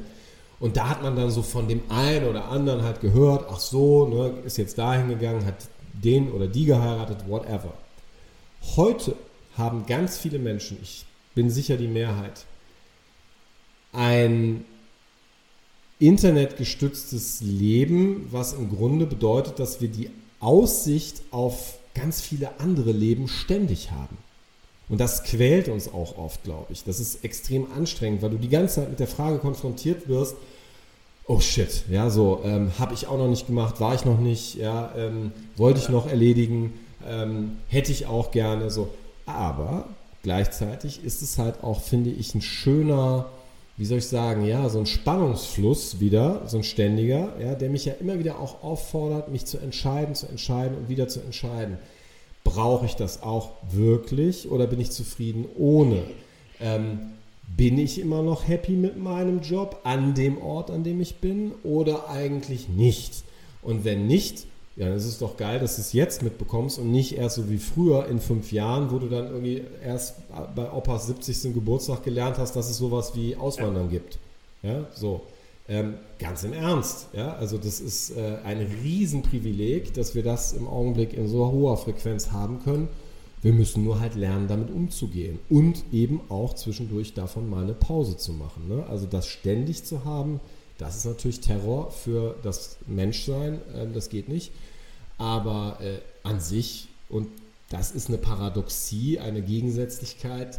Und 0.58 0.76
da 0.76 0.88
hat 0.88 1.04
man 1.04 1.14
dann 1.14 1.30
so 1.30 1.42
von 1.42 1.68
dem 1.68 1.82
einen 1.88 2.26
oder 2.26 2.46
anderen 2.46 2.82
halt 2.82 3.00
gehört, 3.00 3.46
ach 3.48 3.60
so, 3.60 4.08
ne, 4.08 4.32
ist 4.44 4.58
jetzt 4.58 4.76
dahin 4.76 5.08
gegangen, 5.08 5.46
hat 5.46 5.54
den 5.92 6.32
oder 6.32 6.48
die 6.48 6.64
geheiratet, 6.64 7.18
whatever. 7.28 7.74
Heute 8.76 9.16
haben 9.56 9.86
ganz 9.86 10.18
viele 10.18 10.38
Menschen, 10.38 10.78
ich 10.82 11.04
bin 11.34 11.50
sicher 11.50 11.76
die 11.76 11.88
Mehrheit, 11.88 12.44
ein 13.92 14.64
internetgestütztes 15.98 17.40
Leben, 17.40 18.28
was 18.30 18.52
im 18.52 18.70
Grunde 18.70 19.06
bedeutet, 19.06 19.58
dass 19.58 19.80
wir 19.80 19.88
die 19.88 20.10
Aussicht 20.40 21.22
auf 21.30 21.78
ganz 21.94 22.20
viele 22.20 22.58
andere 22.60 22.92
Leben 22.92 23.28
ständig 23.28 23.90
haben. 23.90 24.16
Und 24.88 25.00
das 25.00 25.22
quält 25.24 25.68
uns 25.68 25.92
auch 25.92 26.16
oft, 26.16 26.42
glaube 26.42 26.72
ich. 26.72 26.82
Das 26.84 26.98
ist 26.98 27.24
extrem 27.24 27.70
anstrengend, 27.72 28.22
weil 28.22 28.30
du 28.30 28.38
die 28.38 28.48
ganze 28.48 28.76
Zeit 28.76 28.90
mit 28.90 28.98
der 28.98 29.06
Frage 29.06 29.38
konfrontiert 29.38 30.08
wirst, 30.08 30.36
oh 31.26 31.38
shit, 31.38 31.84
ja, 31.88 32.10
so, 32.10 32.40
ähm, 32.44 32.72
habe 32.78 32.94
ich 32.94 33.06
auch 33.06 33.18
noch 33.18 33.28
nicht 33.28 33.46
gemacht, 33.46 33.80
war 33.80 33.94
ich 33.94 34.04
noch 34.04 34.18
nicht, 34.18 34.56
ja, 34.56 34.92
ähm, 34.96 35.30
wollte 35.56 35.78
ich 35.78 35.88
noch 35.88 36.08
erledigen, 36.08 36.72
ähm, 37.08 37.58
hätte 37.68 37.92
ich 37.92 38.06
auch 38.06 38.30
gerne 38.30 38.70
so. 38.70 38.88
Aber 39.26 39.88
gleichzeitig 40.22 41.04
ist 41.04 41.22
es 41.22 41.38
halt 41.38 41.62
auch, 41.62 41.80
finde 41.80 42.10
ich, 42.10 42.34
ein 42.34 42.42
schöner, 42.42 43.30
wie 43.76 43.84
soll 43.84 43.98
ich 43.98 44.08
sagen, 44.08 44.44
ja, 44.44 44.68
so 44.68 44.78
ein 44.78 44.86
Spannungsfluss 44.86 46.00
wieder, 46.00 46.42
so 46.46 46.58
ein 46.58 46.64
ständiger, 46.64 47.32
ja, 47.40 47.54
der 47.54 47.70
mich 47.70 47.84
ja 47.84 47.94
immer 47.94 48.18
wieder 48.18 48.38
auch 48.38 48.62
auffordert, 48.62 49.30
mich 49.30 49.46
zu 49.46 49.58
entscheiden, 49.58 50.14
zu 50.14 50.26
entscheiden 50.26 50.76
und 50.76 50.88
wieder 50.88 51.08
zu 51.08 51.20
entscheiden. 51.20 51.78
Brauche 52.44 52.86
ich 52.86 52.94
das 52.94 53.22
auch 53.22 53.50
wirklich 53.70 54.50
oder 54.50 54.66
bin 54.66 54.80
ich 54.80 54.90
zufrieden 54.90 55.46
ohne? 55.56 56.02
Ähm, 56.60 57.12
bin 57.56 57.78
ich 57.78 58.00
immer 58.00 58.22
noch 58.22 58.46
happy 58.46 58.72
mit 58.72 58.96
meinem 58.96 59.40
Job 59.40 59.80
an 59.84 60.14
dem 60.14 60.38
Ort, 60.38 60.70
an 60.70 60.84
dem 60.84 61.00
ich 61.00 61.16
bin 61.16 61.52
oder 61.62 62.08
eigentlich 62.08 62.68
nicht? 62.68 63.24
Und 63.62 63.84
wenn 63.84 64.06
nicht, 64.06 64.46
ja, 64.80 64.88
das 64.88 65.04
ist 65.04 65.20
doch 65.20 65.36
geil, 65.36 65.60
dass 65.60 65.76
du 65.76 65.82
es 65.82 65.92
jetzt 65.92 66.22
mitbekommst 66.22 66.78
und 66.78 66.90
nicht 66.90 67.14
erst 67.14 67.36
so 67.36 67.50
wie 67.50 67.58
früher 67.58 68.06
in 68.06 68.18
fünf 68.18 68.50
Jahren, 68.50 68.90
wo 68.90 68.98
du 68.98 69.08
dann 69.08 69.26
irgendwie 69.26 69.62
erst 69.84 70.14
bei 70.56 70.72
Opas 70.72 71.06
70. 71.06 71.52
Geburtstag 71.52 72.02
gelernt 72.02 72.38
hast, 72.38 72.56
dass 72.56 72.70
es 72.70 72.78
sowas 72.78 73.14
wie 73.14 73.36
Auswandern 73.36 73.84
ja. 73.84 73.90
gibt. 73.90 74.18
Ja, 74.62 74.86
so. 74.94 75.20
Ähm, 75.68 75.96
ganz 76.18 76.44
im 76.44 76.54
Ernst. 76.54 77.08
Ja, 77.12 77.34
also 77.34 77.58
das 77.58 77.78
ist 77.78 78.16
äh, 78.16 78.38
ein 78.42 78.66
Riesenprivileg, 78.82 79.92
dass 79.92 80.14
wir 80.14 80.22
das 80.22 80.54
im 80.54 80.66
Augenblick 80.66 81.12
in 81.12 81.28
so 81.28 81.52
hoher 81.52 81.76
Frequenz 81.76 82.32
haben 82.32 82.62
können. 82.64 82.88
Wir 83.42 83.52
müssen 83.52 83.84
nur 83.84 84.00
halt 84.00 84.14
lernen, 84.14 84.48
damit 84.48 84.70
umzugehen 84.70 85.40
und 85.50 85.84
eben 85.92 86.22
auch 86.30 86.54
zwischendurch 86.54 87.12
davon 87.12 87.50
mal 87.50 87.64
eine 87.64 87.74
Pause 87.74 88.16
zu 88.16 88.32
machen. 88.32 88.66
Ne? 88.66 88.86
Also 88.88 89.04
das 89.04 89.26
ständig 89.26 89.84
zu 89.84 90.06
haben, 90.06 90.40
das 90.80 90.96
ist 90.96 91.04
natürlich 91.04 91.40
Terror 91.40 91.90
für 91.90 92.36
das 92.42 92.78
Menschsein, 92.86 93.60
äh, 93.74 93.86
das 93.92 94.08
geht 94.08 94.28
nicht. 94.28 94.50
Aber 95.18 95.78
äh, 95.80 95.98
an 96.26 96.40
sich, 96.40 96.88
und 97.10 97.28
das 97.68 97.90
ist 97.90 98.08
eine 98.08 98.16
Paradoxie, 98.16 99.18
eine 99.18 99.42
Gegensätzlichkeit, 99.42 100.58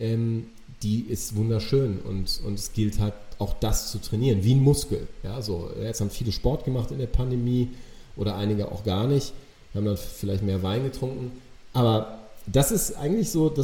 ähm, 0.00 0.46
die 0.82 1.02
ist 1.02 1.36
wunderschön 1.36 2.00
und, 2.00 2.40
und 2.44 2.54
es 2.54 2.72
gilt 2.72 2.98
halt 2.98 3.14
auch 3.38 3.54
das 3.60 3.92
zu 3.92 3.98
trainieren, 3.98 4.42
wie 4.42 4.54
ein 4.54 4.62
Muskel. 4.62 5.06
Ja, 5.22 5.40
so, 5.40 5.70
jetzt 5.80 6.00
haben 6.00 6.10
viele 6.10 6.32
Sport 6.32 6.64
gemacht 6.64 6.90
in 6.90 6.98
der 6.98 7.06
Pandemie 7.06 7.68
oder 8.16 8.34
einige 8.34 8.72
auch 8.72 8.82
gar 8.82 9.06
nicht, 9.06 9.32
haben 9.72 9.84
dann 9.84 9.96
vielleicht 9.96 10.42
mehr 10.42 10.62
Wein 10.64 10.82
getrunken. 10.82 11.30
Aber 11.72 12.18
das 12.46 12.72
ist 12.72 12.96
eigentlich 12.96 13.30
so, 13.30 13.54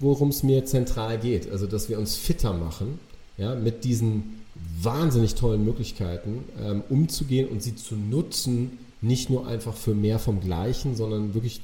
worum 0.00 0.28
es 0.28 0.42
mir 0.42 0.66
zentral 0.66 1.18
geht. 1.18 1.50
Also, 1.50 1.66
dass 1.66 1.88
wir 1.88 1.98
uns 1.98 2.16
fitter 2.16 2.52
machen 2.52 2.98
ja, 3.38 3.54
mit 3.54 3.84
diesen 3.84 4.43
wahnsinnig 4.80 5.34
tollen 5.34 5.64
Möglichkeiten 5.64 6.44
ähm, 6.62 6.82
umzugehen 6.88 7.48
und 7.48 7.62
sie 7.62 7.74
zu 7.74 7.96
nutzen, 7.96 8.78
nicht 9.00 9.30
nur 9.30 9.46
einfach 9.46 9.74
für 9.74 9.94
mehr 9.94 10.18
vom 10.18 10.40
Gleichen, 10.40 10.96
sondern 10.96 11.34
wirklich 11.34 11.60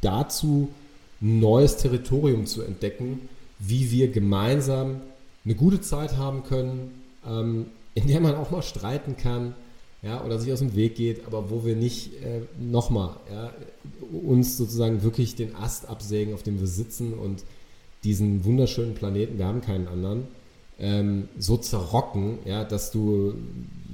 dazu 0.00 0.68
ein 1.22 1.40
neues 1.40 1.76
Territorium 1.76 2.46
zu 2.46 2.62
entdecken, 2.62 3.28
wie 3.58 3.90
wir 3.90 4.10
gemeinsam 4.10 5.00
eine 5.44 5.54
gute 5.54 5.80
Zeit 5.80 6.16
haben 6.16 6.42
können, 6.42 7.02
ähm, 7.26 7.66
in 7.94 8.08
der 8.08 8.20
man 8.20 8.34
auch 8.34 8.50
mal 8.50 8.62
streiten 8.62 9.16
kann, 9.16 9.54
ja, 10.02 10.22
oder 10.22 10.38
sich 10.38 10.52
aus 10.52 10.58
dem 10.58 10.74
Weg 10.74 10.96
geht, 10.96 11.26
aber 11.26 11.50
wo 11.50 11.64
wir 11.64 11.76
nicht 11.76 12.22
äh, 12.22 12.42
nochmal 12.60 13.16
ja, 13.32 13.52
uns 14.12 14.58
sozusagen 14.58 15.02
wirklich 15.02 15.34
den 15.34 15.54
Ast 15.56 15.88
absägen, 15.88 16.34
auf 16.34 16.42
dem 16.42 16.60
wir 16.60 16.66
sitzen 16.66 17.14
und 17.14 17.44
diesen 18.02 18.44
wunderschönen 18.44 18.94
Planeten, 18.94 19.38
wir 19.38 19.46
haben 19.46 19.62
keinen 19.62 19.88
anderen, 19.88 20.24
ähm, 20.78 21.28
so 21.38 21.56
zerrocken, 21.56 22.38
ja, 22.44 22.64
dass 22.64 22.90
du 22.90 23.34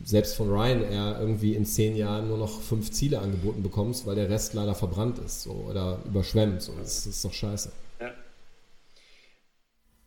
selbst 0.04 0.34
von 0.34 0.50
Ryanair 0.50 1.18
irgendwie 1.20 1.54
in 1.54 1.64
zehn 1.64 1.96
Jahren 1.96 2.28
nur 2.28 2.38
noch 2.38 2.60
fünf 2.60 2.90
Ziele 2.90 3.20
angeboten 3.20 3.62
bekommst, 3.62 4.06
weil 4.06 4.14
der 4.14 4.30
Rest 4.30 4.54
leider 4.54 4.74
verbrannt 4.74 5.18
ist 5.18 5.42
so, 5.42 5.52
oder 5.52 5.98
überschwemmt. 6.06 6.62
So. 6.62 6.72
Das, 6.72 7.04
das 7.04 7.06
ist 7.06 7.24
doch 7.24 7.32
scheiße. 7.32 7.72
Ja. 8.00 8.10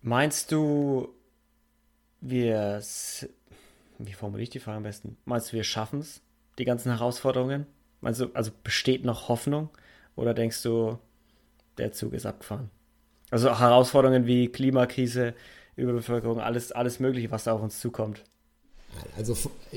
Meinst 0.02 0.52
du, 0.52 1.10
wir, 2.22 2.82
wie 4.00 4.14
formuliere 4.14 4.44
ich 4.44 4.50
die 4.50 4.60
Frage 4.60 4.78
am 4.78 4.84
besten? 4.84 5.18
Meinst 5.26 5.52
du, 5.52 5.58
wir 5.58 5.64
schaffen 5.64 6.00
es, 6.00 6.22
die 6.58 6.66
ganzen 6.66 6.92
Herausforderungen? 6.92 7.68
Meinst 8.02 8.20
du, 8.20 8.30
also 8.34 8.52
besteht 8.64 9.06
noch 9.06 9.30
Hoffnung? 9.30 9.70
Oder 10.16 10.34
denkst 10.34 10.62
du, 10.64 10.98
der 11.78 11.92
Zug 11.92 12.14
ist 12.14 12.26
abgefahren? 12.26 12.70
Also 13.32 13.58
Herausforderungen 13.60 14.28
wie 14.28 14.48
Klimakrise, 14.48 15.34
Überbevölkerung, 15.76 16.40
alles, 16.40 16.72
alles 16.72 17.00
Mögliche, 17.00 17.32
was 17.32 17.46
da 17.46 17.54
auf 17.54 17.62
uns 17.62 17.80
zukommt. 17.80 18.24
Also 19.18 19.36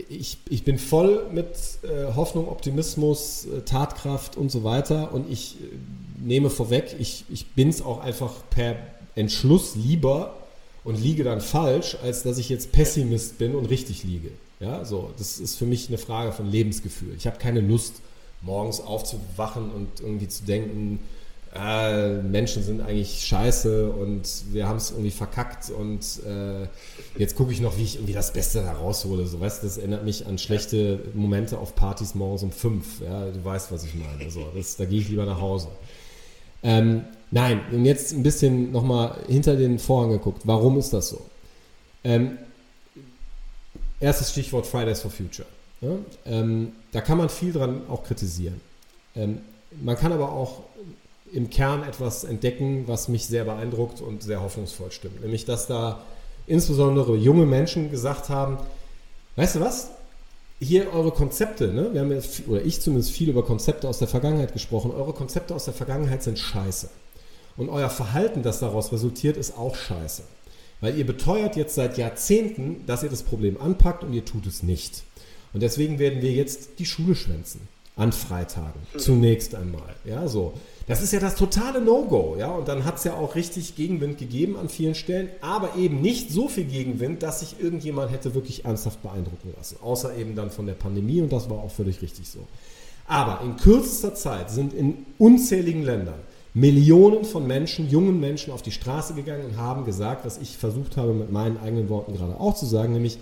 ich, 0.09 0.39
ich 0.49 0.65
bin 0.65 0.79
voll 0.79 1.27
mit 1.33 1.47
äh, 1.83 2.15
Hoffnung, 2.15 2.49
Optimismus, 2.49 3.47
äh, 3.47 3.63
Tatkraft 3.63 4.37
und 4.37 4.51
so 4.51 4.63
weiter. 4.63 5.13
Und 5.13 5.31
ich 5.31 5.57
äh, 5.57 5.65
nehme 6.23 6.51
vorweg, 6.51 6.97
ich, 6.99 7.25
ich 7.31 7.47
bin 7.53 7.69
es 7.69 7.83
auch 7.83 8.01
einfach 8.01 8.33
per 8.51 8.77
Entschluss 9.15 9.75
lieber 9.75 10.37
und 10.85 11.03
liege 11.03 11.25
dann 11.25 11.41
falsch, 11.41 11.97
als 12.03 12.23
dass 12.23 12.39
ich 12.39 12.49
jetzt 12.49 12.73
Pessimist 12.73 13.39
bin 13.39 13.55
und 13.55 13.67
richtig 13.67 14.05
liege. 14.05 14.31
Ja, 14.61 14.85
so, 14.85 15.11
das 15.19 15.39
ist 15.39 15.57
für 15.57 15.67
mich 15.67 15.89
eine 15.89 15.99
Frage 15.99 16.33
von 16.33 16.51
Lebensgefühl. 16.51 17.15
Ich 17.17 17.27
habe 17.27 17.39
keine 17.39 17.61
Lust, 17.61 17.97
morgens 18.43 18.81
aufzuwachen 18.81 19.71
und 19.71 20.01
irgendwie 20.01 20.29
zu 20.29 20.45
denken, 20.45 21.01
äh, 21.59 22.23
Menschen 22.23 22.63
sind 22.63 22.81
eigentlich 22.81 23.25
scheiße 23.25 23.91
und 23.91 24.23
wir 24.53 24.69
haben 24.69 24.77
es 24.77 24.91
irgendwie 24.91 25.11
verkackt 25.11 25.71
und 25.71 26.01
äh, 26.25 26.69
jetzt 27.19 27.37
gucke 27.37 27.53
ich 27.53 27.61
noch, 27.61 27.77
wie 27.79 27.83
ich 27.83 27.97
irgendwie 27.97 28.13
das 28.13 28.33
Beste 28.33 28.63
da 28.63 28.73
raushole. 28.73 29.27
So, 29.27 29.41
weißt 29.41 29.65
das 29.65 29.79
erinnert 29.79 30.05
mich 30.05 30.27
an 30.27 30.39
schlechte 30.39 31.01
Momente 31.15 31.59
auf 31.59 31.75
Partys 31.75 32.15
morgens 32.15 32.43
um 32.43 32.53
fünf. 32.53 33.01
Ja, 33.01 33.31
du 33.31 33.45
weißt, 33.45 33.73
was 33.73 33.85
ich 33.85 33.95
meine. 33.95 34.25
Also, 34.25 34.47
das, 34.55 34.77
da 34.77 34.85
gehe 34.85 35.01
ich 35.01 35.09
lieber 35.09 35.25
nach 35.25 35.41
Hause. 35.41 35.69
Ähm, 36.63 37.05
nein, 37.31 37.61
und 37.73 37.85
jetzt 37.85 38.13
ein 38.13 38.23
bisschen 38.23 38.73
nochmal 38.73 39.17
hinter 39.29 39.57
den 39.57 39.79
Vorhang 39.79 40.11
geguckt. 40.11 40.43
Warum 40.45 40.79
ist 40.79 40.93
das 40.93 41.09
so? 41.09 41.21
Ähm, 42.05 42.39
erstes 44.01 44.31
Stichwort 44.31 44.67
Fridays 44.67 45.01
for 45.01 45.11
Future. 45.11 45.49
Ja? 45.81 45.91
Ähm, 46.25 46.73
da 46.93 47.01
kann 47.01 47.19
man 47.19 47.29
viel 47.29 47.53
dran 47.53 47.83
auch 47.89 48.05
kritisieren. 48.05 48.61
Ähm, 49.15 49.41
man 49.83 49.97
kann 49.97 50.13
aber 50.13 50.33
auch 50.33 50.63
im 51.33 51.51
Kern 51.51 51.83
etwas 51.83 52.25
entdecken, 52.25 52.85
was 52.87 53.09
mich 53.09 53.27
sehr 53.27 53.45
beeindruckt 53.45 54.01
und 54.01 54.23
sehr 54.23 54.43
hoffnungsvoll 54.43 54.91
stimmt. 54.91 55.21
Nämlich, 55.23 55.45
dass 55.45 55.67
da 55.67 56.03
insbesondere 56.47 57.17
junge 57.17 57.47
Menschen 57.47 57.91
gesagt 57.91 58.29
haben, 58.29 58.59
weißt 59.37 59.57
du 59.57 59.61
was? 59.61 59.91
Hier 60.59 60.93
eure 60.93 61.11
Konzepte, 61.11 61.69
ne? 61.69 61.93
wir 61.93 62.01
haben 62.01 62.13
jetzt, 62.13 62.49
oder 62.49 62.63
ich 62.63 62.81
zumindest 62.81 63.13
viel 63.13 63.29
über 63.29 63.45
Konzepte 63.45 63.89
aus 63.89 63.99
der 63.99 64.09
Vergangenheit 64.09 64.55
gesprochen, 64.55 64.91
eure 64.91 65.13
Konzepte 65.13 65.55
aus 65.55 65.67
der 65.67 65.75
Vergangenheit 65.75 66.23
sind 66.23 66.39
scheiße. 66.39 66.89
Und 67.59 67.69
euer 67.69 67.91
Verhalten, 67.91 68.43
das 68.43 68.61
daraus 68.61 68.93
resultiert, 68.93 69.37
ist 69.37 69.59
auch 69.59 69.75
scheiße. 69.75 70.23
Weil 70.81 70.97
ihr 70.97 71.07
beteuert 71.07 71.57
jetzt 71.57 71.75
seit 71.75 71.99
Jahrzehnten, 71.99 72.85
dass 72.87 73.03
ihr 73.03 73.11
das 73.11 73.23
Problem 73.23 73.61
anpackt 73.61 74.05
und 74.05 74.13
ihr 74.13 74.25
tut 74.25 74.47
es 74.47 74.63
nicht. 74.63 75.05
Und 75.53 75.63
deswegen 75.63 75.99
werden 75.99 76.23
wir 76.23 76.33
jetzt 76.33 76.79
die 76.79 76.87
Schule 76.87 77.15
schwänzen. 77.15 77.69
An 77.97 78.13
Freitagen. 78.13 78.81
Mhm. 78.95 78.99
Zunächst 78.99 79.55
einmal. 79.55 79.95
Ja, 80.05 80.29
so. 80.29 80.53
Das 80.87 81.03
ist 81.03 81.13
ja 81.13 81.19
das 81.19 81.35
totale 81.35 81.81
No-Go, 81.81 82.37
ja. 82.39 82.51
Und 82.51 82.69
dann 82.69 82.85
hat 82.85 82.99
es 82.99 83.05
ja 83.05 83.15
auch 83.15 83.35
richtig 83.35 83.75
Gegenwind 83.75 84.19
gegeben 84.19 84.57
an 84.57 84.69
vielen 84.69 84.95
Stellen, 84.95 85.31
aber 85.41 85.77
eben 85.77 86.01
nicht 86.01 86.31
so 86.31 86.47
viel 86.49 86.65
Gegenwind, 86.65 87.23
dass 87.23 87.41
sich 87.41 87.57
irgendjemand 87.59 88.13
hätte 88.13 88.35
wirklich 88.35 88.65
ernsthaft 88.65 89.03
beeindrucken 89.03 89.53
lassen. 89.57 89.79
Außer 89.83 90.17
eben 90.17 90.37
dann 90.37 90.51
von 90.51 90.67
der 90.67 90.75
Pandemie 90.75 91.21
und 91.21 91.33
das 91.33 91.51
war 91.51 91.59
auch 91.59 91.73
völlig 91.73 92.03
richtig 92.03 92.29
so. 92.29 92.41
Aber 93.09 93.41
in 93.45 93.57
kürzester 93.57 94.15
Zeit 94.15 94.51
sind 94.51 94.73
in 94.73 95.07
unzähligen 95.19 95.83
Ländern 95.83 96.21
Millionen 96.57 97.27
von 97.27 97.47
Menschen, 97.47 97.91
jungen 97.91 98.19
Menschen 98.19 98.51
auf 98.51 98.63
die 98.63 98.73
Straße 98.73 99.13
gegangen 99.13 99.45
und 99.45 99.57
haben 99.59 99.85
gesagt, 99.85 100.25
was 100.25 100.39
ich 100.39 100.57
versucht 100.57 100.97
habe 100.97 101.13
mit 101.13 101.31
meinen 101.31 101.59
eigenen 101.59 101.91
Worten 101.91 102.15
gerade 102.15 102.41
auch 102.41 102.55
zu 102.55 102.65
sagen, 102.65 102.95
nämlich 102.95 103.19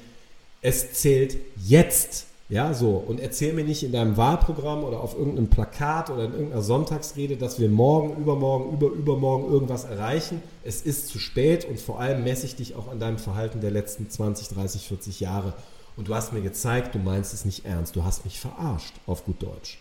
es 0.63 0.93
zählt 0.93 1.37
jetzt. 1.57 2.27
Ja, 2.51 2.75
so. 2.75 2.91
Und 2.91 3.21
erzähl 3.21 3.55
mir 3.55 3.65
nicht 3.65 3.83
in 3.83 3.93
deinem 3.93 4.17
Wahlprogramm 4.17 4.85
oder 4.85 5.01
auf 5.01 5.17
irgendeinem 5.17 5.49
Plakat 5.49 6.11
oder 6.11 6.25
in 6.25 6.33
irgendeiner 6.33 6.63
Sonntagsrede, 6.63 7.37
dass 7.37 7.59
wir 7.59 7.71
morgen, 7.71 8.21
übermorgen, 8.21 8.75
über, 8.75 8.89
übermorgen 8.89 9.51
irgendwas 9.51 9.85
erreichen. 9.85 10.43
Es 10.63 10.83
ist 10.83 11.09
zu 11.09 11.19
spät 11.19 11.65
und 11.65 11.81
vor 11.81 12.01
allem 12.01 12.23
messe 12.23 12.45
ich 12.45 12.55
dich 12.55 12.75
auch 12.75 12.89
an 12.89 13.01
deinem 13.01 13.19
Verhalten 13.19 13.61
der 13.61 13.71
letzten 13.71 14.11
20, 14.11 14.49
30, 14.49 14.87
40 14.87 15.21
Jahre. 15.21 15.55
Und 15.97 16.09
du 16.09 16.15
hast 16.15 16.33
mir 16.33 16.43
gezeigt, 16.43 16.95
du 16.95 16.99
meinst 16.99 17.33
es 17.33 17.45
nicht 17.45 17.65
ernst. 17.65 17.97
Du 17.97 18.05
hast 18.05 18.25
mich 18.25 18.39
verarscht, 18.39 18.93
auf 19.07 19.25
gut 19.25 19.43
Deutsch. 19.43 19.79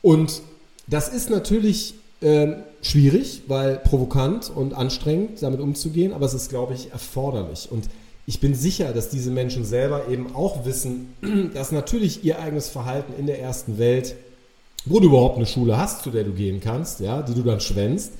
Und 0.00 0.42
das 0.88 1.08
ist 1.08 1.30
natürlich 1.30 1.94
äh, 2.22 2.54
schwierig, 2.80 3.42
weil 3.46 3.76
provokant 3.78 4.50
und 4.50 4.74
anstrengend 4.74 5.42
damit 5.42 5.60
umzugehen, 5.60 6.12
aber 6.12 6.26
es 6.26 6.34
ist, 6.34 6.48
glaube 6.48 6.74
ich, 6.74 6.90
erforderlich. 6.90 7.68
Und 7.70 7.88
ich 8.26 8.40
bin 8.40 8.54
sicher, 8.54 8.92
dass 8.92 9.08
diese 9.08 9.30
Menschen 9.30 9.64
selber 9.64 10.08
eben 10.08 10.34
auch 10.34 10.64
wissen, 10.64 11.14
dass 11.54 11.72
natürlich 11.72 12.24
ihr 12.24 12.38
eigenes 12.38 12.68
Verhalten 12.68 13.12
in 13.18 13.26
der 13.26 13.40
ersten 13.40 13.78
Welt, 13.78 14.14
wo 14.84 15.00
du 15.00 15.06
überhaupt 15.06 15.36
eine 15.36 15.46
Schule 15.46 15.76
hast, 15.76 16.02
zu 16.02 16.10
der 16.10 16.24
du 16.24 16.32
gehen 16.32 16.60
kannst, 16.60 17.00
ja, 17.00 17.22
die 17.22 17.34
du 17.34 17.42
dann 17.42 17.60
schwänzt, 17.60 18.12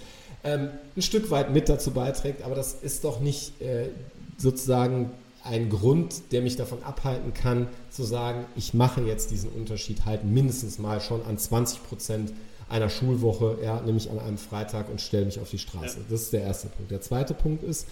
ähm, 0.44 0.70
ein 0.96 1.02
Stück 1.02 1.30
weit 1.30 1.52
mit 1.52 1.68
dazu 1.68 1.92
beiträgt. 1.92 2.42
Aber 2.42 2.54
das 2.54 2.74
ist 2.74 3.04
doch 3.04 3.20
nicht 3.20 3.60
äh, 3.60 3.88
sozusagen 4.38 5.10
ein 5.44 5.70
Grund, 5.70 6.32
der 6.32 6.42
mich 6.42 6.56
davon 6.56 6.82
abhalten 6.82 7.34
kann, 7.34 7.68
zu 7.90 8.04
sagen, 8.04 8.44
ich 8.56 8.74
mache 8.74 9.02
jetzt 9.02 9.30
diesen 9.30 9.50
Unterschied 9.50 10.04
halt 10.04 10.24
mindestens 10.24 10.78
mal 10.78 11.00
schon 11.00 11.24
an 11.24 11.38
20 11.38 11.82
Prozent 11.84 12.32
einer 12.68 12.88
Schulwoche, 12.88 13.58
ja, 13.62 13.80
nämlich 13.80 14.10
an 14.10 14.18
einem 14.18 14.38
Freitag 14.38 14.88
und 14.88 15.00
stelle 15.00 15.26
mich 15.26 15.40
auf 15.40 15.50
die 15.50 15.58
Straße. 15.58 15.98
Ja. 15.98 16.04
Das 16.08 16.22
ist 16.22 16.32
der 16.32 16.42
erste 16.42 16.68
Punkt. 16.68 16.90
Der 16.90 17.00
zweite 17.00 17.34
Punkt 17.34 17.62
ist, 17.62 17.86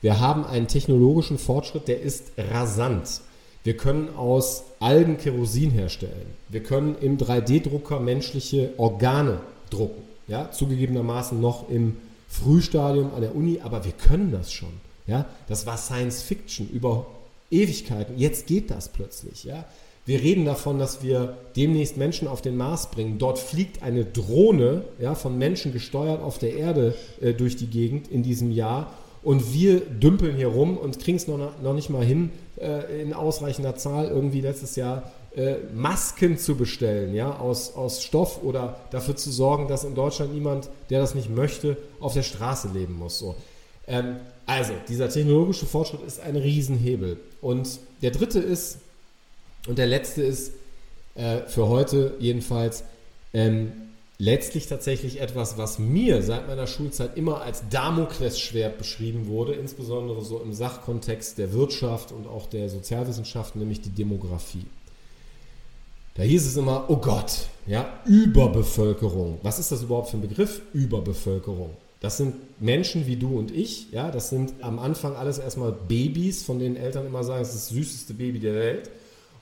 wir 0.00 0.20
haben 0.20 0.44
einen 0.44 0.68
technologischen 0.68 1.38
Fortschritt, 1.38 1.88
der 1.88 2.00
ist 2.00 2.32
rasant. 2.36 3.20
Wir 3.64 3.76
können 3.76 4.14
aus 4.16 4.64
Algen 4.80 5.18
Kerosin 5.18 5.70
herstellen. 5.70 6.34
Wir 6.48 6.62
können 6.62 6.96
im 7.00 7.18
3D-Drucker 7.18 8.00
menschliche 8.00 8.72
Organe 8.76 9.40
drucken. 9.70 10.02
Ja, 10.28 10.50
zugegebenermaßen 10.50 11.40
noch 11.40 11.68
im 11.68 11.96
Frühstadium 12.28 13.12
an 13.14 13.22
der 13.22 13.34
Uni, 13.34 13.60
aber 13.62 13.84
wir 13.84 13.92
können 13.92 14.30
das 14.30 14.52
schon. 14.52 14.72
Ja, 15.06 15.26
das 15.48 15.66
war 15.66 15.78
Science 15.78 16.22
Fiction 16.22 16.68
über 16.68 17.06
Ewigkeiten. 17.50 18.18
Jetzt 18.18 18.46
geht 18.46 18.70
das 18.70 18.90
plötzlich. 18.90 19.44
Ja, 19.44 19.64
wir 20.04 20.22
reden 20.22 20.44
davon, 20.44 20.78
dass 20.78 21.02
wir 21.02 21.36
demnächst 21.56 21.96
Menschen 21.96 22.28
auf 22.28 22.40
den 22.40 22.56
Mars 22.56 22.90
bringen. 22.90 23.18
Dort 23.18 23.38
fliegt 23.38 23.82
eine 23.82 24.04
Drohne, 24.04 24.84
ja, 25.00 25.14
von 25.14 25.36
Menschen 25.36 25.72
gesteuert 25.72 26.22
auf 26.22 26.38
der 26.38 26.54
Erde 26.54 26.94
äh, 27.20 27.32
durch 27.34 27.56
die 27.56 27.66
Gegend 27.66 28.08
in 28.08 28.22
diesem 28.22 28.50
Jahr 28.50 28.92
und 29.28 29.52
wir 29.52 29.80
dümpeln 29.80 30.36
hier 30.36 30.46
rum 30.46 30.78
und 30.78 31.00
kriegen 31.00 31.18
es 31.18 31.28
noch, 31.28 31.60
noch 31.60 31.74
nicht 31.74 31.90
mal 31.90 32.02
hin, 32.02 32.30
äh, 32.58 33.02
in 33.02 33.12
ausreichender 33.12 33.76
Zahl 33.76 34.08
irgendwie 34.08 34.40
letztes 34.40 34.74
Jahr 34.74 35.12
äh, 35.36 35.56
Masken 35.74 36.38
zu 36.38 36.56
bestellen, 36.56 37.14
ja, 37.14 37.36
aus, 37.36 37.74
aus 37.74 38.02
Stoff 38.02 38.42
oder 38.42 38.80
dafür 38.90 39.16
zu 39.16 39.30
sorgen, 39.30 39.68
dass 39.68 39.84
in 39.84 39.94
Deutschland 39.94 40.32
niemand, 40.32 40.70
der 40.88 41.00
das 41.00 41.14
nicht 41.14 41.28
möchte, 41.28 41.76
auf 42.00 42.14
der 42.14 42.22
Straße 42.22 42.70
leben 42.72 42.94
muss. 42.94 43.18
So. 43.18 43.34
Ähm, 43.86 44.16
also, 44.46 44.72
dieser 44.88 45.10
technologische 45.10 45.66
Fortschritt 45.66 46.00
ist 46.06 46.20
ein 46.20 46.36
Riesenhebel. 46.36 47.18
Und 47.42 47.80
der 48.00 48.12
dritte 48.12 48.38
ist, 48.38 48.78
und 49.66 49.76
der 49.76 49.88
letzte 49.88 50.22
ist, 50.22 50.52
äh, 51.16 51.40
für 51.48 51.68
heute 51.68 52.14
jedenfalls, 52.18 52.82
ähm, 53.34 53.72
letztlich 54.18 54.66
tatsächlich 54.66 55.20
etwas, 55.20 55.56
was 55.58 55.78
mir 55.78 56.22
seit 56.22 56.48
meiner 56.48 56.66
Schulzeit 56.66 57.16
immer 57.16 57.40
als 57.40 57.62
Damoklesschwert 57.70 58.76
beschrieben 58.76 59.28
wurde, 59.28 59.54
insbesondere 59.54 60.24
so 60.24 60.40
im 60.40 60.52
Sachkontext 60.52 61.38
der 61.38 61.52
Wirtschaft 61.52 62.10
und 62.10 62.26
auch 62.26 62.46
der 62.46 62.68
Sozialwissenschaften, 62.68 63.60
nämlich 63.60 63.80
die 63.80 63.90
Demografie. 63.90 64.66
Da 66.14 66.24
hieß 66.24 66.46
es 66.46 66.56
immer, 66.56 66.86
oh 66.88 66.96
Gott, 66.96 67.46
ja, 67.68 68.00
Überbevölkerung. 68.04 69.38
Was 69.44 69.60
ist 69.60 69.70
das 69.70 69.84
überhaupt 69.84 70.10
für 70.10 70.16
ein 70.16 70.22
Begriff? 70.22 70.62
Überbevölkerung. 70.72 71.70
Das 72.00 72.16
sind 72.16 72.34
Menschen 72.60 73.06
wie 73.06 73.16
du 73.16 73.38
und 73.38 73.52
ich, 73.52 73.92
ja, 73.92 74.10
das 74.10 74.30
sind 74.30 74.54
am 74.62 74.80
Anfang 74.80 75.14
alles 75.14 75.38
erstmal 75.38 75.72
Babys, 75.72 76.42
von 76.42 76.58
denen 76.58 76.76
Eltern 76.76 77.06
immer 77.06 77.22
sagen, 77.22 77.42
es 77.42 77.50
ist 77.50 77.56
das 77.56 77.68
süßeste 77.68 78.14
Baby 78.14 78.40
der 78.40 78.54
Welt. 78.54 78.90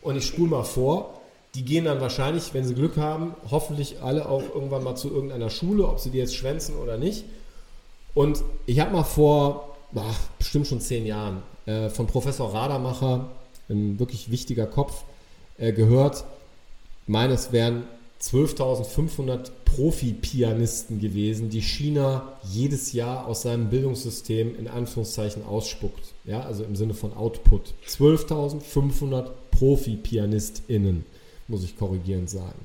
Und 0.03 0.17
ich 0.17 0.27
spule 0.27 0.51
mal 0.51 0.65
vor, 0.65 1.16
Die 1.57 1.65
gehen 1.65 1.87
dann 1.87 2.01
wahrscheinlich, 2.01 2.55
wenn 2.55 2.65
sie 2.65 2.75
Glück 2.75 2.97
haben, 2.97 3.35
hoffentlich 3.51 4.03
alle 4.03 4.29
auch 4.29 4.43
irgendwann 4.55 4.85
mal 4.85 4.95
zu 4.95 5.11
irgendeiner 5.11 5.51
Schule, 5.51 5.89
ob 5.89 5.99
sie 5.99 6.11
die 6.11 6.19
jetzt 6.19 6.37
schwänzen 6.37 6.77
oder 6.77 6.97
nicht. 6.97 7.25
Und 8.15 8.43
ich 8.67 8.79
habe 8.79 8.93
mal 8.93 9.05
vor 9.05 9.77
boah, 9.93 10.15
bestimmt 10.39 10.67
schon 10.67 10.81
zehn 10.81 11.07
Jahren 11.07 11.43
äh, 11.67 11.89
von 11.89 12.07
Professor 12.07 12.53
Radermacher, 12.53 13.31
ein 13.69 13.99
wirklich 13.99 14.31
wichtiger 14.31 14.67
Kopf, 14.67 15.05
äh, 15.59 15.73
gehört, 15.73 16.25
meines 17.07 17.53
wären 17.53 17.85
12.500 18.21 19.51
Profi-Pianisten 19.65 21.01
gewesen, 21.01 21.51
die 21.51 21.61
China 21.61 22.39
jedes 22.51 22.93
Jahr 22.93 23.27
aus 23.27 23.43
seinem 23.43 23.69
Bildungssystem 23.69 24.59
in 24.59 24.69
Anführungszeichen 24.69 25.45
ausspuckt. 25.45 26.15
Ja, 26.25 26.41
also 26.41 26.65
im 26.65 26.77
Sinne 26.77 26.95
von 26.95 27.15
Output. 27.15 27.75
12.500 27.87 29.29
Profi-PianistInnen, 29.51 31.05
muss 31.49 31.65
ich 31.65 31.77
korrigierend 31.77 32.31
sagen. 32.31 32.59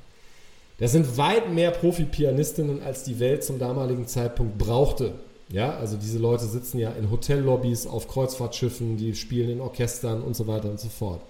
Das 0.80 0.92
sind 0.92 1.18
weit 1.18 1.54
mehr 1.54 1.72
Profi-Pianistinnen, 1.72 2.82
als 2.82 3.04
die 3.04 3.20
Welt 3.20 3.44
zum 3.44 3.60
damaligen 3.60 4.08
Zeitpunkt 4.08 4.58
brauchte. 4.58 5.14
Ja, 5.50 5.76
also 5.76 5.98
diese 5.98 6.18
Leute 6.18 6.46
sitzen 6.46 6.80
ja 6.80 6.92
in 6.92 7.12
Hotellobbys, 7.12 7.86
auf 7.86 8.08
Kreuzfahrtschiffen, 8.08 8.98
die 8.98 9.16
spielen 9.16 9.50
in 9.50 9.62
Orchestern 9.62 10.22
und 10.24 10.36
so 10.36 10.48
weiter 10.48 10.70
und 10.70 10.80
so 10.80 10.90
fort. 10.90 11.22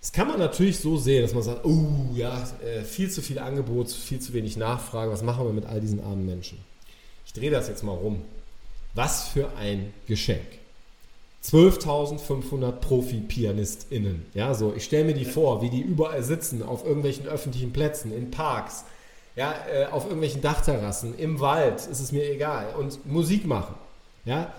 Das 0.00 0.12
kann 0.12 0.28
man 0.28 0.38
natürlich 0.38 0.78
so 0.78 0.96
sehen, 0.96 1.22
dass 1.22 1.34
man 1.34 1.42
sagt, 1.42 1.64
oh 1.64 1.86
ja, 2.14 2.48
äh, 2.64 2.82
viel 2.82 3.10
zu 3.10 3.20
viel 3.20 3.38
Angebot, 3.38 3.90
viel 3.90 4.18
zu 4.18 4.32
wenig 4.32 4.56
Nachfrage, 4.56 5.12
was 5.12 5.22
machen 5.22 5.44
wir 5.44 5.52
mit 5.52 5.66
all 5.66 5.80
diesen 5.80 6.02
armen 6.02 6.24
Menschen? 6.24 6.58
Ich 7.26 7.34
drehe 7.34 7.50
das 7.50 7.68
jetzt 7.68 7.84
mal 7.84 7.92
rum. 7.92 8.22
Was 8.94 9.28
für 9.28 9.52
ein 9.56 9.92
Geschenk. 10.06 10.59
12.500 11.44 12.72
Profi-PianistInnen. 12.72 14.26
Ja, 14.34 14.54
so, 14.54 14.74
ich 14.76 14.84
stelle 14.84 15.04
mir 15.04 15.14
die 15.14 15.24
vor, 15.24 15.62
wie 15.62 15.70
die 15.70 15.80
überall 15.80 16.22
sitzen, 16.22 16.62
auf 16.62 16.84
irgendwelchen 16.84 17.26
öffentlichen 17.26 17.72
Plätzen, 17.72 18.12
in 18.12 18.30
Parks, 18.30 18.84
ja, 19.36 19.54
äh, 19.72 19.86
auf 19.86 20.04
irgendwelchen 20.04 20.42
Dachterrassen, 20.42 21.14
im 21.18 21.40
Wald, 21.40 21.86
ist 21.86 22.00
es 22.00 22.12
mir 22.12 22.30
egal, 22.30 22.74
und 22.78 23.06
Musik 23.10 23.46
machen. 23.46 23.74
Ja, 24.26 24.52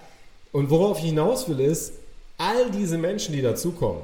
und 0.52 0.70
worauf 0.70 0.98
ich 0.98 1.06
hinaus 1.06 1.48
will, 1.48 1.60
ist, 1.60 1.94
all 2.38 2.72
diese 2.72 2.98
Menschen, 2.98 3.34
die 3.34 3.42
dazukommen, 3.42 4.04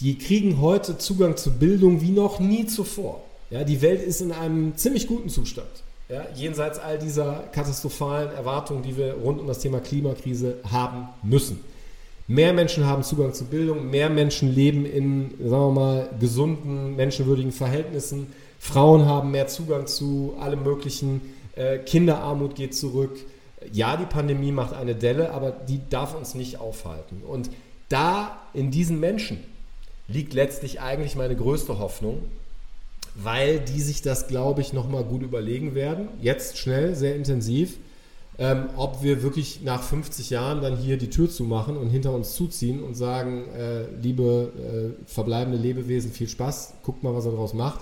die 0.00 0.18
kriegen 0.18 0.60
heute 0.60 0.98
Zugang 0.98 1.36
zu 1.36 1.52
Bildung 1.52 2.00
wie 2.00 2.10
noch 2.10 2.40
nie 2.40 2.66
zuvor. 2.66 3.22
Ja, 3.50 3.62
die 3.62 3.82
Welt 3.82 4.02
ist 4.02 4.20
in 4.20 4.32
einem 4.32 4.76
ziemlich 4.76 5.06
guten 5.06 5.28
Zustand. 5.28 5.68
Ja, 6.08 6.26
jenseits 6.34 6.78
all 6.78 6.98
dieser 6.98 7.44
katastrophalen 7.52 8.32
Erwartungen, 8.32 8.82
die 8.82 8.96
wir 8.96 9.14
rund 9.14 9.40
um 9.40 9.46
das 9.46 9.60
Thema 9.60 9.80
Klimakrise 9.80 10.56
haben 10.70 11.08
müssen. 11.22 11.60
Mehr 12.26 12.52
Menschen 12.52 12.86
haben 12.86 13.02
Zugang 13.02 13.34
zu 13.34 13.44
Bildung, 13.44 13.90
mehr 13.90 14.08
Menschen 14.08 14.54
leben 14.54 14.86
in, 14.86 15.30
sagen 15.38 15.50
wir 15.50 15.70
mal, 15.70 16.08
gesunden, 16.18 16.96
menschenwürdigen 16.96 17.52
Verhältnissen. 17.52 18.28
Frauen 18.58 19.04
haben 19.04 19.30
mehr 19.30 19.46
Zugang 19.46 19.86
zu 19.86 20.34
allem 20.40 20.62
Möglichen. 20.62 21.20
Äh, 21.54 21.78
Kinderarmut 21.78 22.54
geht 22.54 22.74
zurück. 22.74 23.18
Ja, 23.72 23.96
die 23.96 24.06
Pandemie 24.06 24.52
macht 24.52 24.74
eine 24.74 24.94
Delle, 24.94 25.32
aber 25.32 25.50
die 25.50 25.80
darf 25.90 26.14
uns 26.14 26.34
nicht 26.34 26.60
aufhalten. 26.60 27.22
Und 27.26 27.50
da 27.88 28.38
in 28.54 28.70
diesen 28.70 29.00
Menschen, 29.00 29.38
liegt 30.08 30.34
letztlich 30.34 30.80
eigentlich 30.80 31.16
meine 31.16 31.36
größte 31.36 31.78
Hoffnung, 31.78 32.22
weil 33.14 33.60
die 33.60 33.80
sich 33.80 34.02
das, 34.02 34.26
glaube 34.26 34.60
ich, 34.60 34.72
nochmal 34.72 35.04
gut 35.04 35.22
überlegen 35.22 35.74
werden. 35.74 36.08
Jetzt 36.20 36.58
schnell, 36.58 36.94
sehr 36.94 37.16
intensiv. 37.16 37.76
Ähm, 38.36 38.70
ob 38.76 39.02
wir 39.02 39.22
wirklich 39.22 39.62
nach 39.62 39.82
50 39.82 40.30
Jahren 40.30 40.60
dann 40.60 40.76
hier 40.76 40.96
die 40.96 41.08
Tür 41.08 41.30
zumachen 41.30 41.76
und 41.76 41.88
hinter 41.90 42.12
uns 42.12 42.34
zuziehen 42.34 42.82
und 42.82 42.94
sagen, 42.94 43.48
äh, 43.56 43.84
liebe 44.02 44.96
äh, 44.98 45.04
verbleibende 45.06 45.56
Lebewesen, 45.56 46.10
viel 46.10 46.28
Spaß, 46.28 46.74
guckt 46.82 47.04
mal, 47.04 47.14
was 47.14 47.26
er 47.26 47.32
daraus 47.32 47.54
macht. 47.54 47.80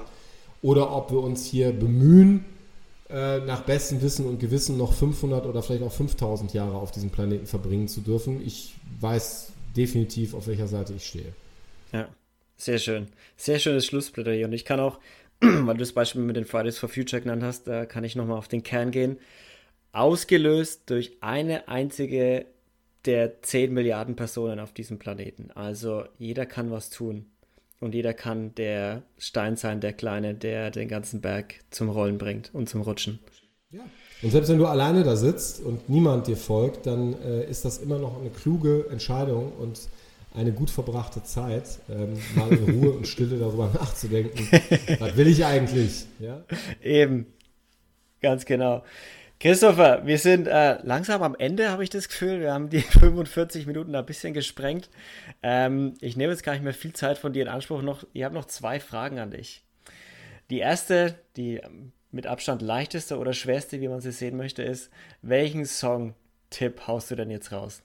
Oder 0.60 0.94
ob 0.94 1.10
wir 1.10 1.20
uns 1.20 1.46
hier 1.46 1.72
bemühen, 1.72 2.44
äh, 3.08 3.40
nach 3.40 3.62
bestem 3.62 4.00
Wissen 4.02 4.26
und 4.26 4.40
Gewissen 4.40 4.76
noch 4.76 4.92
500 4.92 5.46
oder 5.46 5.62
vielleicht 5.62 5.82
auch 5.82 5.92
5000 5.92 6.52
Jahre 6.54 6.76
auf 6.76 6.92
diesem 6.92 7.10
Planeten 7.10 7.46
verbringen 7.46 7.88
zu 7.88 8.00
dürfen. 8.00 8.40
Ich 8.44 8.74
weiß 9.00 9.52
definitiv, 9.76 10.34
auf 10.34 10.46
welcher 10.46 10.66
Seite 10.66 10.94
ich 10.94 11.06
stehe. 11.06 11.32
Ja, 11.92 12.08
sehr 12.56 12.78
schön. 12.78 13.08
Sehr 13.36 13.58
schönes 13.58 13.86
Schlussplädoyer. 13.86 14.46
Und 14.46 14.52
ich 14.52 14.64
kann 14.64 14.80
auch, 14.80 14.98
weil 15.40 15.74
du 15.74 15.80
das 15.80 15.92
Beispiel 15.92 16.22
mit 16.22 16.36
den 16.36 16.44
Fridays 16.44 16.78
for 16.78 16.88
Future 16.88 17.20
genannt 17.20 17.42
hast, 17.42 17.66
da 17.66 17.86
kann 17.86 18.04
ich 18.04 18.16
nochmal 18.16 18.38
auf 18.38 18.48
den 18.48 18.62
Kern 18.62 18.90
gehen. 18.90 19.18
Ausgelöst 19.92 20.82
durch 20.86 21.18
eine 21.20 21.68
einzige 21.68 22.46
der 23.04 23.42
10 23.42 23.72
Milliarden 23.72 24.16
Personen 24.16 24.60
auf 24.60 24.72
diesem 24.72 24.98
Planeten. 24.98 25.50
Also 25.54 26.04
jeder 26.18 26.46
kann 26.46 26.70
was 26.70 26.90
tun. 26.90 27.26
Und 27.80 27.96
jeder 27.96 28.14
kann 28.14 28.54
der 28.54 29.02
Stein 29.18 29.56
sein, 29.56 29.80
der 29.80 29.92
Kleine, 29.92 30.34
der 30.34 30.70
den 30.70 30.86
ganzen 30.86 31.20
Berg 31.20 31.56
zum 31.70 31.88
Rollen 31.88 32.16
bringt 32.16 32.50
und 32.54 32.68
zum 32.68 32.82
Rutschen. 32.82 33.18
Ja. 33.70 33.80
Und 34.22 34.30
selbst 34.30 34.50
wenn 34.50 34.58
du 34.58 34.66
alleine 34.66 35.02
da 35.02 35.16
sitzt 35.16 35.60
und 35.60 35.88
niemand 35.88 36.28
dir 36.28 36.36
folgt, 36.36 36.86
dann 36.86 37.20
äh, 37.22 37.44
ist 37.50 37.64
das 37.64 37.78
immer 37.78 37.98
noch 37.98 38.20
eine 38.20 38.30
kluge 38.30 38.86
Entscheidung 38.88 39.52
und 39.54 39.80
eine 40.32 40.52
gut 40.52 40.70
verbrachte 40.70 41.24
Zeit, 41.24 41.80
ähm, 41.90 42.16
mal 42.36 42.52
in 42.52 42.80
Ruhe 42.80 42.92
und 42.92 43.08
Stille 43.08 43.36
darüber 43.36 43.68
nachzudenken. 43.74 44.48
Was 45.00 45.16
will 45.16 45.26
ich 45.26 45.44
eigentlich? 45.44 46.06
Ja? 46.20 46.44
Eben. 46.80 47.26
Ganz 48.20 48.44
genau. 48.44 48.84
Christopher, 49.42 50.06
wir 50.06 50.18
sind 50.18 50.46
äh, 50.46 50.78
langsam 50.84 51.20
am 51.24 51.34
Ende, 51.34 51.68
habe 51.68 51.82
ich 51.82 51.90
das 51.90 52.06
Gefühl. 52.06 52.38
Wir 52.38 52.52
haben 52.52 52.70
die 52.70 52.78
45 53.00 53.66
Minuten 53.66 53.92
ein 53.96 54.06
bisschen 54.06 54.34
gesprengt. 54.34 54.88
Ähm, 55.42 55.94
ich 56.00 56.16
nehme 56.16 56.32
jetzt 56.32 56.44
gar 56.44 56.52
nicht 56.52 56.62
mehr 56.62 56.72
viel 56.72 56.92
Zeit 56.92 57.18
von 57.18 57.32
dir 57.32 57.42
in 57.42 57.48
Anspruch. 57.48 57.82
Noch, 57.82 58.04
ich 58.12 58.22
habe 58.22 58.36
noch 58.36 58.44
zwei 58.44 58.78
Fragen 58.78 59.18
an 59.18 59.32
dich. 59.32 59.64
Die 60.48 60.60
erste, 60.60 61.16
die 61.36 61.60
mit 62.12 62.28
Abstand 62.28 62.62
leichteste 62.62 63.18
oder 63.18 63.32
schwerste, 63.32 63.80
wie 63.80 63.88
man 63.88 64.00
sie 64.00 64.12
sehen 64.12 64.36
möchte, 64.36 64.62
ist, 64.62 64.90
welchen 65.22 65.66
Song-Tipp 65.66 66.86
haust 66.86 67.10
du 67.10 67.16
denn 67.16 67.30
jetzt 67.30 67.50
raus? 67.50 67.82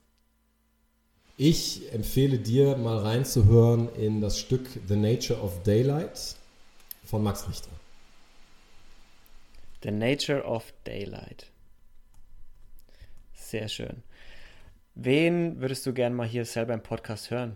Ich 1.37 1.91
empfehle 1.91 2.37
dir 2.37 2.77
mal 2.77 2.99
reinzuhören 2.99 3.89
in 3.95 4.21
das 4.21 4.37
Stück 4.37 4.67
The 4.87 4.95
Nature 4.95 5.41
of 5.41 5.63
Daylight 5.63 6.35
von 7.03 7.23
Max 7.23 7.49
Richter. 7.49 7.76
The 9.83 9.91
Nature 9.91 10.43
of 10.43 10.73
Daylight. 10.83 11.47
Sehr 13.33 13.67
schön. 13.67 14.03
Wen 14.95 15.61
würdest 15.61 15.85
du 15.85 15.93
gerne 15.93 16.15
mal 16.15 16.27
hier 16.27 16.43
selber 16.43 16.73
im 16.73 16.81
Podcast 16.81 17.29
hören? 17.29 17.55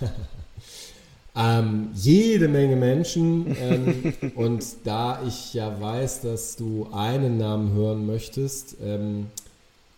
ähm, 1.36 1.90
jede 1.94 2.46
Menge 2.46 2.76
Menschen. 2.76 3.56
Ähm, 3.58 4.14
und 4.36 4.64
da 4.84 5.22
ich 5.26 5.54
ja 5.54 5.80
weiß, 5.80 6.20
dass 6.20 6.56
du 6.56 6.88
einen 6.92 7.36
Namen 7.38 7.72
hören 7.72 8.06
möchtest, 8.06 8.76
ähm, 8.80 9.26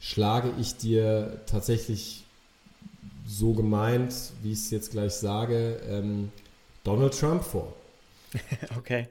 schlage 0.00 0.52
ich 0.58 0.76
dir 0.76 1.40
tatsächlich 1.46 2.24
so 3.26 3.52
gemeint, 3.52 4.14
wie 4.42 4.52
ich 4.52 4.58
es 4.58 4.70
jetzt 4.70 4.90
gleich 4.90 5.12
sage, 5.12 5.80
ähm, 5.88 6.32
Donald 6.82 7.18
Trump 7.18 7.42
vor. 7.42 7.74
okay. 8.78 9.08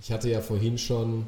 Ich 0.00 0.12
hatte 0.12 0.28
ja 0.28 0.40
vorhin 0.40 0.76
schon 0.76 1.26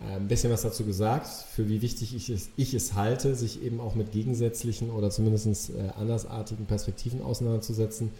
ein 0.00 0.28
bisschen 0.28 0.52
was 0.52 0.62
dazu 0.62 0.84
gesagt, 0.84 1.26
für 1.26 1.68
wie 1.68 1.80
wichtig 1.80 2.14
ich 2.14 2.28
es, 2.28 2.50
ich 2.56 2.74
es 2.74 2.94
halte, 2.94 3.34
sich 3.34 3.62
eben 3.62 3.80
auch 3.80 3.94
mit 3.94 4.12
gegensätzlichen 4.12 4.90
oder 4.90 5.10
zumindest 5.10 5.70
äh, 5.70 5.90
andersartigen 5.96 6.66
Perspektiven 6.66 7.22
auseinanderzusetzen. 7.22 8.10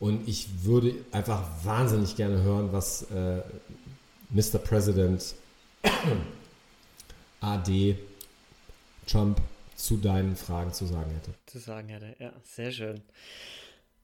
Und 0.00 0.28
ich 0.28 0.64
würde 0.64 0.94
einfach 1.12 1.46
wahnsinnig 1.62 2.16
gerne 2.16 2.42
hören, 2.42 2.72
was 2.72 3.02
äh, 3.10 3.42
Mr. 4.30 4.58
President 4.58 5.34
AD 7.40 7.96
Trump 9.06 9.40
zu 9.76 9.96
deinen 9.96 10.34
Fragen 10.34 10.72
zu 10.72 10.86
sagen 10.86 11.10
hätte. 11.12 11.34
Zu 11.46 11.58
sagen 11.58 11.88
hätte, 11.88 12.16
ja, 12.18 12.32
sehr 12.42 12.72
schön. 12.72 13.02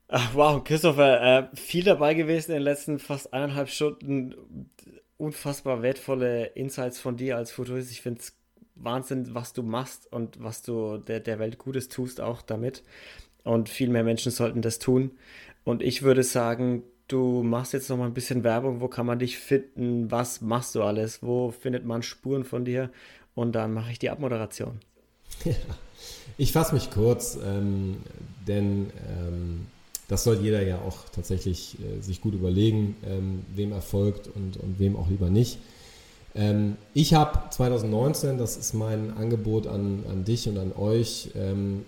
Ach, 0.08 0.34
wow, 0.34 0.62
Christopher, 0.64 1.52
äh, 1.52 1.56
viel 1.56 1.84
dabei 1.84 2.14
gewesen 2.14 2.50
in 2.50 2.56
den 2.56 2.64
letzten 2.64 2.98
fast 2.98 3.32
eineinhalb 3.32 3.68
Stunden. 3.68 4.34
Unfassbar 5.20 5.82
wertvolle 5.82 6.46
Insights 6.46 6.98
von 6.98 7.16
dir 7.18 7.36
als 7.36 7.52
Futurist. 7.52 7.90
Ich 7.90 8.00
finde 8.00 8.20
es 8.20 8.32
Wahnsinn, 8.74 9.34
was 9.34 9.52
du 9.52 9.62
machst 9.62 10.10
und 10.10 10.42
was 10.42 10.62
du 10.62 10.96
der, 10.96 11.20
der 11.20 11.38
Welt 11.38 11.58
Gutes 11.58 11.88
tust 11.88 12.22
auch 12.22 12.40
damit. 12.40 12.82
Und 13.44 13.68
viel 13.68 13.90
mehr 13.90 14.02
Menschen 14.02 14.32
sollten 14.32 14.62
das 14.62 14.78
tun. 14.78 15.10
Und 15.62 15.82
ich 15.82 16.02
würde 16.02 16.22
sagen, 16.22 16.84
du 17.06 17.42
machst 17.42 17.74
jetzt 17.74 17.90
noch 17.90 17.98
mal 17.98 18.06
ein 18.06 18.14
bisschen 18.14 18.44
Werbung. 18.44 18.80
Wo 18.80 18.88
kann 18.88 19.04
man 19.04 19.18
dich 19.18 19.36
finden? 19.36 20.10
Was 20.10 20.40
machst 20.40 20.74
du 20.74 20.82
alles? 20.82 21.22
Wo 21.22 21.50
findet 21.50 21.84
man 21.84 22.02
Spuren 22.02 22.44
von 22.44 22.64
dir? 22.64 22.90
Und 23.34 23.52
dann 23.52 23.74
mache 23.74 23.92
ich 23.92 23.98
die 23.98 24.10
Abmoderation. 24.10 24.80
Ja, 25.44 25.54
ich 26.36 26.52
fasse 26.52 26.74
mich 26.74 26.90
kurz, 26.90 27.38
ähm, 27.44 27.98
denn 28.46 28.90
ähm, 29.08 29.66
das 30.10 30.24
soll 30.24 30.40
jeder 30.42 30.60
ja 30.60 30.80
auch 30.80 31.08
tatsächlich 31.12 31.78
äh, 31.78 32.02
sich 32.02 32.20
gut 32.20 32.34
überlegen, 32.34 32.96
ähm, 33.06 33.44
wem 33.54 33.70
erfolgt 33.70 34.26
und, 34.26 34.56
und 34.56 34.80
wem 34.80 34.96
auch 34.96 35.08
lieber 35.08 35.30
nicht. 35.30 35.58
Ähm, 36.34 36.76
ich 36.94 37.14
habe 37.14 37.38
2019, 37.50 38.36
das 38.36 38.56
ist 38.56 38.74
mein 38.74 39.16
Angebot 39.16 39.68
an, 39.68 40.02
an 40.10 40.24
dich 40.24 40.48
und 40.48 40.58
an 40.58 40.72
euch, 40.72 41.30
ähm, 41.36 41.84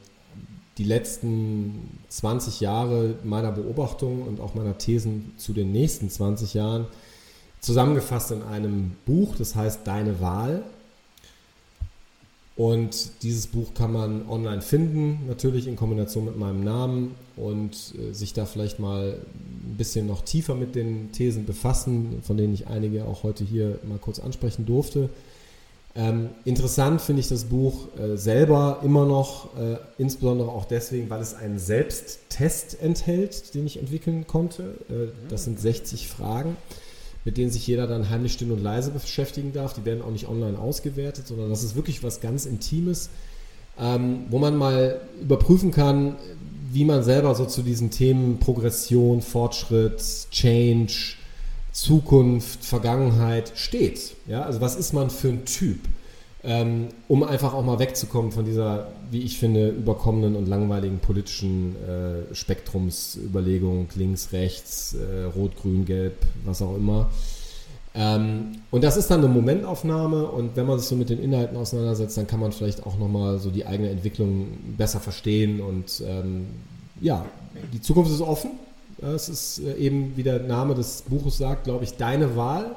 die 0.79 0.85
letzten 0.85 1.99
20 2.11 2.61
Jahre 2.61 3.17
meiner 3.25 3.51
Beobachtung 3.51 4.23
und 4.23 4.39
auch 4.39 4.55
meiner 4.55 4.79
Thesen 4.79 5.33
zu 5.37 5.53
den 5.53 5.73
nächsten 5.73 6.09
20 6.09 6.55
Jahren 6.55 6.87
zusammengefasst 7.59 8.31
in 8.31 8.43
einem 8.45 8.93
Buch, 9.05 9.35
das 9.37 9.57
heißt 9.57 9.81
Deine 9.85 10.21
Wahl. 10.21 10.63
Und 12.55 13.23
dieses 13.23 13.47
Buch 13.47 13.73
kann 13.75 13.93
man 13.93 14.29
online 14.29 14.61
finden, 14.61 15.21
natürlich 15.27 15.67
in 15.67 15.77
Kombination 15.77 16.27
mit 16.27 16.37
meinem 16.37 16.63
Namen 16.63 17.15
und 17.37 17.95
äh, 17.99 18.13
sich 18.13 18.35
da 18.35 18.45
vielleicht 18.45 18.79
mal 18.79 19.15
ein 19.15 19.77
bisschen 19.79 20.07
noch 20.07 20.21
tiefer 20.21 20.55
mit 20.55 20.75
den 20.75 21.13
Thesen 21.13 21.47
befassen, 21.47 22.21
von 22.23 22.37
denen 22.37 22.53
ich 22.53 22.67
einige 22.67 23.07
auch 23.07 23.23
heute 23.23 23.43
hier 23.43 23.79
mal 23.89 23.99
kurz 23.99 24.19
ansprechen 24.19 24.67
durfte. 24.67 25.09
Ähm, 25.95 26.31
interessant 26.45 27.01
finde 27.01 27.21
ich 27.21 27.29
das 27.29 27.45
Buch 27.45 27.89
äh, 27.99 28.17
selber 28.17 28.81
immer 28.83 29.07
noch, 29.07 29.57
äh, 29.57 29.77
insbesondere 29.99 30.51
auch 30.51 30.65
deswegen, 30.65 31.09
weil 31.11 31.21
es 31.21 31.35
einen 31.35 31.59
Selbsttest 31.59 32.81
enthält, 32.81 33.55
den 33.55 33.67
ich 33.67 33.79
entwickeln 33.79 34.27
konnte. 34.27 34.75
Äh, 34.89 35.29
das 35.29 35.45
sind 35.45 35.59
60 35.59 36.09
Fragen 36.09 36.57
mit 37.25 37.37
denen 37.37 37.51
sich 37.51 37.67
jeder 37.67 37.87
dann 37.87 38.11
heimlich 38.11 38.33
still 38.33 38.53
und 38.53 38.63
leise 38.63 38.91
beschäftigen 38.91 39.53
darf. 39.53 39.75
Die 39.75 39.85
werden 39.85 40.03
auch 40.03 40.11
nicht 40.11 40.29
online 40.29 40.59
ausgewertet, 40.59 41.27
sondern 41.27 41.51
das 41.51 41.63
ist 41.63 41.77
wirklich 41.77 42.03
was 42.03 42.21
ganz 42.21 42.47
Intimes, 42.47 43.11
ähm, 43.79 44.27
wo 44.31 44.39
man 44.39 44.57
mal 44.57 45.01
überprüfen 45.21 45.71
kann, 45.71 46.17
wie 46.73 46.85
man 46.85 47.05
selber 47.05 47.35
so 47.35 47.45
zu 47.45 47.63
diesen 47.63 47.91
Themen 47.91 48.39
Progression, 48.39 49.21
Fortschritt, 49.21 50.03
Change, 50.31 51.17
Zukunft, 51.71 52.65
Vergangenheit 52.65 53.53
steht. 53.55 54.15
Ja, 54.27 54.43
also 54.43 54.61
was 54.61 54.77
ist 54.77 54.93
man 54.93 55.11
für 55.11 55.29
ein 55.29 55.45
Typ? 55.45 55.79
Ähm, 56.45 56.89
um 57.09 57.23
einfach 57.23 57.55
auch 57.55 57.65
mal 57.65 57.79
wegzukommen 57.79 58.33
von 58.33 58.45
dieser, 58.45 58.89
wie 59.11 59.21
ich 59.21 59.39
finde, 59.39 59.69
überkommenen 59.69 60.35
und 60.35 60.49
langweiligen 60.49 60.99
politischen 60.99 61.77
äh, 61.87 62.35
Spektrumsüberlegung, 62.35 63.89
links, 63.95 64.33
rechts, 64.33 64.95
äh, 64.95 65.25
rot, 65.25 65.57
grün, 65.57 65.85
gelb, 65.85 66.17
was 66.45 66.61
auch 66.63 66.77
immer. 66.77 67.11
Ähm, 67.95 68.63
und 68.71 68.83
das 68.83 68.97
ist 68.97 69.11
dann 69.11 69.21
eine 69.21 69.29
Momentaufnahme 69.29 70.27
und 70.27 70.57
wenn 70.57 70.67
man 70.67 70.79
sich 70.79 70.89
so 70.89 70.97
mit 70.97 71.11
den 71.11 71.23
Inhalten 71.23 71.57
auseinandersetzt, 71.57 72.17
dann 72.17 72.27
kann 72.27 72.41
man 72.41 72.51
vielleicht 72.51 72.87
auch 72.87 72.99
nochmal 72.99 73.39
so 73.39 73.51
die 73.51 73.67
eigene 73.67 73.91
Entwicklung 73.91 74.49
besser 74.79 74.99
verstehen 74.99 75.61
und 75.61 76.03
ähm, 76.07 76.47
ja, 77.01 77.27
die 77.73 77.83
Zukunft 77.83 78.11
ist 78.11 78.23
offen. 78.23 78.53
Es 79.01 79.29
ist 79.29 79.59
äh, 79.61 79.75
eben, 79.75 80.17
wie 80.17 80.23
der 80.23 80.41
Name 80.41 80.75
des 80.75 81.03
Buches 81.03 81.39
sagt, 81.39 81.65
glaube 81.65 81.85
ich, 81.85 81.97
deine 81.97 82.35
Wahl. 82.37 82.75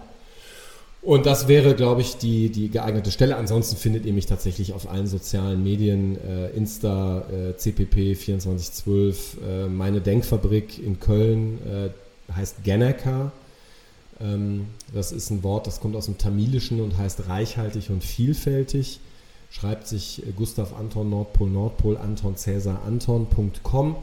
Und 1.06 1.28
das 1.28 1.48
wäre, 1.48 1.76
glaube 1.76 2.02
ich, 2.02 2.18
die, 2.18 2.50
die 2.50 2.72
geeignete 2.72 3.12
Stelle. 3.12 3.36
Ansonsten 3.36 3.78
findet 3.78 4.08
ihr 4.08 4.14
mich 4.14 4.26
tatsächlich 4.26 4.74
auf 4.74 4.90
allen 4.90 5.06
sozialen 5.06 5.64
Medien, 5.64 6.18
äh, 6.18 6.50
Insta, 6.50 7.24
äh, 7.30 7.56
CPP 7.56 8.16
2412, 8.16 9.38
äh, 9.38 9.68
meine 9.68 10.02
Denkfabrik 10.02 10.84
in 10.84 11.00
Köln 11.00 11.60
äh, 11.64 12.34
heißt 12.34 12.64
Ganaka. 12.64 13.32
Ähm, 14.20 14.66
das 14.96 15.12
ist 15.12 15.30
ein 15.30 15.44
Wort, 15.44 15.68
das 15.68 15.80
kommt 15.80 15.96
aus 15.96 16.06
dem 16.06 16.18
Tamilischen 16.18 16.82
und 16.82 16.98
heißt 16.98 17.30
reichhaltig 17.30 17.92
und 17.92 18.04
vielfältig. 18.04 19.00
Schreibt 19.52 19.88
sich 19.88 20.24
Gustav 20.36 20.74
Anton 20.76 21.12
Nordpol 21.12 21.52
Nordpol 21.52 21.98
Anton 21.98 22.36
Cäsar 22.36 22.82
Anton.com. 22.84 23.96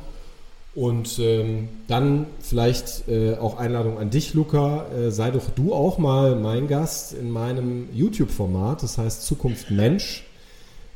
Und 0.74 1.18
ähm, 1.18 1.68
dann 1.86 2.26
vielleicht 2.40 3.06
äh, 3.06 3.34
auch 3.34 3.58
Einladung 3.58 3.98
an 3.98 4.08
dich, 4.08 4.32
Luca. 4.32 4.86
Äh, 4.90 5.10
sei 5.10 5.30
doch 5.30 5.50
du 5.50 5.74
auch 5.74 5.98
mal 5.98 6.34
mein 6.34 6.66
Gast 6.66 7.12
in 7.12 7.30
meinem 7.30 7.88
YouTube-Format, 7.92 8.82
das 8.82 8.96
heißt 8.96 9.26
Zukunft 9.26 9.70
Mensch. 9.70 10.24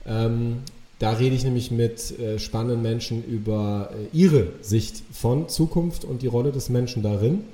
Ähm, 0.07 0.63
da 0.99 1.13
rede 1.13 1.37
ich 1.37 1.45
nämlich 1.45 1.71
mit 1.71 2.19
äh, 2.19 2.39
spannenden 2.39 2.81
Menschen 2.81 3.23
über 3.23 3.91
äh, 3.93 4.17
ihre 4.17 4.53
Sicht 4.63 5.03
von 5.13 5.49
Zukunft 5.51 6.05
und 6.05 6.23
die 6.23 6.27
Rolle 6.27 6.53
des 6.53 6.71
Menschen 6.71 7.03
darin. 7.03 7.45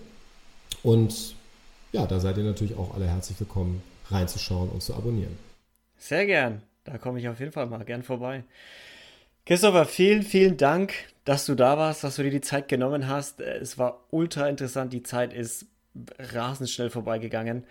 Und 0.84 1.34
ja, 1.90 2.06
da 2.06 2.20
seid 2.20 2.38
ihr 2.38 2.44
natürlich 2.44 2.76
auch 2.76 2.94
alle 2.94 3.08
herzlich 3.08 3.38
willkommen, 3.40 3.82
reinzuschauen 4.10 4.68
und 4.68 4.80
zu 4.80 4.94
abonnieren. 4.94 5.36
Sehr 5.98 6.26
gern. 6.26 6.62
Da 6.84 6.98
komme 6.98 7.18
ich 7.18 7.28
auf 7.28 7.40
jeden 7.40 7.52
Fall 7.52 7.66
mal 7.66 7.84
gern 7.84 8.04
vorbei. 8.04 8.44
Christopher, 9.44 9.86
vielen, 9.86 10.22
vielen 10.22 10.56
Dank, 10.56 10.94
dass 11.24 11.46
du 11.46 11.54
da 11.54 11.78
warst, 11.78 12.04
dass 12.04 12.16
du 12.16 12.22
dir 12.22 12.30
die 12.30 12.40
Zeit 12.40 12.68
genommen 12.68 13.08
hast. 13.08 13.40
Es 13.40 13.78
war 13.78 14.04
ultra 14.10 14.48
interessant. 14.48 14.92
Die 14.92 15.02
Zeit 15.02 15.32
ist 15.32 15.66
rasend 16.18 16.70
schnell 16.70 16.90
vorbeigegangen. 16.90 17.64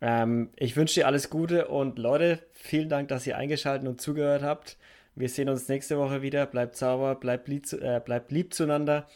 Ähm, 0.00 0.50
ich 0.56 0.76
wünsche 0.76 1.00
dir 1.00 1.06
alles 1.06 1.30
Gute 1.30 1.68
und 1.68 1.98
Leute, 1.98 2.40
vielen 2.52 2.88
Dank, 2.88 3.08
dass 3.08 3.26
ihr 3.26 3.36
eingeschaltet 3.36 3.88
und 3.88 4.00
zugehört 4.00 4.42
habt. 4.42 4.76
Wir 5.14 5.28
sehen 5.28 5.48
uns 5.48 5.68
nächste 5.68 5.98
Woche 5.98 6.20
wieder. 6.22 6.46
Bleibt 6.46 6.76
sauber, 6.76 7.14
bleibt 7.14 7.48
lieb, 7.48 7.72
äh, 7.72 8.00
bleibt 8.04 8.30
lieb 8.30 8.52
zueinander 8.52 9.06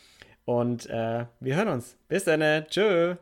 und 0.45 0.89
äh, 0.89 1.27
wir 1.41 1.57
hören 1.57 1.69
uns. 1.69 1.97
Bis 2.09 2.25
dann. 2.25 2.41
Tschö. 2.69 3.17